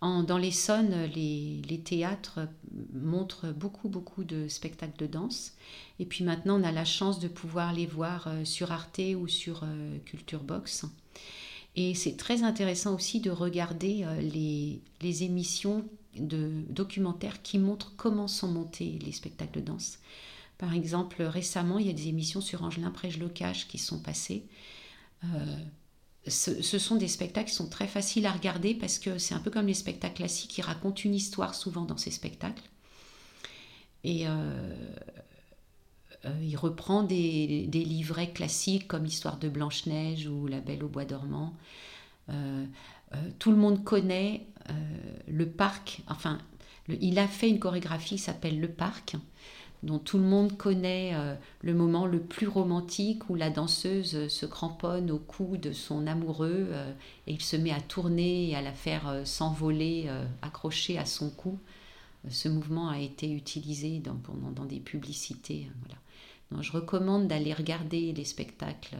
dans 0.01 0.37
l'Essonne, 0.37 1.05
les, 1.15 1.61
les 1.67 1.79
théâtres 1.79 2.47
montrent 2.93 3.51
beaucoup, 3.51 3.89
beaucoup 3.89 4.23
de 4.23 4.47
spectacles 4.47 4.97
de 4.99 5.07
danse. 5.07 5.53
Et 5.97 6.05
puis 6.05 6.23
maintenant, 6.23 6.61
on 6.61 6.63
a 6.63 6.71
la 6.71 6.85
chance 6.85 7.19
de 7.19 7.27
pouvoir 7.27 7.73
les 7.73 7.87
voir 7.87 8.27
euh, 8.27 8.45
sur 8.45 8.71
Arte 8.71 9.01
ou 9.17 9.27
sur 9.27 9.65
Culture 10.05 10.43
Box. 10.43 10.85
Et 11.75 11.93
c'est 11.93 12.15
très 12.15 12.43
intéressant 12.43 12.95
aussi 12.95 13.19
de 13.19 13.31
regarder 13.31 14.05
les, 14.21 14.81
les, 15.01 15.23
émissions 15.23 15.83
de 16.17 16.63
documentaires 16.69 17.41
qui 17.41 17.59
montrent 17.59 17.93
comment 17.97 18.29
sont 18.29 18.47
montés 18.47 18.97
les 19.03 19.11
spectacles 19.11 19.59
de 19.59 19.65
danse. 19.65 19.99
Par 20.57 20.73
exemple, 20.73 21.21
récemment, 21.23 21.79
il 21.79 21.87
y 21.87 21.89
a 21.89 21.93
des 21.93 22.07
émissions 22.07 22.41
sur 22.41 22.63
Angelin 22.63 22.91
Prège-Locage 22.91 23.67
qui 23.67 23.77
sont 23.77 23.99
passées. 23.99 24.45
Euh, 25.25 25.57
ce, 26.27 26.79
sont 26.79 26.95
des 26.95 27.07
spectacles 27.07 27.49
qui 27.49 27.55
sont 27.55 27.69
très 27.69 27.87
faciles 27.87 28.25
à 28.25 28.31
regarder 28.31 28.73
parce 28.73 28.97
que 28.97 29.17
c'est 29.17 29.35
un 29.35 29.39
peu 29.39 29.51
comme 29.51 29.67
les 29.67 29.73
spectacles 29.73 30.15
classiques, 30.15 30.51
qui 30.51 30.61
racontent 30.61 31.01
une 31.03 31.13
histoire 31.13 31.53
souvent 31.53 31.83
dans 31.83 31.97
ces 31.97 32.11
spectacles. 32.11 32.63
Et 34.03 34.27
euh, 34.27 34.31
euh, 34.31 34.97
il 36.41 36.55
reprend 36.57 37.03
des, 37.03 37.67
livrets 37.71 38.31
classiques 38.31 38.87
comme 38.87 39.03
l'histoire 39.03 39.37
de 39.37 39.49
Blanche-Neige 39.49 40.27
ou 40.27 40.47
La 40.47 40.59
Belle 40.59 40.83
au 40.83 40.87
Bois 40.87 41.05
dormant. 41.05 41.53
tout 43.39 43.51
le 43.51 43.57
monde 43.57 43.83
connaît 43.83 44.45
le 45.27 45.45
parc, 45.47 46.01
enfin, 46.07 46.39
il 46.87 47.19
a 47.19 47.27
fait 47.27 47.49
une 47.49 47.59
chorégraphie 47.59 48.15
qui 48.15 48.21
s'appelle 48.21 48.59
Le 48.59 48.67
Parc, 48.67 49.15
dont 49.83 49.99
tout 49.99 50.17
le 50.17 50.23
monde 50.23 50.57
connaît 50.57 51.11
euh, 51.13 51.35
le 51.61 51.73
moment 51.73 52.05
le 52.05 52.19
plus 52.19 52.47
romantique 52.47 53.29
où 53.29 53.35
la 53.35 53.49
danseuse 53.49 54.27
se 54.27 54.45
cramponne 54.45 55.11
au 55.11 55.19
cou 55.19 55.57
de 55.57 55.71
son 55.71 56.07
amoureux 56.07 56.67
euh, 56.71 56.91
et 57.27 57.33
il 57.33 57.41
se 57.41 57.55
met 57.55 57.71
à 57.71 57.81
tourner 57.81 58.49
et 58.49 58.55
à 58.55 58.61
la 58.61 58.71
faire 58.71 59.07
euh, 59.07 59.25
s'envoler 59.25 60.09
accrochée 60.41 60.97
à 60.97 61.05
son 61.05 61.29
cou. 61.29 61.59
Ce 62.29 62.49
mouvement 62.49 62.89
a 62.89 62.99
été 62.99 63.31
utilisé 63.31 63.99
dans, 63.99 64.17
dans 64.55 64.65
des 64.65 64.79
publicités. 64.79 65.67
Voilà. 65.81 65.99
Je 66.61 66.71
recommande 66.71 67.27
d'aller 67.27 67.53
regarder 67.53 68.13
les 68.13 68.25
spectacles, 68.25 68.95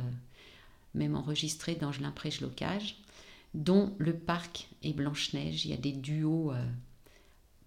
même 0.94 1.16
enregistrés 1.16 1.76
dans 1.76 1.92
l'imprège 2.02 2.42
locage, 2.42 2.98
dont 3.54 3.94
Le 3.98 4.14
Parc 4.14 4.68
et 4.84 4.94
Blanche-Neige. 4.94 5.66
Il 5.66 5.72
y 5.72 5.74
a 5.74 5.78
des 5.78 5.92
duos 5.94 6.52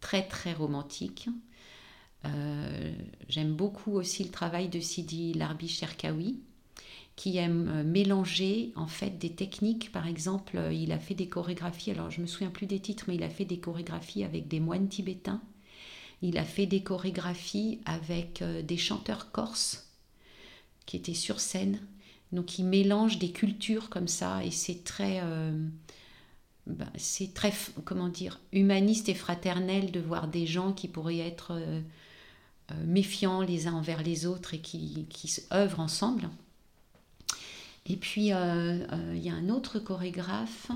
très 0.00 0.26
très 0.26 0.52
romantiques. 0.52 1.28
Euh, 2.24 2.92
j'aime 3.28 3.54
beaucoup 3.54 3.92
aussi 3.92 4.24
le 4.24 4.30
travail 4.30 4.68
de 4.68 4.80
Sidi 4.80 5.34
Larbi 5.34 5.68
Cherkaoui, 5.68 6.40
qui 7.16 7.36
aime 7.36 7.68
euh, 7.68 7.84
mélanger 7.84 8.72
en 8.76 8.86
fait 8.86 9.18
des 9.18 9.30
techniques. 9.30 9.92
Par 9.92 10.06
exemple, 10.06 10.56
euh, 10.56 10.72
il 10.72 10.92
a 10.92 10.98
fait 10.98 11.14
des 11.14 11.28
chorégraphies, 11.28 11.92
alors 11.92 12.10
je 12.10 12.20
me 12.20 12.26
souviens 12.26 12.50
plus 12.50 12.66
des 12.66 12.80
titres, 12.80 13.04
mais 13.08 13.14
il 13.14 13.22
a 13.22 13.30
fait 13.30 13.44
des 13.44 13.58
chorégraphies 13.58 14.24
avec 14.24 14.48
des 14.48 14.60
moines 14.60 14.88
tibétains. 14.88 15.40
Il 16.22 16.38
a 16.38 16.44
fait 16.44 16.66
des 16.66 16.82
chorégraphies 16.82 17.80
avec 17.84 18.42
des 18.42 18.76
chanteurs 18.76 19.30
corses 19.30 19.88
qui 20.86 20.96
étaient 20.96 21.14
sur 21.14 21.38
scène. 21.38 21.78
Donc 22.32 22.58
il 22.58 22.64
mélange 22.64 23.18
des 23.18 23.30
cultures 23.30 23.88
comme 23.88 24.08
ça 24.08 24.44
et 24.44 24.50
c'est 24.50 24.82
très, 24.82 25.22
ben, 26.66 26.90
c'est 26.96 27.32
très, 27.34 27.52
comment 27.84 28.08
dire, 28.08 28.40
humaniste 28.52 29.08
et 29.08 29.14
fraternel 29.14 29.92
de 29.92 30.00
voir 30.00 30.26
des 30.26 30.46
gens 30.46 30.72
qui 30.72 30.88
pourraient 30.88 31.18
être 31.18 31.56
euh, 32.70 32.74
méfiants 32.84 33.40
les 33.40 33.66
uns 33.66 33.72
envers 33.72 34.02
les 34.02 34.26
autres 34.26 34.52
et 34.52 34.60
qui, 34.60 35.06
qui 35.08 35.34
œuvrent 35.52 35.80
ensemble. 35.80 36.28
Et 37.86 37.96
puis, 37.96 38.34
euh, 38.34 38.84
euh, 38.92 39.14
il 39.14 39.22
y 39.22 39.30
a 39.30 39.34
un 39.34 39.48
autre 39.48 39.78
chorégraphe, 39.78 40.70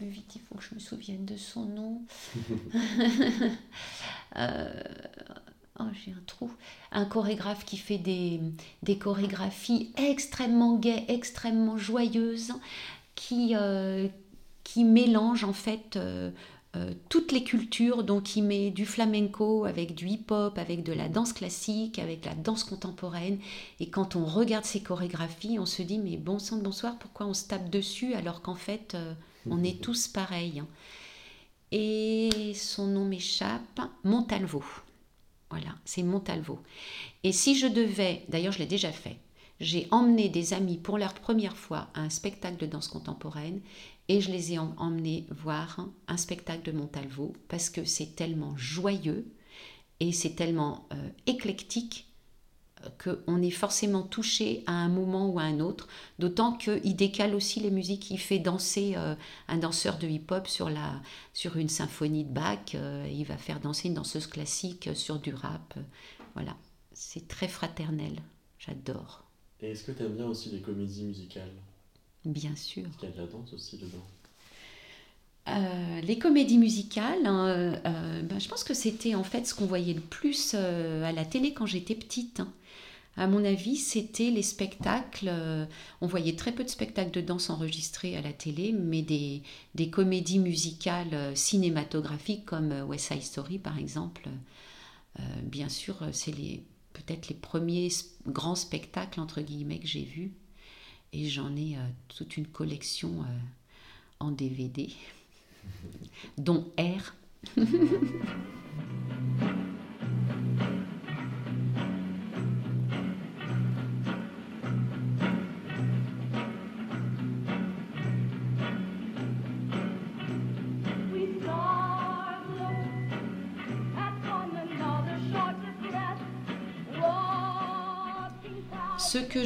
vite, 0.00 0.36
il 0.36 0.40
faut 0.40 0.54
que 0.54 0.64
je 0.64 0.74
me 0.74 0.80
souvienne 0.80 1.26
de 1.26 1.36
son 1.36 1.66
nom. 1.66 2.02
oh, 4.36 5.84
j'ai 6.04 6.12
un 6.12 6.22
trou. 6.26 6.50
Un 6.92 7.04
chorégraphe 7.04 7.64
qui 7.64 7.76
fait 7.76 7.98
des, 7.98 8.40
des 8.82 8.98
chorégraphies 8.98 9.92
extrêmement 9.96 10.76
gaies, 10.76 11.04
extrêmement 11.08 11.78
joyeuses, 11.78 12.52
qui, 13.14 13.54
qui 14.64 14.84
mélange 14.84 15.44
en 15.44 15.52
fait 15.52 15.98
euh, 16.76 16.94
toutes 17.08 17.32
les 17.32 17.42
cultures, 17.42 18.04
donc 18.04 18.36
il 18.36 18.42
met 18.42 18.70
du 18.70 18.86
flamenco 18.86 19.64
avec 19.64 19.96
du 19.96 20.06
hip-hop, 20.06 20.56
avec 20.56 20.84
de 20.84 20.92
la 20.92 21.08
danse 21.08 21.32
classique, 21.32 21.98
avec 21.98 22.24
la 22.24 22.34
danse 22.34 22.62
contemporaine. 22.62 23.40
Et 23.80 23.90
quand 23.90 24.14
on 24.14 24.24
regarde 24.24 24.64
ces 24.64 24.80
chorégraphies, 24.80 25.58
on 25.58 25.66
se 25.66 25.82
dit 25.82 25.98
mais 25.98 26.16
bon 26.16 26.38
sang 26.38 26.58
de 26.58 26.62
bonsoir, 26.62 26.96
pourquoi 26.96 27.26
on 27.26 27.34
se 27.34 27.48
tape 27.48 27.70
dessus 27.70 28.14
alors 28.14 28.40
qu'en 28.40 28.54
fait 28.54 28.94
euh, 28.94 29.14
on 29.46 29.64
est 29.64 29.82
tous 29.82 30.06
pareils. 30.06 30.62
Et 31.72 32.52
son 32.54 32.86
nom 32.86 33.04
m'échappe, 33.04 33.80
Montalvo. 34.04 34.64
Voilà, 35.50 35.74
c'est 35.84 36.02
Montalvo. 36.02 36.60
Et 37.24 37.32
si 37.32 37.56
je 37.56 37.66
devais, 37.66 38.24
d'ailleurs 38.28 38.52
je 38.52 38.58
l'ai 38.58 38.66
déjà 38.66 38.92
fait, 38.92 39.18
j'ai 39.60 39.86
emmené 39.90 40.28
des 40.28 40.54
amis 40.54 40.78
pour 40.78 40.98
leur 40.98 41.14
première 41.14 41.56
fois 41.56 41.88
à 41.94 42.00
un 42.00 42.10
spectacle 42.10 42.56
de 42.56 42.66
danse 42.66 42.88
contemporaine 42.88 43.60
et 44.08 44.20
je 44.20 44.30
les 44.30 44.54
ai 44.54 44.58
emmenés 44.58 45.26
voir 45.30 45.86
un 46.08 46.16
spectacle 46.16 46.62
de 46.62 46.76
Montalvo 46.76 47.34
parce 47.48 47.70
que 47.70 47.84
c'est 47.84 48.16
tellement 48.16 48.56
joyeux 48.56 49.26
et 50.00 50.12
c'est 50.12 50.34
tellement 50.34 50.88
euh, 50.92 51.08
éclectique 51.26 52.09
qu'on 53.02 53.42
est 53.42 53.50
forcément 53.50 54.02
touché 54.02 54.62
à 54.66 54.72
un 54.72 54.88
moment 54.88 55.28
ou 55.28 55.38
à 55.38 55.42
un 55.42 55.60
autre, 55.60 55.88
d'autant 56.18 56.52
qu'il 56.52 56.96
décale 56.96 57.34
aussi 57.34 57.60
les 57.60 57.70
musiques, 57.70 58.10
il 58.10 58.18
fait 58.18 58.38
danser 58.38 58.94
euh, 58.96 59.14
un 59.48 59.58
danseur 59.58 59.98
de 59.98 60.06
hip-hop 60.06 60.46
sur, 60.46 60.70
la, 60.70 61.00
sur 61.34 61.56
une 61.56 61.68
symphonie 61.68 62.24
de 62.24 62.32
Bach, 62.32 62.74
il 62.74 63.24
va 63.24 63.36
faire 63.36 63.60
danser 63.60 63.88
une 63.88 63.94
danseuse 63.94 64.26
classique 64.26 64.90
sur 64.94 65.18
du 65.18 65.34
rap, 65.34 65.78
voilà, 66.34 66.56
c'est 66.92 67.28
très 67.28 67.48
fraternel, 67.48 68.20
j'adore. 68.58 69.24
Et 69.60 69.70
est-ce 69.70 69.84
que 69.84 69.92
tu 69.92 70.02
aimes 70.02 70.16
bien 70.16 70.26
aussi 70.26 70.50
les 70.50 70.60
comédies 70.60 71.04
musicales? 71.04 71.52
Bien 72.24 72.56
sûr. 72.56 72.84
Il 73.02 73.08
y 73.08 73.12
a 73.12 73.14
de 73.14 73.20
la 73.20 73.26
danse 73.26 73.52
aussi 73.52 73.76
dedans. 73.78 74.06
Euh, 75.48 76.00
les 76.02 76.18
comédies 76.18 76.58
musicales, 76.58 77.26
hein, 77.26 77.48
euh, 77.48 78.22
ben, 78.22 78.38
je 78.38 78.48
pense 78.48 78.62
que 78.62 78.74
c'était 78.74 79.14
en 79.14 79.24
fait 79.24 79.46
ce 79.46 79.54
qu'on 79.54 79.66
voyait 79.66 79.94
le 79.94 80.00
plus 80.00 80.52
euh, 80.54 81.02
à 81.02 81.12
la 81.12 81.24
télé 81.24 81.52
quand 81.54 81.66
j'étais 81.66 81.94
petite. 81.94 82.40
Hein. 82.40 82.52
À 83.20 83.26
mon 83.26 83.44
avis, 83.44 83.76
c'était 83.76 84.30
les 84.30 84.42
spectacles. 84.42 85.28
euh, 85.28 85.66
on 86.00 86.06
voyait 86.06 86.36
très 86.36 86.52
peu 86.52 86.64
de 86.64 86.70
spectacles 86.70 87.10
de 87.10 87.20
danse 87.20 87.50
enregistrés 87.50 88.16
à 88.16 88.22
la 88.22 88.32
télé, 88.32 88.72
mais 88.72 89.02
des, 89.02 89.42
comédies 89.90 90.38
musicales 90.38 91.12
euh, 91.12 91.34
cinématographiques 91.34 92.46
comme 92.46 92.72
euh, 92.72 92.82
West 92.82 93.12
Side 93.12 93.22
Story, 93.22 93.58
par 93.58 93.78
exemple. 93.78 94.26
Bien 95.42 95.68
sûr, 95.68 95.98
c'est 96.12 96.32
peut-être 96.94 97.28
les 97.28 97.34
premiers 97.34 97.88
grands 98.26 98.54
spectacles 98.54 99.20
entre 99.20 99.42
guillemets 99.42 99.80
que 99.80 99.86
j'ai 99.86 100.04
vus, 100.04 100.32
et 101.12 101.28
j'en 101.28 101.54
ai 101.56 101.76
toute 102.08 102.38
une 102.38 102.46
collection 102.46 103.26
en 104.18 104.30
DVD, 104.30 104.88
dont 106.38 106.72
R. 106.78 107.14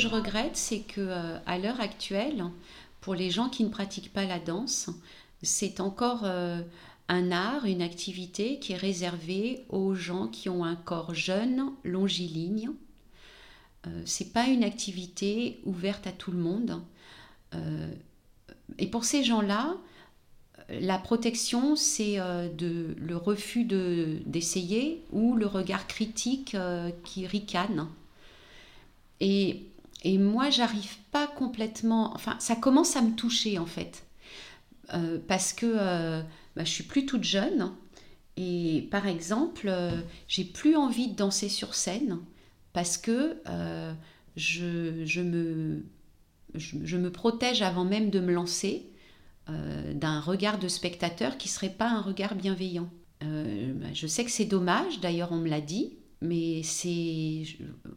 je 0.05 0.09
regrette, 0.09 0.57
c'est 0.57 0.81
que 0.81 1.01
euh, 1.01 1.39
à 1.47 1.59
l'heure 1.59 1.81
actuelle, 1.81 2.45
pour 3.01 3.15
les 3.15 3.31
gens 3.31 3.49
qui 3.49 3.65
ne 3.65 3.71
pratiquent 3.71 4.13
pas 4.13 4.27
la 4.27 4.39
danse, 4.39 4.91
c'est 5.43 5.81
encore 5.81 6.25
euh, 6.25 6.61
un 7.09 7.33
art, 7.33 7.65
une 7.65 7.81
activité 7.81 8.59
qui 8.59 8.73
est 8.75 8.77
réservée 8.77 9.65
aux 9.71 9.95
gens 9.95 10.29
qui 10.29 10.51
ont 10.51 10.63
un 10.63 10.77
corps 10.77 11.15
jeune, 11.15 11.71
longiligne. 11.85 12.69
Euh, 13.87 14.03
c'est 14.05 14.35
pas 14.35 14.49
une 14.49 14.63
activité 14.63 15.61
ouverte 15.65 16.07
à 16.07 16.13
tout 16.13 16.33
le 16.33 16.39
monde. 16.39 16.83
Et 18.79 18.89
pour 18.89 19.05
ces 19.05 19.23
gens-là, 19.23 19.77
la 20.69 20.99
protection, 20.99 21.77
c'est 21.77 22.17
le 22.17 23.17
refus 23.17 23.65
de- 23.65 24.19
d'essayer 24.27 25.05
ou 25.13 25.37
le 25.37 25.47
regard 25.47 25.87
critique 25.87 26.57
qui 27.05 27.29
ricane. 27.29 27.87
Et, 29.21 29.63
et 30.05 30.19
moi, 30.19 30.51
j'arrive 30.51 30.99
pas 31.11 31.27
complètement. 31.27 32.13
Enfin, 32.15 32.37
ça 32.39 32.55
commence 32.55 32.95
à 32.95 33.03
me 33.03 33.15
toucher 33.15 33.59
en 33.59 33.67
fait. 33.67 34.05
Euh, 34.93 35.19
parce 35.27 35.55
que 35.55 35.65
euh, 35.67 36.23
bah, 36.55 36.65
je 36.65 36.71
suis 36.71 36.85
plus 36.85 37.07
toute 37.07 37.25
jeune. 37.25 37.73
Et 38.37 38.87
par 38.91 39.07
exemple, 39.07 39.69
euh, 39.69 39.99
j'ai 40.29 40.45
plus 40.45 40.77
envie 40.77 41.09
de 41.09 41.17
danser 41.17 41.49
sur 41.49 41.75
scène 41.75 42.19
parce 42.75 42.99
que 42.99 43.41
euh, 43.49 43.95
je, 44.37 45.05
je 45.07 45.23
me, 45.23 45.85
je, 46.55 46.97
me 46.99 47.11
protège 47.11 47.63
avant 47.63 47.85
même 47.85 48.11
de 48.11 48.21
me 48.21 48.33
lancer 48.33 48.91
d'un 49.47 50.21
regard 50.21 50.59
de 50.59 50.69
spectateur 50.69 51.37
qui 51.37 51.49
serait 51.49 51.69
pas 51.69 51.91
un 51.91 52.01
regard 52.01 52.35
bienveillant. 52.35 52.89
Bah, 53.21 53.93
je 53.93 54.07
sais 54.07 54.25
que 54.25 54.31
c'est 54.31 54.47
dommage, 54.47 55.01
d'ailleurs 55.01 55.33
on 55.33 55.37
me 55.37 55.51
l'a 55.51 55.61
dit, 55.61 55.99
mais 56.25 56.63
c'est 56.63 57.45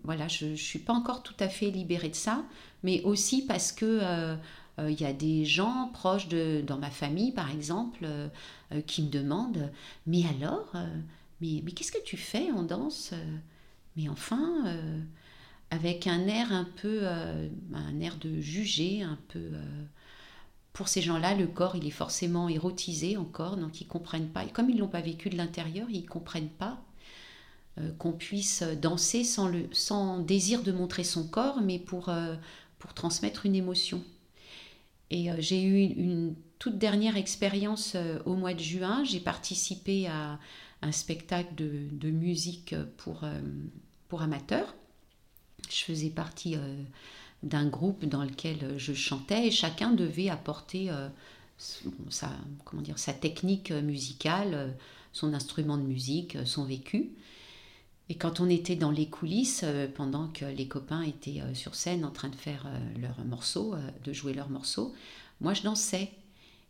voilà, 0.03 0.27
je, 0.27 0.55
je 0.55 0.63
suis 0.63 0.79
pas 0.79 0.93
encore 0.93 1.23
tout 1.23 1.35
à 1.39 1.49
fait 1.49 1.71
libérée 1.71 2.09
de 2.09 2.15
ça, 2.15 2.43
mais 2.83 3.01
aussi 3.03 3.45
parce 3.45 3.71
que 3.71 3.85
euh, 3.85 4.35
euh, 4.79 4.91
il 4.91 5.01
y 5.01 5.05
a 5.05 5.13
des 5.13 5.45
gens 5.45 5.89
proches 5.93 6.27
de 6.27 6.61
dans 6.65 6.77
ma 6.77 6.91
famille 6.91 7.31
par 7.31 7.51
exemple 7.51 7.99
euh, 8.03 8.29
qui 8.85 9.03
me 9.03 9.09
demandent 9.09 9.71
mais 10.05 10.23
alors 10.27 10.73
mais, 11.41 11.61
mais 11.63 11.71
qu'est-ce 11.71 11.91
que 11.91 12.03
tu 12.03 12.17
fais 12.17 12.51
en 12.51 12.63
danse 12.63 13.13
mais 13.95 14.09
enfin 14.09 14.65
avec 15.71 16.07
un 16.07 16.27
air 16.27 16.51
un 16.51 16.67
peu 16.81 17.07
un 17.07 17.99
air 17.99 18.17
de 18.17 18.39
juger 18.39 19.03
un 19.03 19.17
peu 19.29 19.51
pour 20.73 20.89
ces 20.89 21.01
gens-là, 21.01 21.33
le 21.33 21.47
corps, 21.47 21.75
il 21.75 21.87
est 21.87 21.89
forcément 21.89 22.49
érotisé 22.49 23.17
encore, 23.17 23.57
donc 23.57 23.81
ils 23.81 23.87
comprennent 23.87 24.29
pas. 24.29 24.45
Et 24.45 24.49
comme 24.49 24.69
ils 24.69 24.77
l'ont 24.77 24.87
pas 24.87 25.01
vécu 25.01 25.31
de 25.31 25.35
l'intérieur, 25.35 25.87
ils 25.89 26.05
comprennent 26.05 26.51
pas 26.51 26.77
qu'on 27.97 28.11
puisse 28.11 28.63
danser 28.81 29.23
sans, 29.23 30.19
désir 30.19 30.63
de 30.63 30.71
montrer 30.71 31.03
son 31.03 31.27
corps, 31.27 31.61
mais 31.61 31.79
pour, 31.79 32.09
euh, 32.09 32.35
transmettre 32.95 33.45
une 33.45 33.55
émotion. 33.55 34.01
Et 35.09 35.29
euh, 35.31 35.35
j'ai 35.39 35.61
eu 35.61 35.81
une, 35.83 36.35
toute 36.59 36.77
dernière 36.77 37.17
expérience 37.17 37.93
euh, 37.95 38.19
au 38.25 38.35
mois 38.35 38.53
de 38.53 38.59
juin. 38.59 39.03
J'ai 39.03 39.19
participé 39.19 40.07
à 40.07 40.39
un 40.81 40.91
spectacle 40.91 41.53
de, 41.55 42.09
musique 42.09 42.75
pour, 42.97 43.23
euh, 43.23 43.41
amateurs. 44.19 44.73
Je 45.69 45.83
faisais 45.83 46.09
partie 46.09 46.55
euh, 46.55 46.81
d'un 47.43 47.67
groupe 47.67 48.05
dans 48.05 48.23
lequel 48.23 48.77
je 48.77 48.93
chantais 48.93 49.47
et 49.47 49.51
chacun 49.51 49.91
devait 49.91 50.29
apporter 50.29 50.89
euh, 50.89 51.09
sa, 52.09 53.13
technique 53.13 53.71
musicale, 53.71 54.53
euh, 54.53 54.71
son 55.11 55.33
instrument 55.33 55.77
de 55.77 55.83
musique, 55.83 56.35
euh, 56.35 56.45
son 56.45 56.65
vécu. 56.65 57.11
Et 58.09 58.15
quand 58.15 58.39
on 58.39 58.49
était 58.49 58.75
dans 58.75 58.91
les 58.91 59.09
coulisses, 59.09 59.61
euh, 59.63 59.87
pendant 59.93 60.29
que 60.29 60.45
les 60.45 60.67
copains 60.67 61.01
étaient 61.01 61.41
euh, 61.41 61.53
sur 61.53 61.75
scène 61.75 62.05
en 62.05 62.11
train 62.11 62.29
de 62.29 62.35
faire 62.35 62.65
euh, 62.67 62.99
leurs 63.01 63.23
morceaux, 63.25 63.73
euh, 63.73 63.91
de 64.03 64.13
jouer 64.13 64.33
leurs 64.33 64.49
morceaux, 64.49 64.93
moi 65.41 65.53
je 65.53 65.63
dansais. 65.63 66.11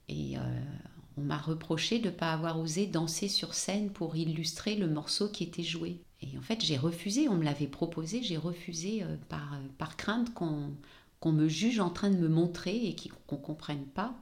Et 0.09 0.35
on 1.17 1.21
m'a 1.21 1.38
reproché 1.38 1.99
de 1.99 2.05
ne 2.05 2.11
pas 2.11 2.31
avoir 2.31 2.57
osé 2.57 2.88
danser 2.88 3.27
sur 3.27 3.53
scène 3.53 3.89
pour 3.89 4.15
illustrer 4.15 4.77
le 4.77 4.88
morceau 4.88 5.27
qui 5.27 5.43
était 5.43 5.63
joué. 5.63 5.99
Et 6.21 6.38
en 6.38 6.41
fait, 6.41 6.63
j'ai 6.63 6.77
refusé, 6.77 7.27
on 7.27 7.35
me 7.35 7.43
l'avait 7.43 7.67
proposé, 7.67 8.23
j'ai 8.23 8.38
refusé 8.38 9.03
par, 9.27 9.59
par 9.77 9.97
crainte 9.97 10.33
qu'on 10.33 11.31
me 11.33 11.49
juge 11.49 11.81
en 11.81 11.89
train 11.89 12.09
de 12.09 12.15
me 12.15 12.29
montrer 12.29 12.88
et 12.88 12.95
qu'on 13.27 13.35
ne 13.35 13.41
comprenne 13.41 13.83
pas 13.83 14.15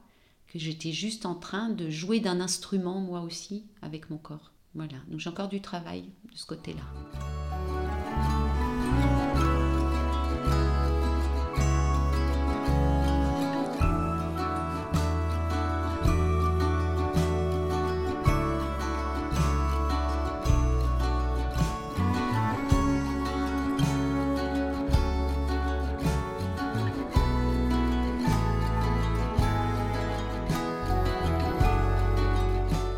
que 0.48 0.58
j'étais 0.58 0.90
juste 0.90 1.24
en 1.24 1.36
train 1.36 1.68
de 1.68 1.88
jouer 1.88 2.18
d'un 2.18 2.40
instrument 2.40 2.98
moi 2.98 3.20
aussi 3.20 3.62
avec 3.80 4.10
mon 4.10 4.18
corps. 4.18 4.50
Voilà, 4.76 4.98
donc 5.08 5.20
j'ai 5.20 5.30
encore 5.30 5.48
du 5.48 5.62
travail 5.62 6.12
de 6.30 6.36
ce 6.36 6.44
côté-là. 6.44 6.82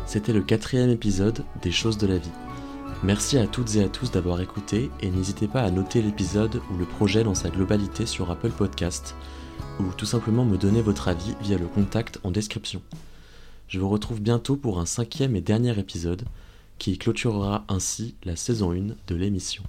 C'était 0.09 0.33
le 0.33 0.41
quatrième 0.41 0.89
épisode 0.89 1.45
des 1.61 1.69
choses 1.69 1.99
de 1.99 2.07
la 2.07 2.17
vie. 2.17 2.31
Merci 3.03 3.37
à 3.37 3.45
toutes 3.45 3.75
et 3.75 3.83
à 3.83 3.89
tous 3.89 4.09
d'avoir 4.09 4.41
écouté 4.41 4.89
et 5.01 5.11
n'hésitez 5.11 5.47
pas 5.47 5.61
à 5.61 5.69
noter 5.69 6.01
l'épisode 6.01 6.63
ou 6.73 6.77
le 6.77 6.85
projet 6.85 7.23
dans 7.23 7.35
sa 7.35 7.51
globalité 7.51 8.07
sur 8.07 8.31
Apple 8.31 8.49
Podcast 8.49 9.13
ou 9.79 9.83
tout 9.95 10.07
simplement 10.07 10.45
me 10.45 10.57
donner 10.57 10.81
votre 10.81 11.09
avis 11.09 11.35
via 11.43 11.59
le 11.59 11.67
contact 11.67 12.19
en 12.23 12.31
description. 12.31 12.81
Je 13.67 13.79
vous 13.79 13.87
retrouve 13.87 14.19
bientôt 14.19 14.55
pour 14.55 14.79
un 14.79 14.87
cinquième 14.87 15.35
et 15.35 15.41
dernier 15.41 15.77
épisode 15.77 16.23
qui 16.79 16.97
clôturera 16.97 17.63
ainsi 17.67 18.15
la 18.23 18.35
saison 18.35 18.71
1 18.71 18.95
de 19.07 19.15
l'émission. 19.15 19.61